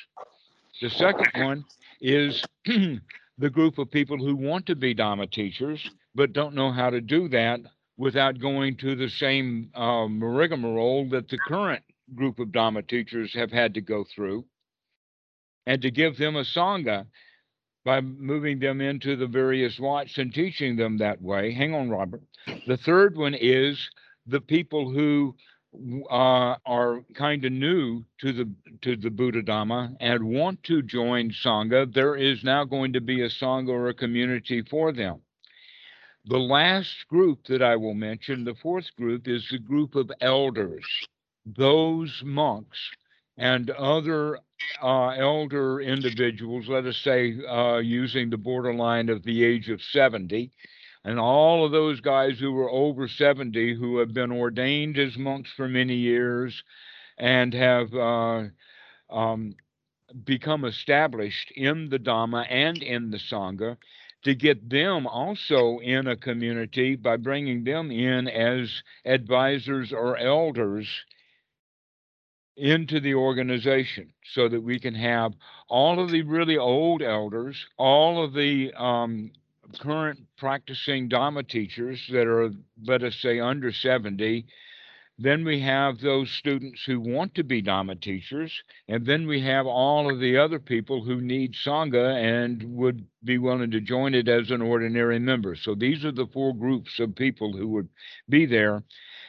[0.80, 1.64] The second one
[2.03, 6.91] is the group of people who want to be Dharma teachers but don't know how
[6.91, 7.61] to do that
[7.97, 11.85] without going to the same uh, rigmarole that the current
[12.15, 14.45] group of Dharma teachers have had to go through,
[15.66, 17.07] and to give them a Sangha
[17.85, 21.53] by moving them into the various wats and teaching them that way.
[21.53, 22.23] Hang on, Robert.
[22.66, 23.91] The third one is
[24.27, 25.35] the people who
[26.11, 28.51] uh, are kind of new to the
[28.82, 31.93] to the Buddha Dhamma and want to join Sangha.
[31.93, 35.20] There is now going to be a Sangha or a community for them.
[36.27, 40.85] The last group that I will mention, the fourth group, is the group of elders,
[41.44, 42.78] those monks
[43.36, 44.39] and other
[44.82, 50.51] uh, elder individuals, let us say uh, using the borderline of the age of 70,
[51.05, 55.51] and all of those guys who were over 70 who have been ordained as monks
[55.57, 56.62] for many years
[57.19, 58.45] and have uh,
[59.11, 59.55] um,
[60.24, 63.77] become established in the Dhamma and in the Sangha,
[64.24, 70.89] to get them also in a community by bringing them in as advisors or elders
[72.57, 75.33] into the organization so that we can have
[75.69, 79.33] all of the really old elders, all of the um,
[79.78, 82.51] current practicing Dharma teachers that are,
[82.84, 84.47] let us say, under 70.
[85.18, 88.62] Then we have those students who want to be Dharma teachers.
[88.89, 93.39] And then we have all of the other people who need Sangha and would be
[93.39, 95.55] willing to join it as an ordinary member.
[95.55, 97.89] So these are the four groups of people who would
[98.28, 98.82] be there.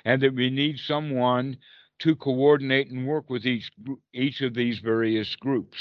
[0.05, 1.57] And that we need someone
[1.99, 3.72] to coordinate and work with each
[4.14, 5.77] each of these various groups.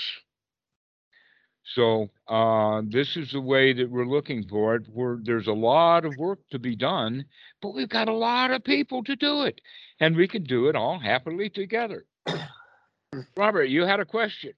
[1.75, 4.87] So uh, this is the way that we're looking for it.
[4.89, 7.25] Where there's a lot of work to be done,
[7.61, 9.61] but we've got a lot of people to do it,
[10.01, 12.05] and we can do it all happily together.
[13.37, 14.53] Robert, you had a question.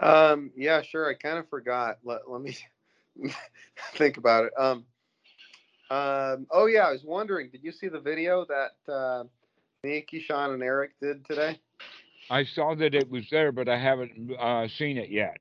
[0.00, 1.08] Um, yeah, sure.
[1.08, 1.98] I kind of forgot.
[2.04, 2.56] Let, let me
[3.94, 4.52] think about it.
[4.58, 4.84] Um,
[5.90, 9.24] um, oh yeah, I was wondering, did you see the video that uh,
[9.82, 11.60] me, Keyshawn, and Eric did today?
[12.30, 15.40] I saw that it was there, but I haven't uh, seen it yet.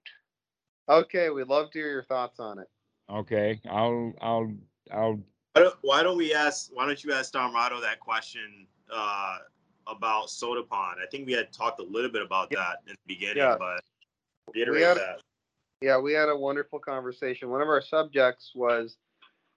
[0.89, 2.67] Okay, we'd love to hear your thoughts on it.
[3.11, 4.51] Okay, I'll, I'll,
[4.91, 5.19] I'll.
[5.53, 6.69] Why don't, why don't we ask?
[6.73, 9.37] Why don't you ask Dhammarato that question uh,
[9.87, 10.95] about Sotapan?
[11.01, 13.55] I think we had talked a little bit about that in the beginning, Yeah.
[13.57, 13.83] but
[14.53, 15.21] reiterate had- that.
[15.81, 17.49] Yeah, we had a wonderful conversation.
[17.49, 18.97] One of our subjects was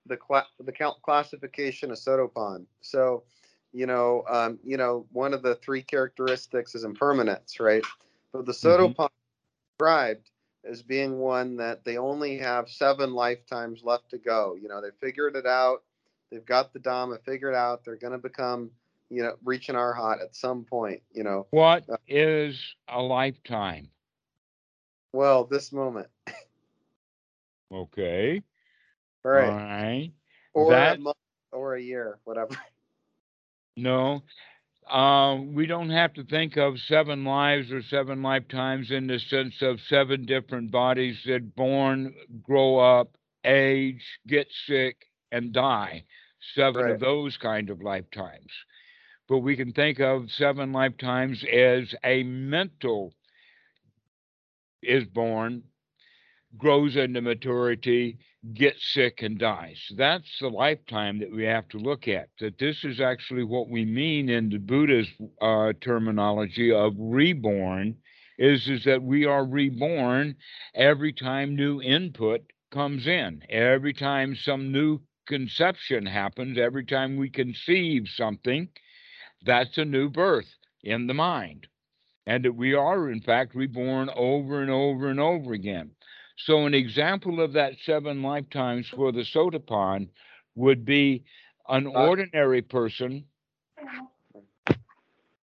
[0.07, 2.65] the cla- the cl- classification of Sotapan.
[2.81, 3.25] So,
[3.73, 7.83] you know, um, you know, one of the three characteristics is impermanence, right?
[8.33, 8.95] But the Mhm.
[8.95, 9.09] Sotapan
[9.79, 10.31] described
[10.65, 14.57] as being one that they only have seven lifetimes left to go.
[14.61, 15.83] You know, they figured it out.
[16.31, 17.85] They've got the Dhamma figured out.
[17.85, 18.71] They're going to become,
[19.11, 21.03] you know, reaching Arahat at some point.
[21.13, 23.89] You know, What uh, is a lifetime?
[25.13, 26.09] well, this moment,
[27.73, 28.43] Okay,
[29.25, 29.49] all right?
[29.49, 30.13] right.
[30.55, 31.17] or that- a month,
[31.53, 32.55] or a year, whatever.
[33.77, 34.23] No,
[34.93, 39.63] uh, we don't have to think of seven lives or seven lifetimes in the sense
[39.63, 46.05] of seven different bodies that born, grow up, age, get sick, and die.
[46.55, 46.93] Seven Right.
[46.93, 48.53] of those kind of lifetimes.
[49.29, 53.15] But we can think of seven lifetimes as a mental
[54.83, 55.63] is born,
[56.59, 58.19] grows into maturity,
[58.55, 59.93] gets sick and dies.
[59.97, 62.31] That's the lifetime that we have to look at.
[62.41, 65.09] That this is actually what we mean in the Buddha's
[65.41, 67.97] uh, terminology of reborn,
[68.39, 70.37] is is that we are reborn
[70.75, 77.31] every time new input comes in, every time some new conception happens, every time we
[77.31, 78.69] conceive something,
[79.45, 81.69] that's a new birth in the mind.
[82.27, 85.93] And that we are, in fact, reborn over and over and over again.
[86.37, 90.09] So, an example of that seven lifetimes for the Sotapan
[90.55, 91.25] would be
[91.69, 93.25] an uh, ordinary person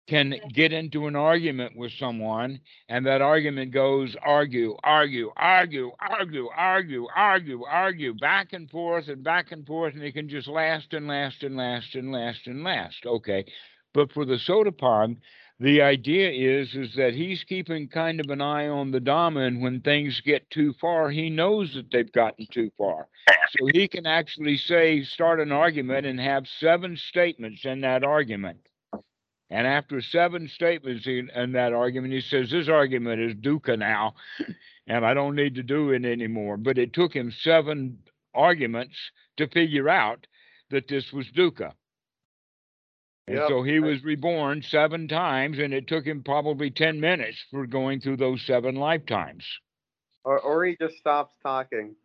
[0.07, 2.59] can get into an argument with someone,
[2.89, 9.23] and that argument goes argue, argue, argue, argue, argue, argue, argue, back and forth and
[9.23, 12.63] back and forth, and it can just last and last and last and last and
[12.63, 13.05] last.
[13.05, 13.45] Okay.
[13.93, 15.17] But for the Sotapan,
[15.59, 19.61] the idea is is that he's keeping kind of an eye on the Dhamma, and
[19.61, 23.07] when things get too far, he knows that they've gotten too far.
[23.57, 28.59] So he can actually say, start an argument and have seven statements in that argument.
[29.49, 34.15] And after seven statements in, in that argument, he says, This argument is dukkha now,
[34.87, 36.57] and I don't need to do it anymore.
[36.57, 37.99] But it took him seven
[38.33, 38.95] arguments
[39.37, 40.27] to figure out
[40.71, 41.73] that this was dukkha.
[43.27, 43.47] And Yep.
[43.47, 47.99] so he was reborn seven times, and it took him probably 10 minutes for going
[47.99, 49.45] through those seven lifetimes.
[50.23, 51.95] Or, or he just stops talking.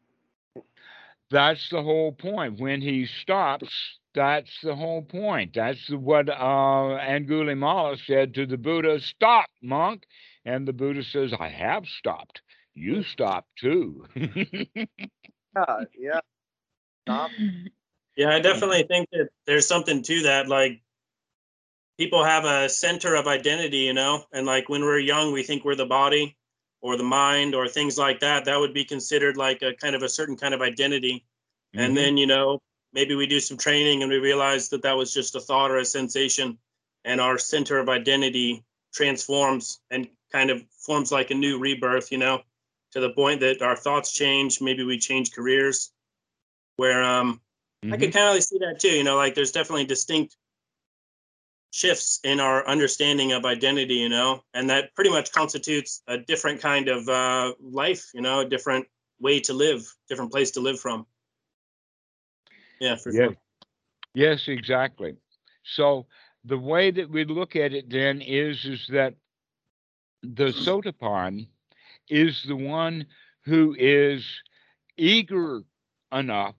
[1.30, 2.58] That's the whole point.
[2.58, 5.52] When he stops, that's the whole point.
[5.54, 6.32] That's what uh,
[7.00, 10.04] Angulimala said to the Buddha Stop, monk.
[10.44, 12.40] And the Buddha says, I have stopped.
[12.74, 14.06] You stopped too.
[15.56, 16.20] Yeah, yeah.
[17.02, 17.30] Stop.
[18.16, 20.46] Yeah, I definitely think that there's something to that.
[20.46, 20.80] Like
[22.00, 25.66] people have a center of identity, you know, and like when we're young, we think
[25.66, 26.34] we're the body
[26.80, 28.46] or the mind or things like that.
[28.46, 31.26] That would be considered like a kind of a certain kind of identity.
[31.76, 31.80] Mhm.
[31.84, 32.62] And then, you know,
[32.94, 35.76] maybe we do some training and we realize that that was just a thought or
[35.76, 36.56] a sensation,
[37.04, 38.64] and our center of identity
[38.94, 42.40] transforms and kind of forms like a new rebirth, you know,
[42.92, 44.62] to the point that our thoughts change.
[44.62, 45.92] Maybe we change careers
[46.76, 47.42] where, um,
[47.92, 48.88] I could kind of see that too.
[48.88, 50.36] You know, like there's definitely distinct
[51.70, 56.60] shifts in our understanding of identity, you know, and that pretty much constitutes a different
[56.60, 58.86] kind of uh, life, you know, a different
[59.20, 61.06] way to live, different place to live from.
[62.80, 63.26] Yeah, for Yeah.
[63.26, 63.36] sure.
[64.14, 65.16] Yes, exactly.
[65.62, 66.06] So
[66.44, 69.14] the way that we look at it then is is that
[70.22, 71.46] the Sotapan
[72.08, 73.06] is the one
[73.44, 74.42] who is
[74.96, 75.62] eager
[76.12, 76.56] enough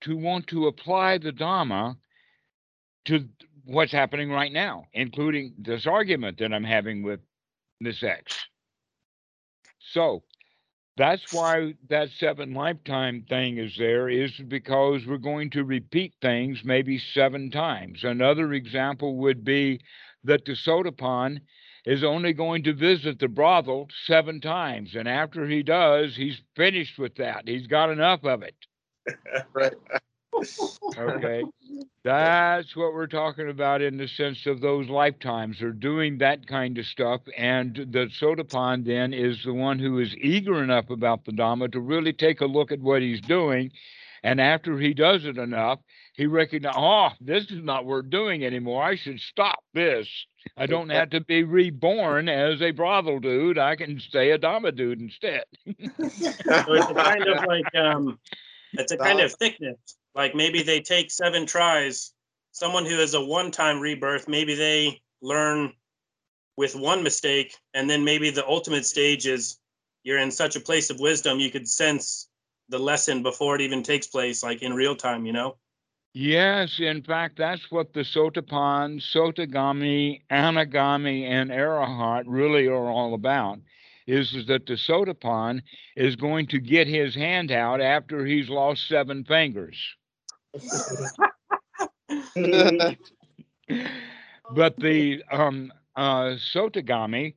[0.00, 1.96] to want to apply the Dhamma
[3.04, 3.28] to
[3.64, 7.20] what's happening right now, including this argument that I'm having with
[7.80, 8.38] Miss X.
[9.92, 10.22] So
[10.96, 16.60] that's why that seven lifetime thing is there is because we're going to repeat things
[16.64, 18.04] maybe seven times.
[18.04, 19.80] Another example would be
[20.24, 21.40] that the Sotapan
[21.86, 24.94] is only going to visit the brothel seven times.
[24.94, 27.48] And after he does, he's finished with that.
[27.48, 28.54] He's got enough of it.
[29.54, 29.72] Right.
[30.96, 31.44] Okay.
[32.04, 35.58] That's what we're talking about in the sense of those lifetimes.
[35.60, 37.20] They're doing that kind of stuff.
[37.36, 41.80] And the Sotapan then is the one who is eager enough about the Dhamma to
[41.80, 43.70] really take a look at what he's doing.
[44.22, 45.80] And after he does it enough,
[46.14, 48.82] he recognizes, oh, this is not worth doing anymore.
[48.82, 50.08] I should stop this.
[50.56, 53.58] I don't have to be reborn as a brothel dude.
[53.58, 55.44] I can stay a Dhamma dude instead.
[56.00, 58.18] So it's a kind of like um,
[58.72, 59.76] it's a kind of thickness.
[60.14, 62.12] Like maybe they take seven tries.
[62.52, 65.72] Someone who has a one-time rebirth, maybe they learn
[66.56, 69.58] with one mistake, and then maybe the ultimate stage is
[70.02, 72.28] you're in such a place of wisdom you could sense
[72.68, 75.26] the lesson before it even takes place, like in real time.
[75.26, 75.56] You know.
[76.12, 83.60] Yes, in fact, that's what the Sotapan, Sotagami, Anagami, and Arahat really are all about.
[84.08, 85.62] Is, is that the Sotapan
[85.94, 89.76] is going to get his hand out after he's lost seven fingers.
[94.54, 97.34] but the um, uh, Sotagami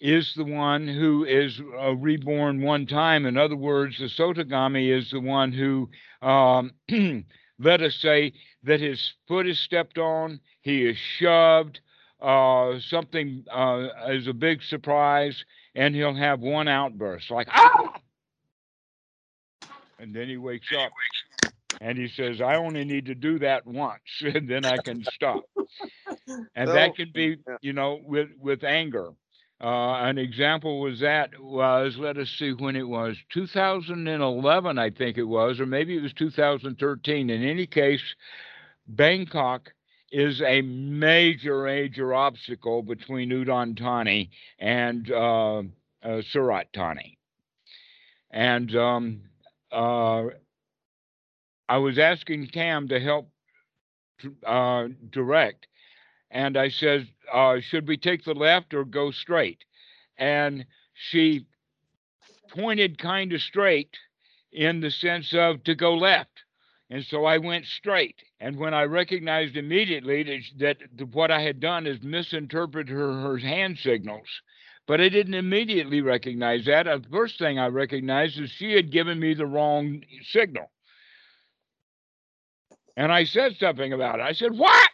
[0.00, 3.26] is the one who is uh, reborn one time.
[3.26, 5.88] In other words, the Sotagami is the one who,
[6.26, 6.72] um,
[7.58, 8.32] let us say,
[8.64, 11.80] that his foot is stepped on, he is shoved,
[12.20, 18.00] uh, something uh, is a big surprise, and he'll have one outburst like, ah!
[19.98, 20.92] And then he wakes up
[21.80, 25.44] and he says, I only need to do that once, and then I can stop.
[26.54, 29.10] And So- that can be, you know, with, with anger.
[29.60, 35.18] Uh, an example was that was, let us see when it was, 2011, I think
[35.18, 37.30] it was, or maybe it was 2013.
[37.30, 38.02] In any case,
[38.88, 39.72] Bangkok
[40.10, 45.62] is a major, major obstacle between Udon Thani and uh,
[46.02, 47.18] uh, Surat Thani.
[48.30, 49.20] And um,
[49.70, 50.24] uh,
[51.72, 53.30] I was asking Cam to help
[54.44, 55.68] uh, direct,
[56.30, 59.64] and I said, uh, "Should we take the left or go straight?"
[60.18, 61.46] And she
[62.50, 63.96] pointed kind of straight
[64.52, 66.42] in the sense of to go left,
[66.90, 68.22] and so I went straight.
[68.38, 73.38] And when I recognized immediately that, that what I had done is misinterpret her her
[73.38, 74.28] hand signals.
[74.86, 76.84] But I didn't immediately recognize that.
[76.84, 80.70] The first thing I recognized is she had given me the wrong signal.
[82.96, 84.22] And I said something about it.
[84.22, 84.90] I said, What?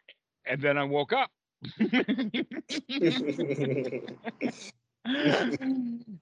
[0.47, 1.31] And then I woke up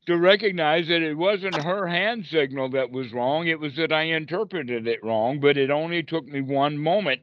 [0.06, 4.02] to recognize that it wasn't her hand signal that was wrong, it was that I
[4.02, 7.22] interpreted it wrong, but it only took me one moment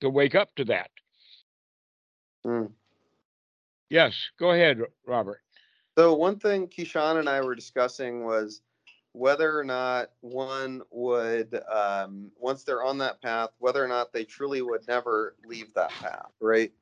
[0.00, 0.90] to wake up to that.
[2.44, 2.66] Hmm.
[3.88, 5.40] Yes, go ahead, Robert.
[5.96, 8.60] So one thing Keyshawn and I were discussing was
[9.14, 14.24] whether or not one would, um, once they're on that path, whether or not they
[14.24, 16.72] truly would never leave that path, right?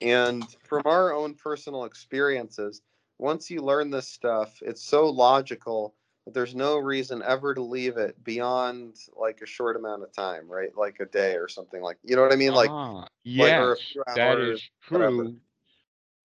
[0.00, 2.82] And from our own personal experiences,
[3.18, 5.94] once you learn this stuff, it's so logical
[6.24, 10.48] that there's no reason ever to leave it beyond like a short amount of time,
[10.48, 10.76] right?
[10.76, 12.54] Like a day or something like, you know what I mean?
[12.54, 15.32] Like, Ah, like, yes, or a few that is whatever.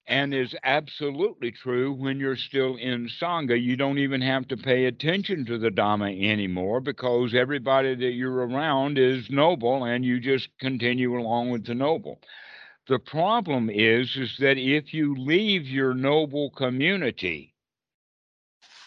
[0.09, 3.61] And is absolutely true when you're still in Sangha.
[3.61, 8.47] You don't even have to pay attention to the Dhamma anymore because everybody that you're
[8.47, 12.21] around is noble and you just continue along with the noble.
[12.87, 17.53] The problem is, is that if you leave your noble community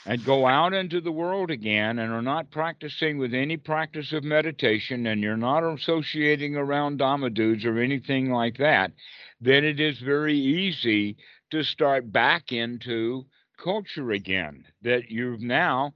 [0.06, 4.24] and go out into the world again and are not practicing with any practice of
[4.24, 8.92] meditation and you're not associating around Dhamma dudes or anything like that,
[9.40, 11.16] then it is very easy
[11.50, 13.26] to start back into
[13.62, 14.64] culture again.
[14.82, 15.92] That you've now,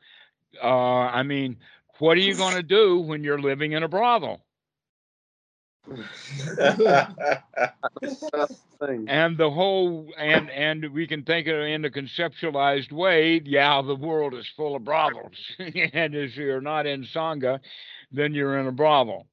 [0.62, 1.56] uh, I mean,
[1.98, 4.43] what are you going to do when you're living in a brothel?
[9.06, 13.82] and the whole and and we can think of it in a conceptualized way yeah
[13.82, 17.60] the world is full of brothels and if you're not in sangha
[18.10, 19.26] then you're in a brothel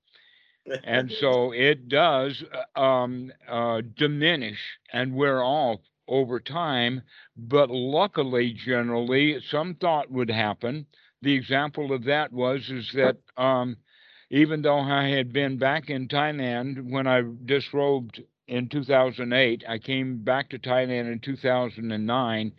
[0.83, 2.43] and so it does
[2.75, 4.59] uh, um, uh, diminish
[4.93, 7.01] and wear off over time.
[7.35, 10.85] But luckily generally some thought would happen.
[11.21, 13.77] The example of that was is that um,
[14.31, 19.63] even though I had been back in Thailand when I disrobed in 2008.
[19.67, 22.51] I came back to Thailand in 2009.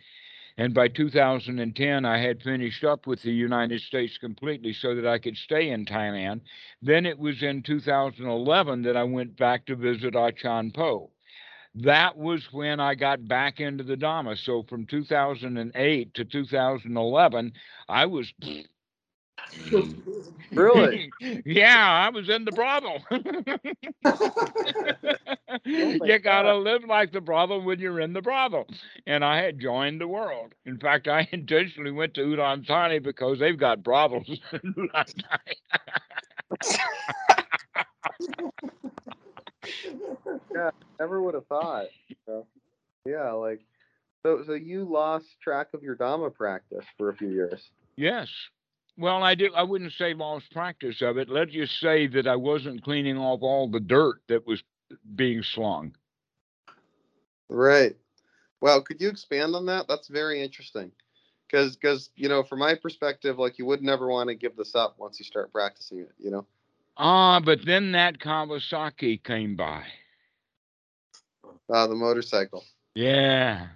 [0.57, 5.17] And by 2010, I had finished up with the United States completely so that I
[5.17, 6.41] could stay in Thailand.
[6.81, 11.09] Then it was in 2011 that I went back to visit ah Achan Po.
[11.75, 14.37] That was when I got back into the Dhamma.
[14.37, 17.53] So from 2008 to 2011,
[17.89, 18.31] I was
[20.51, 21.11] Really?
[21.45, 23.01] yeah, I was in the brothel.
[25.65, 28.67] Oh you gotta live like the brothel when you're in the brothel.
[29.05, 30.53] And I had joined the world.
[30.65, 35.55] In fact, I intentionally went to Udon Thani because they've got brothels in Udon Thani.
[40.99, 41.87] Never would have thought.
[42.25, 42.45] So,
[43.05, 43.61] yeah, like
[44.25, 47.69] so so you lost track of your Dhamma practice for a few years.
[47.95, 48.29] yes.
[48.97, 49.49] Well, I do.
[49.55, 51.29] I wouldn't say lost practice of it.
[51.29, 54.61] Let's just say that I wasn't cleaning off all the dirt that was
[55.15, 55.95] being slung.
[57.49, 57.95] Right.
[58.61, 59.87] Well, could you expand on that?
[59.87, 60.91] That's very interesting.
[61.47, 64.75] Because, because you know, from my perspective, like you would never want to give this
[64.75, 66.11] up once you start practicing it.
[66.19, 66.45] You know.
[66.95, 69.83] Ah, but then that Kawasaki came by.
[71.69, 72.63] Uh, the motorcycle.
[72.93, 73.67] Yeah.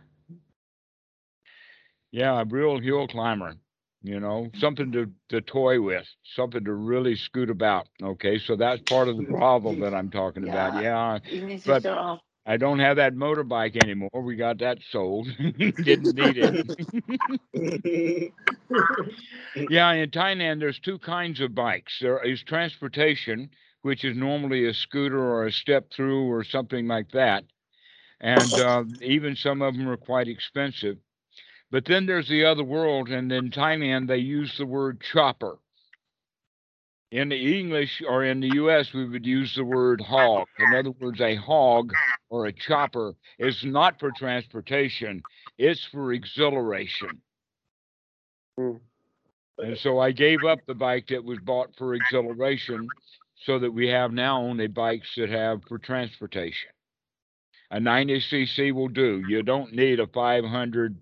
[2.11, 3.56] Yeah, a real hill climber,
[4.07, 7.88] you know, something to, to toy with, something to really scoot about.
[8.01, 10.73] Okay, so that's part of the problem that I'm talking about.
[10.81, 11.19] Yeah,
[11.65, 11.84] but
[12.45, 14.09] I don't have that motorbike anymore.
[14.23, 15.27] We got that sold.
[15.57, 16.63] Didn't need it.
[19.69, 21.99] yeah, in Thailand, there's two kinds of bikes.
[21.99, 23.49] There is transportation,
[23.81, 27.43] which is normally a scooter or a step through or something like that.
[28.21, 30.97] And uh, even some of them are quite expensive.
[31.69, 35.57] But then there's the other world, and in Thailand, they use the word chopper.
[37.11, 40.48] In the English or in the US, we would use the word hog.
[40.60, 41.91] In other words, a hog
[42.30, 45.22] or a chopper is not for transportation,
[45.57, 47.22] it's for exhilaration.
[48.57, 52.88] And so I gave up the bike that was bought for exhilaration
[53.45, 56.72] so that we have now only bikes that have for transportation.
[57.72, 59.23] A 90cc will do.
[59.27, 60.98] You don't need a 500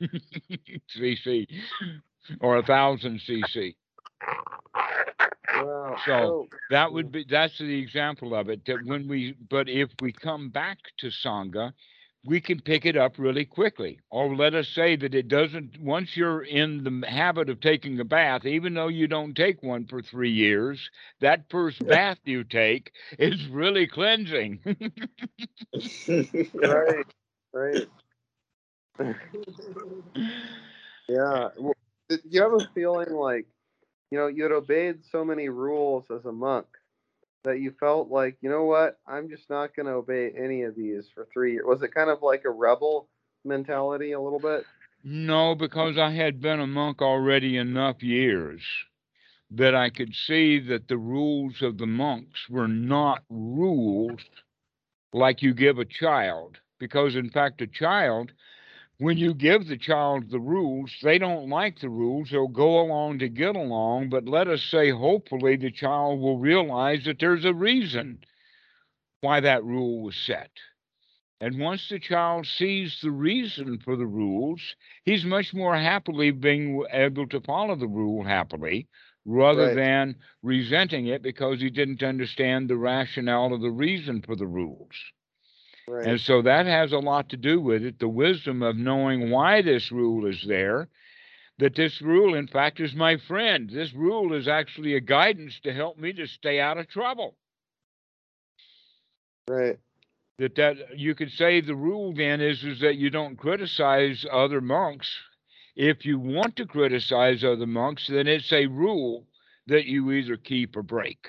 [0.96, 1.46] cc
[2.40, 3.74] or a 1000 cc.
[5.54, 5.96] Wow.
[6.04, 7.12] So, That would hmm.
[7.12, 8.64] be that's the example of it.
[8.66, 11.72] That when we but if we come back to Sangha,
[12.24, 14.00] we can pick it up really quickly.
[14.10, 18.04] Or let us say that it doesn't once you're in the habit of taking a
[18.04, 20.90] bath, even though you don't take one for three years,
[21.20, 24.60] that first bath you take is really cleansing.
[26.54, 27.06] right.
[27.52, 27.86] Right.
[31.08, 31.48] Yeah.
[31.58, 31.74] Well,
[32.28, 33.46] you have a feeling like,
[34.10, 36.66] you know, you had obeyed so many rules as a monk,
[37.44, 40.74] that you felt like, you know what, I'm just not going to obey any of
[40.74, 41.64] these for three years?
[41.64, 43.08] Was it kind of like a rebel
[43.44, 44.64] mentality a little bit?
[45.04, 48.62] No, because I had been a monk already enough years
[49.52, 54.20] that I could see that the rules of the monks were not rules
[55.12, 56.58] like you give a child.
[56.80, 58.32] Because, in fact, a child,
[58.98, 62.30] when you give the child the rules, they don't like the rules.
[62.30, 64.08] They'll go along to get along.
[64.10, 68.24] But let us say, hopefully, the child will realize that there's a reason
[69.20, 70.50] why that rule was set.
[71.40, 74.74] And once the child sees the reason for the rules,
[75.04, 78.88] he's much more happily being able to follow the rule happily
[79.26, 79.74] rather Right.
[79.74, 84.94] than resenting it because he didn't understand the rationale of the reason for the rules.
[85.88, 86.06] Right.
[86.06, 89.62] And so that has a lot to do with it the wisdom of knowing why
[89.62, 90.88] this rule is there.
[91.58, 93.70] That this rule, in fact, is my friend.
[93.70, 97.36] This rule is actually a guidance to help me to stay out of trouble
[99.48, 99.78] right.
[100.38, 104.60] that that you could say the rule then is is that you don't criticize other
[104.60, 105.08] monks
[105.74, 109.26] if you want to criticize other monks then it's a rule
[109.66, 111.28] that you either keep or break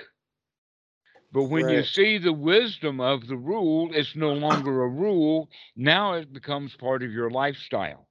[1.32, 6.14] but when you see the wisdom of the rule it's no longer a rule now
[6.14, 8.08] it becomes part of your lifestyle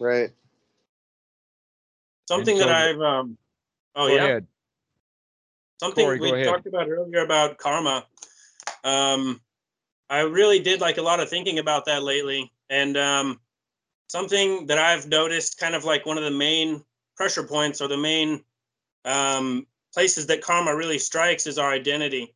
[0.00, 0.30] Right.
[2.26, 3.36] Something so that I've um
[3.94, 4.24] oh go yeah.
[4.24, 4.46] ahead
[5.82, 6.46] Something Corey, go we ahead.
[6.46, 8.06] talked about earlier about karma.
[8.84, 9.40] Um,
[10.08, 13.40] I really did like a lot of thinking about that lately, and um,
[14.06, 16.84] something that I've noticed, kind of like one of the main
[17.16, 18.44] pressure points or the main
[19.04, 22.34] um, places that karma really strikes is our identity.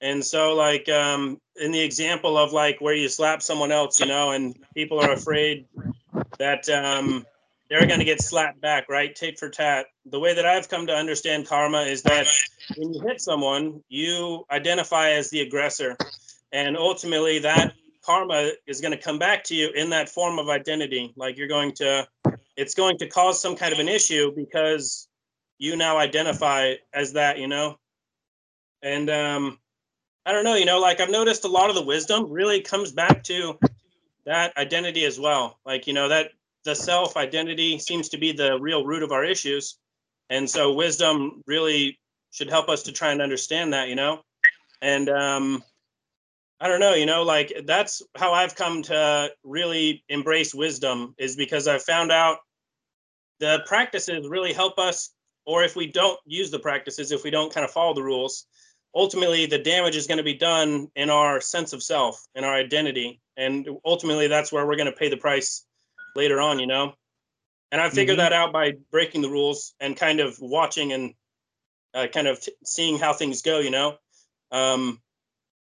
[0.00, 4.06] And so, like um, in the example of like where you slap someone else, you
[4.06, 5.66] know, and people are afraid
[6.38, 7.24] that um,
[7.68, 9.14] they're going to get slapped back, right?
[9.14, 9.86] Tit for tat.
[10.04, 12.26] The way that I've come to understand karma is that
[12.76, 15.96] when you hit someone, you identify as the aggressor.
[16.52, 17.72] And ultimately, that
[18.04, 21.12] karma is going to come back to you in that form of identity.
[21.16, 22.06] Like you're going to,
[22.56, 25.05] it's going to cause some kind of an issue because
[25.58, 27.78] you now identify as that, you know?
[28.82, 29.58] And um,
[30.24, 32.92] I don't know, you know, like I've noticed a lot of the wisdom really comes
[32.92, 33.58] back to
[34.24, 35.58] that identity as well.
[35.64, 36.32] Like, you know, that
[36.64, 39.78] the self identity seems to be the real root of our issues.
[40.28, 41.98] And so wisdom really
[42.32, 44.22] should help us to try and understand that, you know?
[44.82, 45.64] And um,
[46.60, 51.36] I don't know, you know, like that's how I've come to really embrace wisdom is
[51.36, 52.38] because I've found out
[53.40, 55.10] the practices really help us,
[55.46, 58.46] or if we don't use the practices, if we don't kind of follow the rules,
[58.94, 62.54] ultimately the damage is going to be done in our sense of self, in our
[62.54, 63.20] identity.
[63.36, 65.64] And ultimately that's where we're going to pay the price
[66.14, 66.94] later on, you know?
[67.72, 68.22] And I figured Mhm.
[68.22, 71.14] that out by breaking the rules and kind of watching and
[71.94, 73.96] uh, kind of t- seeing how things go, you know?
[74.50, 75.00] Um,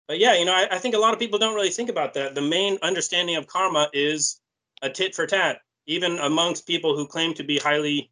[0.06, 2.14] but yeah, you know, I, I think a lot of people don't really think about
[2.14, 2.34] that.
[2.36, 4.40] The main understanding of karma is
[4.82, 8.11] a tit for tat, even amongst people who claim to be highly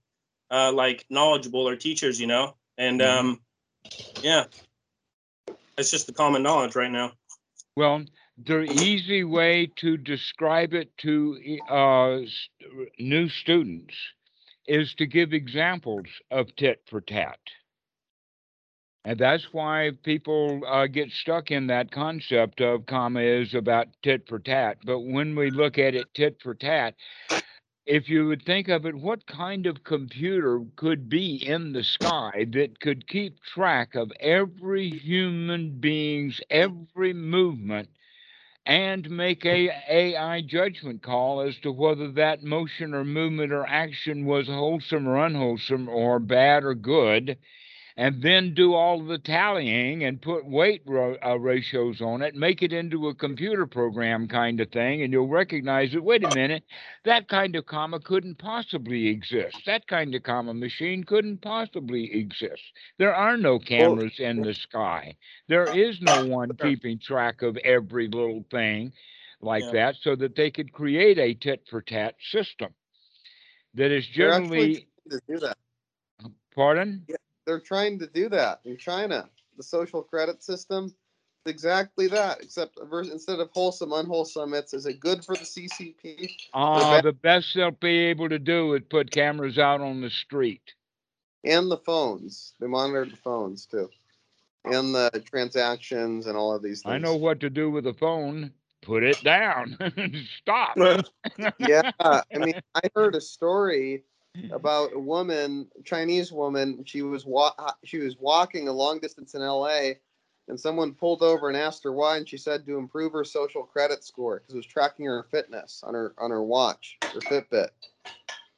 [0.50, 2.56] uh, like knowledgeable or teachers, you know?
[2.78, 3.06] And Mhm.
[3.06, 3.40] um,
[4.22, 4.46] yeah,
[5.76, 7.12] it's just the common knowledge right now.
[7.76, 8.04] Well,
[8.36, 12.20] the easy way to describe it to uh,
[12.98, 13.94] new students
[14.66, 17.40] is to give examples of tit for tat.
[19.04, 24.28] And that's why people uh, get stuck in that concept of karma is about tit
[24.28, 24.78] for tat.
[24.84, 26.94] But when we look at it tit for tat,
[27.86, 32.46] if you would think of it, what kind of computer could be in the sky
[32.52, 37.88] that could keep track of every human being's every movement
[38.66, 44.24] and make a AI judgment call as to whether that motion or movement or action
[44.26, 47.36] was wholesome or unwholesome or bad or good,
[47.96, 52.62] and then do all the tallying and put weight ro- uh, ratios on it, make
[52.62, 56.64] it into a computer program kind of thing, and you'll recognize that, wait a minute,
[57.04, 59.56] that kind of kamma couldn't possibly exist.
[59.66, 62.62] That kind of kamma machine couldn't possibly exist.
[62.98, 65.16] There are no cameras in the sky.
[65.48, 68.92] There is no one keeping track of every little thing
[69.40, 69.72] like Yeah.
[69.72, 72.74] that so that they could create a tit for tat system
[73.74, 75.56] that is generally, trying to do that.
[76.54, 77.06] pardon?
[77.46, 79.28] They're trying to do that in China.
[79.56, 82.40] The social credit system, it's exactly that.
[82.42, 86.30] Except instead of wholesome, unwholesome, it's is it good for the CCP?
[86.54, 90.10] Uh, best- the best they'll be able to do is put cameras out on the
[90.10, 90.74] street.
[91.44, 92.54] and the phones.
[92.60, 93.88] They monitor the phones too,
[94.64, 96.92] and the transactions and all of these things.
[96.94, 98.52] I know what to do with a phone.
[98.82, 99.76] Put it down.
[100.40, 100.76] Stop.
[101.58, 104.04] Yeah, I mean, I heard a story
[104.50, 106.84] about a woman, Chinese woman.
[106.84, 107.54] She was wa-
[107.84, 109.98] she was walking a long distance in L.A.
[110.48, 113.62] and someone pulled over and asked her why, and she said to improve her social
[113.62, 117.68] credit score because it was tracking her fitness on her on her watch, her Fitbit.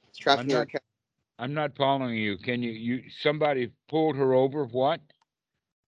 [0.08, 0.58] It's tracking her.
[0.58, 0.82] not- account.
[1.38, 2.36] I'm not following you.
[2.36, 5.00] Can you, you, somebody pulled her over, what?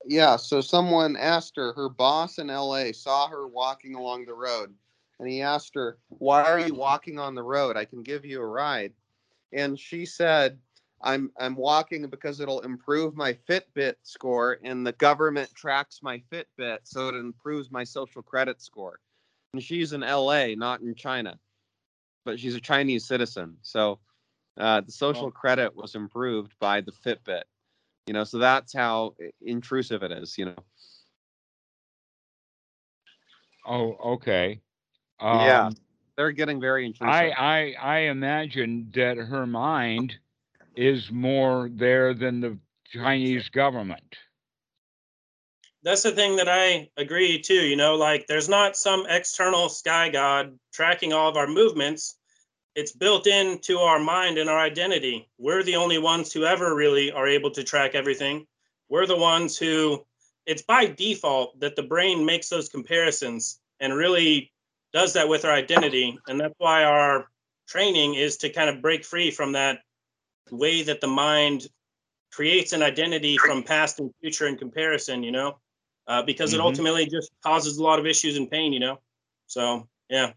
[0.04, 4.74] Yeah, so someone asked her, her boss in LA saw her walking along the road,
[5.20, 7.76] and he asked her, Why are you walking on the road?
[7.76, 8.92] I can give you a ride.
[9.54, 10.58] And she said,
[11.02, 16.78] I'm I'm walking because it'll improve my Fitbit score, and the government tracks my Fitbit,
[16.84, 18.98] so it improves my social credit score.
[19.52, 21.38] And she's in LA, not in China,
[22.24, 23.56] but she's a Chinese citizen.
[23.62, 24.00] So
[24.56, 27.42] uh, the social credit was improved by the Fitbit
[28.06, 30.56] you know so that's how intrusive it is you know
[33.66, 34.60] Oh, okay.
[35.20, 35.70] Yeah.
[36.16, 40.14] They're getting very intrusive I, I, I imagine that her mind
[40.76, 42.58] is more there than the
[42.92, 44.16] Chinese government.
[45.82, 47.54] That's the thing that I agree too.
[47.66, 52.16] You know, like there's not some external sky god tracking all of our movements.
[52.74, 55.28] It's built into our mind and our identity.
[55.38, 58.46] We're the only ones who ever really are able to track everything.
[58.88, 60.04] We're the ones who,
[60.46, 64.52] it's by default that the brain makes those comparisons and really
[64.94, 66.18] does that with our identity.
[66.26, 67.28] And that's why our
[67.68, 69.80] training is to kind of break free from that
[70.50, 71.66] way that the mind
[72.32, 75.58] creates an identity from past and future in comparison, you know?
[76.06, 76.64] uh, because it Mhm.
[76.64, 79.00] ultimately just causes a lot of issues and pain, you know.
[79.46, 80.32] So yeah,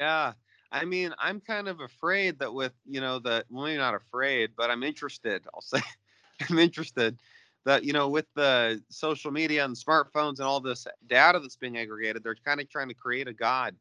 [0.00, 0.32] yeah
[0.70, 4.50] i mean i'm kind of afraid that with you know the well maybe not afraid
[4.56, 5.80] but i'm interested i'll say
[6.50, 7.18] i'm interested
[7.64, 11.78] that you know with the social media and smartphones and all this data that's being
[11.78, 13.74] aggregated they're kind of trying to create a god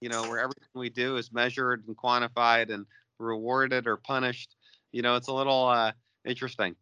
[0.00, 2.86] you know where everything we do is measured and quantified and
[3.18, 4.56] rewarded or punished
[4.92, 5.92] you know it's a little uh
[6.24, 6.74] interesting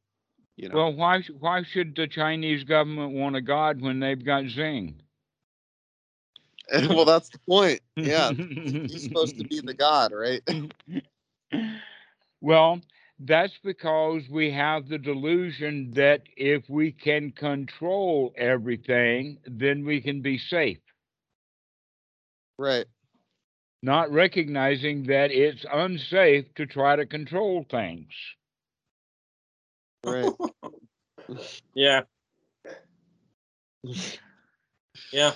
[0.57, 4.47] you know Well, why, why should the Chinese government want a god when they've got
[4.47, 5.01] Zing?
[6.89, 10.43] well that's the point yeah he's supposed to be the god right
[12.41, 12.81] Well,
[13.21, 20.23] that's because we have the delusion that if we can control everything, then we can
[20.23, 20.79] be safe.
[22.59, 22.87] right
[23.83, 28.13] Not recognizing that it's unsafe to try to control things.
[30.05, 30.33] right
[31.75, 32.03] yeah,
[35.13, 35.33] yeah,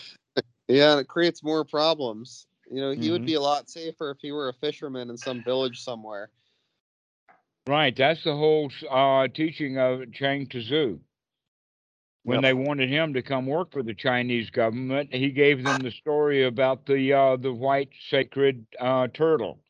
[0.68, 2.46] Yeah, and it creates more problems.
[2.70, 3.26] You know, he would Mhm.
[3.26, 6.30] be a lot safer if he were a fisherman in some village somewhere.
[7.66, 7.94] Right.
[7.96, 10.98] That's the whole uh, teaching of Chuang Tzu.
[12.24, 12.42] When Yep.
[12.42, 16.44] they wanted him to come work for the Chinese government, he gave them the story
[16.44, 19.60] about the uh, the white sacred uh, turtle.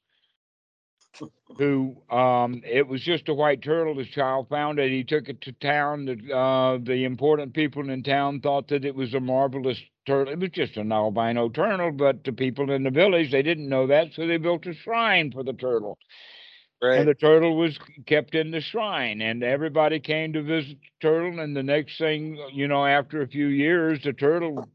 [1.59, 3.99] Who um, it was just a white turtle.
[3.99, 4.91] His child found it.
[4.91, 6.07] He took it to town.
[6.07, 10.33] The uh, the important people in town thought that it was a marvelous turtle.
[10.33, 13.87] It was just an albino turtle, but the people in the village they didn't know
[13.89, 15.99] that, so they built a shrine for the turtle.
[16.83, 16.99] Right.
[16.99, 21.39] And the turtle was kept in the shrine, and everybody came to visit the turtle.
[21.39, 24.69] And the next thing, you know, after a few years, the turtle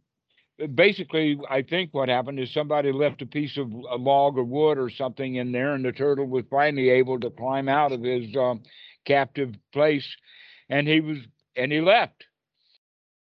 [0.74, 4.78] basically, I think what happened is somebody left a piece of a log or wood
[4.78, 8.36] or something in there, and the turtle was finally able to climb out of his
[8.36, 8.64] um,
[9.06, 10.08] captive place,
[10.70, 11.18] and he was
[11.56, 12.27] and he left.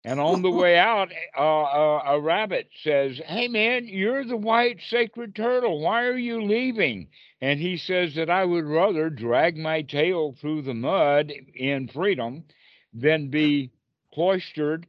[0.06, 4.80] And on the way out, uh, uh, a rabbit says, "Hey man, you're the white
[4.80, 5.80] sacred turtle.
[5.80, 7.10] Why are you leaving?"
[7.42, 12.46] And he says that I would rather drag my tail through the mud in freedom
[12.94, 13.72] than be
[14.14, 14.86] cloistered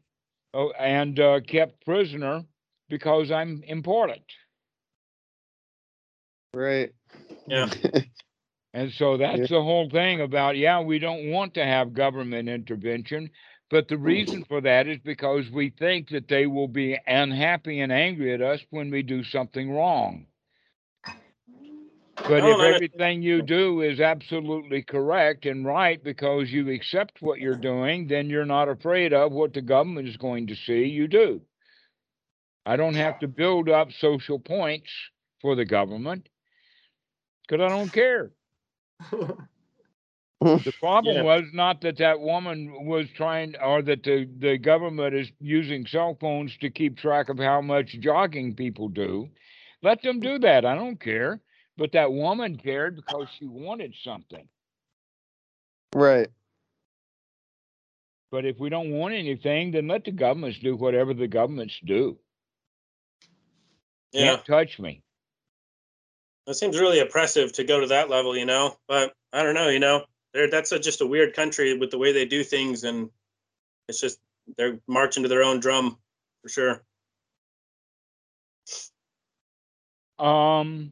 [0.54, 2.46] uh, and uh, kept prisoner
[2.90, 4.24] because I'm important.
[6.54, 6.94] right.
[7.48, 7.70] yeah,
[8.74, 13.32] And so that's the whole thing about, yeah, we don't want to have government intervention.
[13.70, 14.04] But the hmm.
[14.04, 18.42] reason for that is because we think that they will be unhappy and angry at
[18.42, 20.28] us when we do something wrong.
[22.16, 27.56] But if everything you do is absolutely correct and right because you accept what you're
[27.56, 31.42] doing, then you're not afraid of what the government is going to see you do.
[32.66, 34.90] I don't have to build up social points
[35.42, 36.28] for the government
[37.48, 38.32] because I don't care.
[40.42, 41.24] The problem Yeah.
[41.24, 46.16] was not that that woman was trying, or that the, the government is using cell
[46.20, 49.30] phones to keep track of how much jogging people do.
[49.82, 50.66] Let them do that.
[50.66, 51.42] I don't care.
[51.78, 54.48] But that woman cared because she wanted something.
[55.94, 56.30] right.
[58.32, 62.20] But if we don't want anything, then let the governments do whatever the governments do.
[64.12, 64.36] yeah.
[64.36, 65.02] Can't touch me.
[66.48, 68.78] It seems really oppressive to go to that level, you know.
[68.88, 70.06] But I don't know, you know.
[70.38, 73.10] They're, that's a, just a weird country with the way they do things, and
[73.90, 74.20] it's just
[74.56, 75.98] they're marching to their own drum
[76.44, 76.84] for sure.
[80.20, 80.92] Um,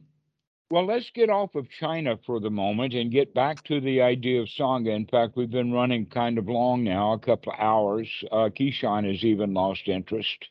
[0.68, 4.40] well, let's get off of China for the moment and get back to the idea
[4.40, 4.96] of Sangha.
[4.96, 8.08] In fact, we've been running kind of long now, a couple of hours.
[8.32, 10.48] Uh, Keyshawn has even lost interest.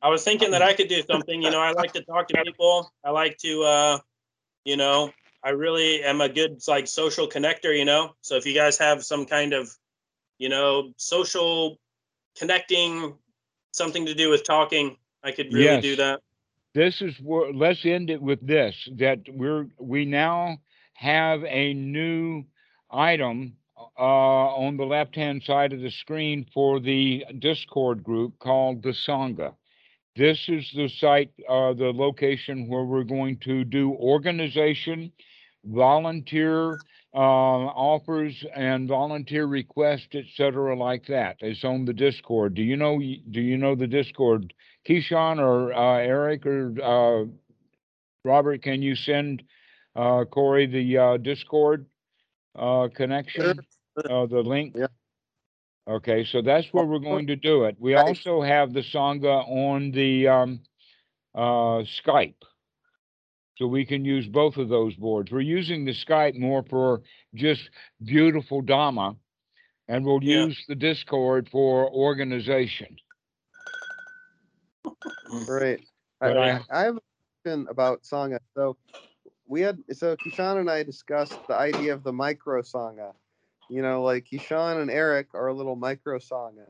[0.00, 1.40] I was thinking that I could do something.
[1.40, 2.90] You know, I like to talk to people.
[3.04, 3.98] I like to, uh,
[4.64, 5.12] you know,
[5.42, 7.76] I really am a good like social connector.
[7.76, 9.70] You know, so if you guys have some kind of,
[10.38, 11.78] you know, social
[12.36, 13.14] connecting,
[13.72, 15.82] something to do with talking, I could really Yes.
[15.82, 16.20] do that.
[16.74, 20.58] This is where let's end it with this that we're we now
[20.94, 22.44] have a new
[22.90, 23.56] item
[23.98, 28.90] uh, on the left hand side of the screen for the Discord group called the
[28.90, 29.54] Sangha.
[30.18, 35.12] This is the site, uh, the location where we're going to do organization,
[35.64, 36.80] volunteer
[37.14, 41.36] uh, offers, and volunteer requests, etc., like that.
[41.38, 42.54] It's on the Discord.
[42.54, 42.98] Do you know?
[42.98, 44.52] Do you know the Discord?
[44.88, 47.26] Keyshawn or uh, Eric or uh,
[48.24, 49.44] Robert, can you send
[49.94, 51.86] uh, Corey the uh, Discord
[52.56, 53.60] uh, connection,
[54.10, 54.74] uh, the link?
[54.76, 54.86] Yeah.
[55.88, 57.76] Okay, so that's where we're going to do it.
[57.80, 60.60] We also have the Sangha on the um,
[61.34, 62.34] uh, Skype.
[63.56, 65.32] So we can use both of those boards.
[65.32, 67.02] We're using the Skype more for
[67.34, 67.70] just
[68.04, 69.16] beautiful Dhamma,
[69.88, 70.44] and we'll Yeah.
[70.44, 72.96] use the Discord for organization.
[75.46, 75.88] Great.
[76.20, 77.00] But I, I- I have a
[77.42, 78.38] question about Sangha.
[78.54, 78.76] So
[79.46, 83.14] we had so Kishan and I discussed the idea of the micro Sangha.
[83.68, 86.66] You know, like Kishan and Eric are a little micro Sangha.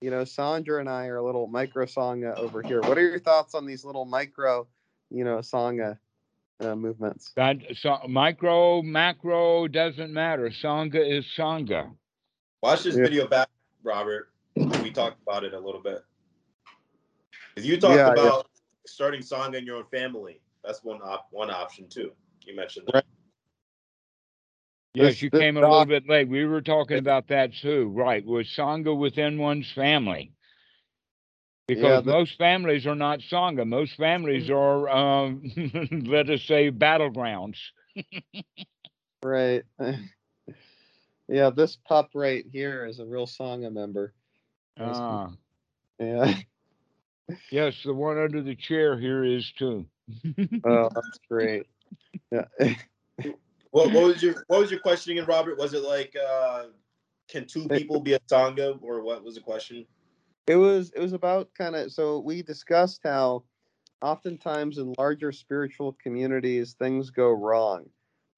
[0.00, 2.80] You know, Sandra and I are a little micro Sangha over here.
[2.82, 4.66] What are your thoughts on these little micro,
[5.10, 5.98] you know, Sangha
[6.60, 7.32] uh, movements?
[7.36, 10.50] That so, micro, macro doesn't matter.
[10.50, 11.90] Sangha is Sangha.
[12.62, 13.02] Watch this Yeah.
[13.04, 13.48] video back,
[13.82, 14.30] Robert.
[14.54, 16.04] We talked about it a little bit.
[17.56, 18.28] you talked Yeah, yeah.
[18.28, 18.48] about
[18.86, 20.40] starting sangha in your own family.
[20.62, 22.12] That's one op- one option too.
[22.42, 22.94] You mentioned that.
[22.96, 23.04] Right.
[24.96, 26.28] Yes, you came a little bit late.
[26.28, 28.24] We were talking about that too, right?
[28.24, 30.32] Was Sangha within one's family?
[31.68, 33.66] Because the- most families are not Sangha.
[33.66, 35.42] Most families are, um,
[36.06, 37.58] let us say, battlegrounds.
[39.22, 39.64] Right.
[41.28, 44.14] yeah, this pup right here is a real Sangha member.
[44.78, 45.30] Ah,
[45.98, 46.36] Yeah.
[47.50, 49.86] yes, the one under the chair here is too.
[50.64, 51.66] Oh, that's great.
[52.30, 52.44] Yeah.
[53.76, 55.58] What, what was your what was your question again, Robert?
[55.58, 56.64] Was it like uh,
[57.28, 59.84] can two people be a sangha, or what was the question?
[60.46, 63.42] It was it was about kind of so we discussed how
[64.00, 67.84] oftentimes in larger spiritual communities things go wrong,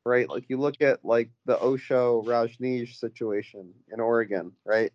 [0.05, 0.29] right?
[0.29, 4.93] Like you look at like the Osho Rajneesh situation in Oregon, right?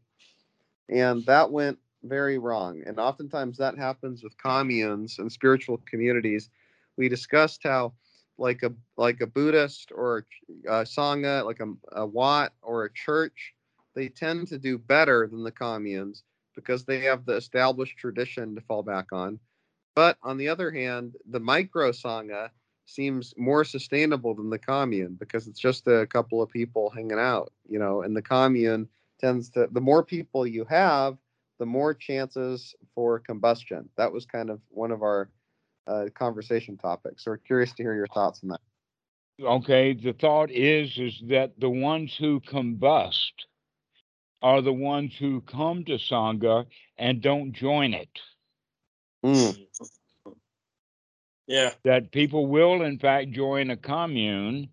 [0.90, 2.84] And that went very wrong.
[2.86, 6.50] And oftentimes that happens with communes and spiritual communities.
[6.98, 7.94] We discussed how
[8.38, 10.26] like a like a Buddhist or
[10.68, 13.54] a sangha, like a, a Wat or a church,
[13.96, 16.24] they tend to do better than the communes
[16.56, 19.40] because they have the established tradition to fall back on.
[19.96, 22.50] But on the other hand, the micro sangha
[22.86, 27.54] seems more sustainable than the commune because it's just a couple of people hanging out,
[27.68, 28.88] you know, and the commune
[29.20, 31.18] tends to the more people you have,
[31.60, 33.88] the more chances for combustion.
[33.96, 35.30] That was kind of one of our
[35.88, 37.24] uh, conversation topics.
[37.24, 38.62] So we're curious to hear your thoughts on that.
[39.42, 43.34] Okay, the thought is is that the ones who combust
[44.42, 46.66] are the ones who come to Sangha
[46.98, 48.20] and don't join it.
[49.26, 49.68] Mm,
[51.48, 51.74] Yeah.
[51.84, 54.70] that people will in fact join a commune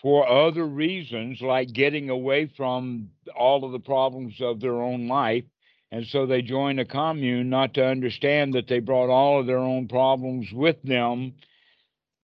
[0.00, 5.44] for other reasons like getting away from all of the problems of their own life
[5.92, 9.58] and so they join a commune not to understand that they brought all of their
[9.58, 11.34] own problems with them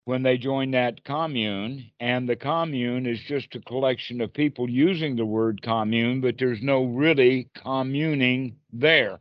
[0.06, 1.92] when they join that commune.
[2.00, 6.62] And the commune is just a collection of people using the word commune but there's
[6.62, 9.20] no really communing there.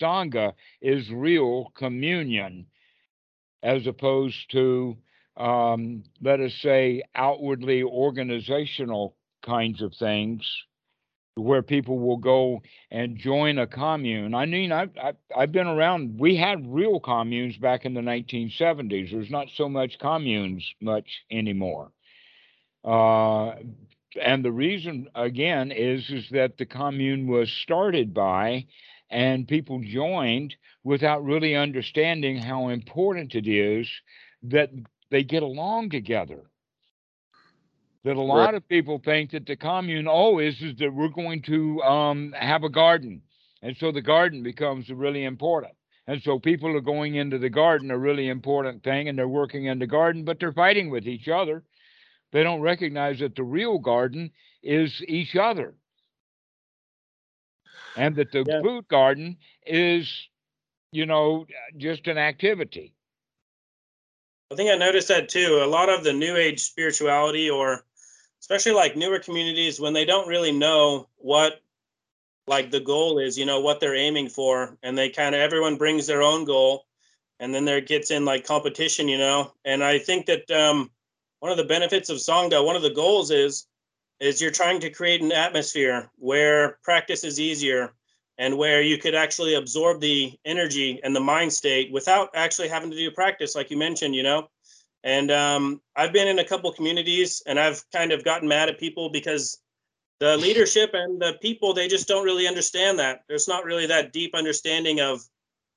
[0.00, 2.66] Sangha is real communion
[3.62, 4.96] as opposed to,
[5.36, 10.48] um, let us say, outwardly organizational kinds of things,
[11.36, 14.34] where people will go and join a commune.
[14.34, 19.10] I mean, I've, I've, I've been around, we had real communes back in the 1970s.
[19.10, 21.92] There's not so much communes much anymore.
[22.82, 23.56] Uh,
[24.20, 28.66] and the reason, again, is, is that the commune was started by
[29.10, 30.54] and people joined
[30.84, 33.86] without really understanding how important it is
[34.42, 34.70] that
[35.10, 36.44] they get along together.
[38.06, 41.42] That a lot of people think that the commune, always is, is that we're going
[41.42, 43.20] to um, have a garden.
[43.62, 45.72] And so the garden becomes really important.
[46.06, 49.64] And so people are going into the garden, a really important thing, and they're working
[49.64, 51.64] in the garden, but they're fighting with each other.
[52.30, 54.30] They don't recognize that the real garden
[54.62, 55.74] is each other.
[57.96, 58.62] And that the Yeah.
[58.62, 60.28] food garden is,
[60.92, 61.44] you know,
[61.76, 62.92] just an activity.
[64.52, 65.60] I think I noticed that too.
[65.60, 67.84] A lot of the new age spirituality, or
[68.40, 71.60] especially like newer communities, when they don't really know what
[72.46, 75.76] like the goal is, you know, what they're aiming for, and they kind of everyone
[75.76, 76.84] brings their own goal,
[77.40, 79.52] and then there gets in like competition, you know.
[79.64, 80.90] And I think that um,
[81.40, 83.66] one of the benefits of Sangha, one of the goals is,
[84.20, 87.92] is you're trying to create an atmosphere where practice is easier
[88.38, 92.90] and where you could actually absorb the energy and the mind state without actually having
[92.90, 94.48] to do practice like you mentioned you know
[95.06, 98.78] and um, i've been in a couple communities and i've kind of gotten mad at
[98.78, 99.58] people because
[100.20, 104.12] the leadership and the people they just don't really understand that there's not really that
[104.12, 105.22] deep understanding of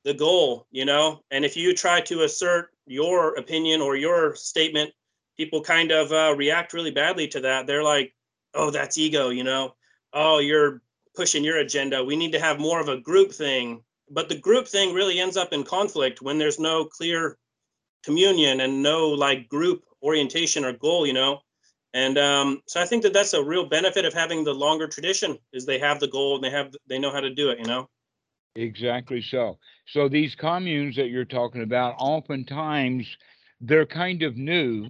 [0.03, 4.91] the goal you know and if you try to assert your opinion or your statement
[5.37, 8.13] people kind of uh, react really badly to that they're like
[8.55, 9.73] oh that's ego you know
[10.13, 10.81] oh you're
[11.19, 12.01] pushing your agenda.
[12.01, 13.83] We need to have more of a group thing.
[14.09, 17.37] But the group thing really ends up in conflict when there's no clear
[18.03, 21.39] communion and no like group orientation or goal, you know.
[21.93, 25.37] And um, so I think that that's a real benefit of having the longer tradition
[25.53, 27.65] is they have the goal and they have they know how to do it, you
[27.65, 27.89] know.
[28.55, 29.57] Exactly so.
[29.87, 33.07] So these communes that you're talking about, oftentimes
[33.61, 34.89] they're kind of new,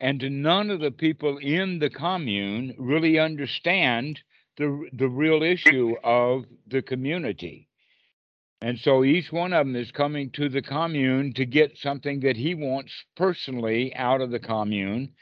[0.00, 4.20] and none of the people in the commune really understand
[4.56, 7.67] the the real issue of the community.
[8.60, 12.36] And so each one of them is coming to the commune to get something that
[12.36, 15.14] he wants personally out of the commune,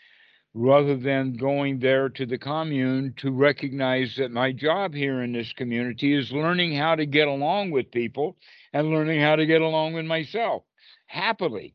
[0.55, 5.53] rather than going there to the commune to recognize that my job here in this
[5.53, 8.39] community is learning how to get along with people
[8.73, 10.63] and learning how to get along with myself
[11.07, 11.75] happily.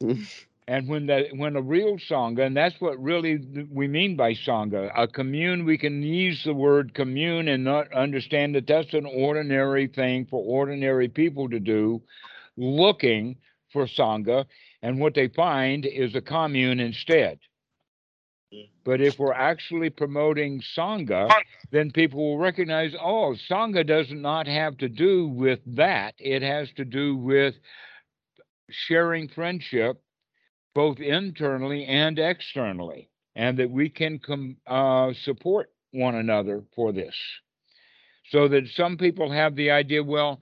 [0.68, 3.38] and when that when a real sangha, and that's what really
[3.72, 8.54] we mean by sangha, a commune, we can use the word commune and not understand
[8.54, 12.02] that that's an ordinary thing for ordinary people to do,
[12.58, 13.36] looking
[13.72, 14.44] for sangha,
[14.82, 17.38] and what they find is a commune instead.
[18.84, 21.30] But if we're actually promoting Sangha,
[21.70, 26.14] then people will recognize, oh, Sangha does not have to do with that.
[26.18, 27.54] It has to do with
[28.70, 30.00] sharing friendship,
[30.78, 37.16] both internally and externally, and that we can com- uh, support one another for this.
[38.30, 40.40] So that some people have the idea, well,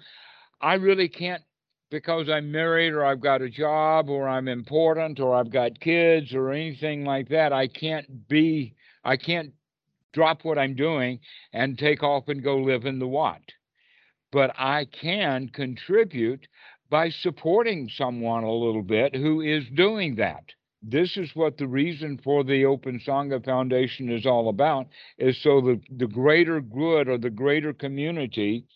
[0.60, 1.42] I really can't
[1.90, 6.34] because I'm married or I've got a job or I'm important or I've got kids
[6.34, 9.54] or anything like that, I can't be, I can't
[10.12, 11.20] drop what I'm doing
[11.54, 13.40] and take off and go live in the Wat.
[14.32, 16.46] But I can contribute
[16.90, 20.44] by supporting someone a little bit who is doing that.
[20.82, 24.86] This is what the reason for the Open Sangha Foundation is all about,
[25.18, 28.66] is so the, the greater good or the greater community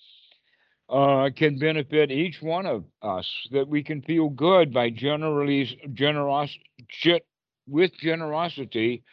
[0.89, 6.51] uh, can benefit each one of us, that we can feel good by generally generos
[7.69, 9.05] with generosity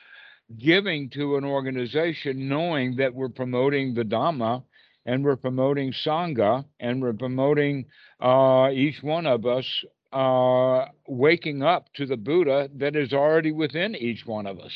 [0.58, 4.64] giving to an organization, knowing that we're promoting the Dhamma
[5.08, 7.86] and we're promoting Sangha and we're promoting
[8.20, 9.66] uh, each one of us
[10.14, 14.74] uh, waking up to the Buddha that is already within each one of us.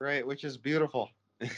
[0.00, 1.08] Right, which is beautiful.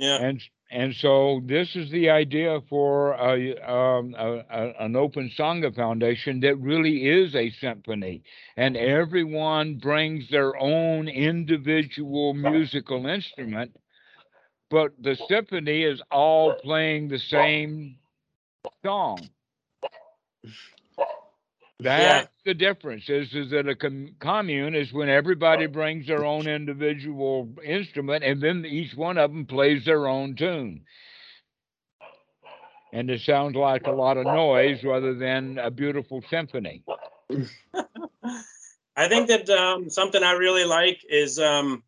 [0.00, 0.16] Yeah.
[0.16, 5.74] And and so this is the idea for a, um, a, a, an open sangha
[5.74, 8.22] foundation that really is a symphony,
[8.56, 13.76] and everyone brings their own individual musical instrument,
[14.70, 17.96] but the symphony is all playing the same
[18.84, 19.28] song.
[21.80, 23.08] That's the difference.
[23.08, 28.40] Is is that a com- commune is when everybody brings their own individual instrument, and
[28.40, 30.82] then each one of them plays their own tune.
[32.92, 36.82] And it sounds like a lot of noise rather than a beautiful symphony.
[38.96, 41.82] I think that um, something I really like is um,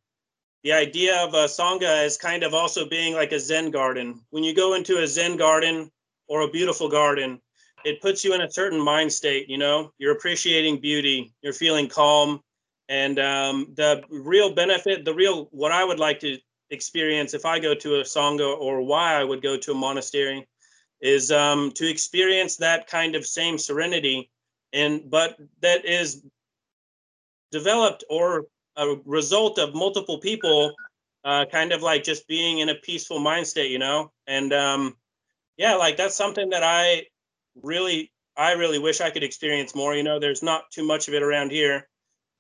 [0.62, 4.20] the idea of a sangha is kind of also being like a Zen garden.
[4.30, 5.90] When you go into a Zen garden
[6.28, 7.40] or a beautiful garden,
[7.84, 9.48] it puts you in a certain mind state.
[9.48, 12.40] You know, you're appreciating beauty, you're feeling calm,
[12.88, 16.38] and um, the real benefit, the real what I would like to
[16.70, 20.46] experience if I go to a sangha or why I would go to a monastery
[21.00, 24.30] is um, to experience that kind of same serenity
[24.72, 26.22] and but that is
[27.50, 30.74] developed or a result of multiple people
[31.24, 34.10] uh, kind of like just being in a peaceful mind state you know?
[34.26, 34.96] And um,
[35.56, 37.04] yeah like that's something that i
[37.62, 40.18] really i really wish i could experience more you know?
[40.18, 41.88] There's not too much of it around here.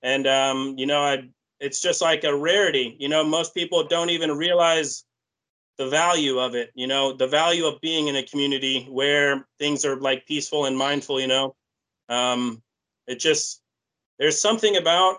[0.02, 1.28] And um, you know i
[1.60, 3.24] it's just like a rarity you know?
[3.24, 5.04] Most people don't even realize
[5.78, 7.12] the value of it you know?
[7.12, 11.28] The value of being in a community where things are like peaceful and mindful you
[11.28, 11.54] know?
[12.08, 12.62] Um,
[13.06, 13.60] it just
[14.18, 15.18] there's something about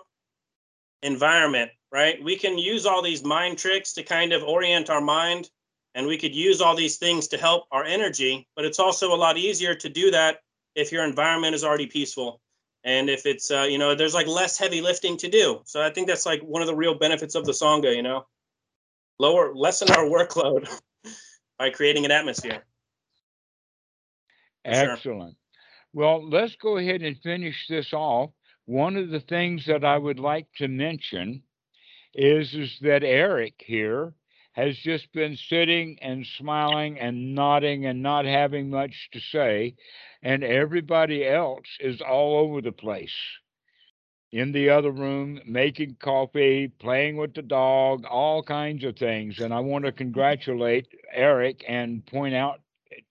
[1.04, 5.50] environment right we can use all these mind tricks to kind of orient our mind
[5.94, 9.22] and we could use all these things to help our energy but it's also a
[9.24, 10.38] lot easier to do that
[10.74, 12.40] if your environment is already peaceful
[12.84, 15.90] and if it's uh, you know there's like less heavy lifting to do so i
[15.90, 18.26] think that's like one of the real benefits of the sangha you know
[19.18, 20.68] lower lessen our workload
[21.58, 22.64] by creating an atmosphere
[24.64, 24.90] For sure.
[24.92, 25.36] Excellent.
[25.92, 28.30] Well, let's go ahead and finish this off.
[28.66, 31.42] One of the things that I would like to mention
[32.14, 34.14] is, is that Eric here
[34.52, 39.74] has just been sitting and smiling and nodding and not having much to say,
[40.22, 43.14] and everybody else is all over the place
[44.34, 49.38] in the other room making coffee, playing with the dog, all kinds of things.
[49.38, 52.60] And I want to congratulate Eric and point out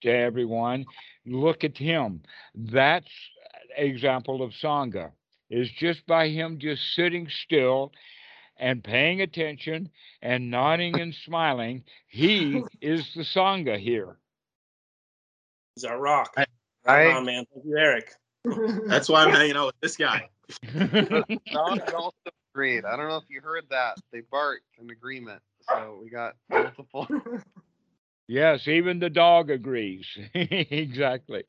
[0.02, 0.84] to everyone
[1.26, 2.22] look at him.
[2.54, 3.08] That's
[3.76, 5.10] example of Sangha,
[5.50, 7.92] is just by him just sitting still
[8.56, 9.90] and paying attention
[10.22, 11.84] and nodding and smiling.
[12.08, 14.16] He is the Sangha here.
[15.74, 16.46] he's our rock I-
[16.86, 17.16] right Right.
[17.16, 18.12] on man thank you eric
[18.86, 20.28] That's why I'm hanging out with this guy.
[20.74, 22.12] The dogs also
[22.54, 22.84] agreed.
[22.84, 23.96] I don't know if you heard that.
[24.12, 25.40] They barked in agreement.
[25.66, 27.08] So we got multiple.
[28.28, 30.06] Yes, even the dog agrees.
[30.34, 31.44] exactly.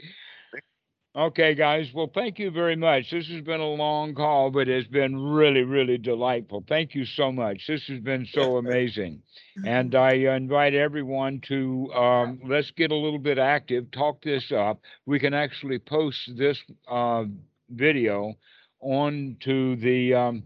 [1.15, 1.89] Okay, guys.
[1.93, 3.09] Well, thank you very much.
[3.09, 6.65] This has been a long call, but it's been really, really delightful.
[6.67, 7.67] Thank you so much.
[7.69, 9.21] This has been so amazing.
[9.65, 14.81] And I invite everyone to um, let's get a little bit active, talk this up.
[15.05, 17.23] We can actually post this uh,
[17.69, 18.33] video
[18.81, 20.43] onto the um,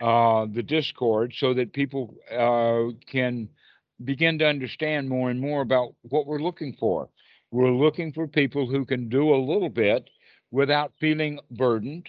[0.00, 3.50] uh, the Discord so that people uh, can
[4.02, 7.10] begin to understand more and more about what we're looking for.
[7.52, 10.08] We're looking for people who can do a little bit
[10.50, 12.08] without feeling burdened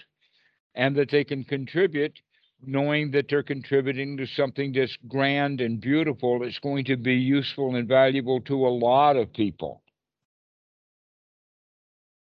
[0.74, 2.18] and that they can contribute
[2.66, 7.76] knowing that they're contributing to something that's grand and beautiful that's going to be useful
[7.76, 9.82] and valuable to a lot of people.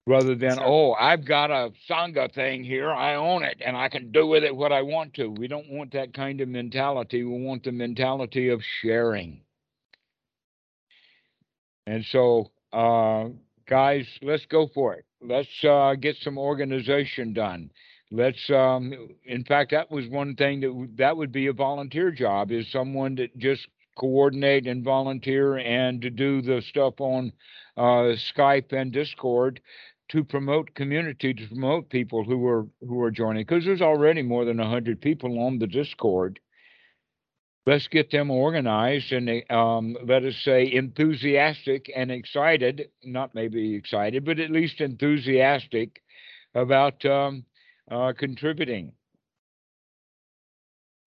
[0.07, 4.11] Rather than, oh, I've got a Sangha thing here, I own it, and I can
[4.11, 5.27] do with it what I want to.
[5.27, 7.23] We don't want that kind of mentality.
[7.23, 9.41] We want the mentality of sharing.
[11.87, 13.29] And so, uh,
[13.67, 15.05] guys, let's go for it.
[15.21, 17.71] Let's uh, get some organization done.
[18.11, 22.51] Let's, um, in fact, that was one thing that that would be a volunteer job
[22.51, 27.31] is someone that just coordinate and volunteer and to do the stuff on
[27.77, 29.61] uh, Skype and Discord
[30.09, 33.43] to promote community, to promote people who are who are joining.
[33.43, 36.39] Because there's already more than hundred people on the Discord
[37.65, 44.23] let's get them organized and um, let us say enthusiastic and excited, not maybe excited,
[44.23, 46.01] but at least enthusiastic
[46.53, 47.43] about um,
[47.89, 48.91] uh, contributing.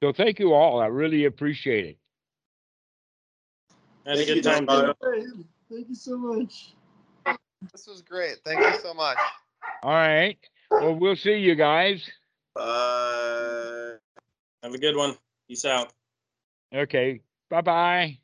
[0.02, 0.80] So thank you all.
[0.80, 1.98] I really appreciate it.
[4.06, 4.94] had a good time Don.
[5.02, 5.44] too.
[5.70, 6.74] Thank you so much.
[7.72, 8.36] This was great.
[8.44, 9.18] Thank you so much.
[9.82, 10.38] All right.
[10.70, 12.08] Well, we'll see you guys.
[12.54, 13.94] Bye.
[14.62, 15.16] have a good one
[15.48, 15.92] peace out
[16.72, 17.22] Okay.
[17.50, 18.18] Bye bye.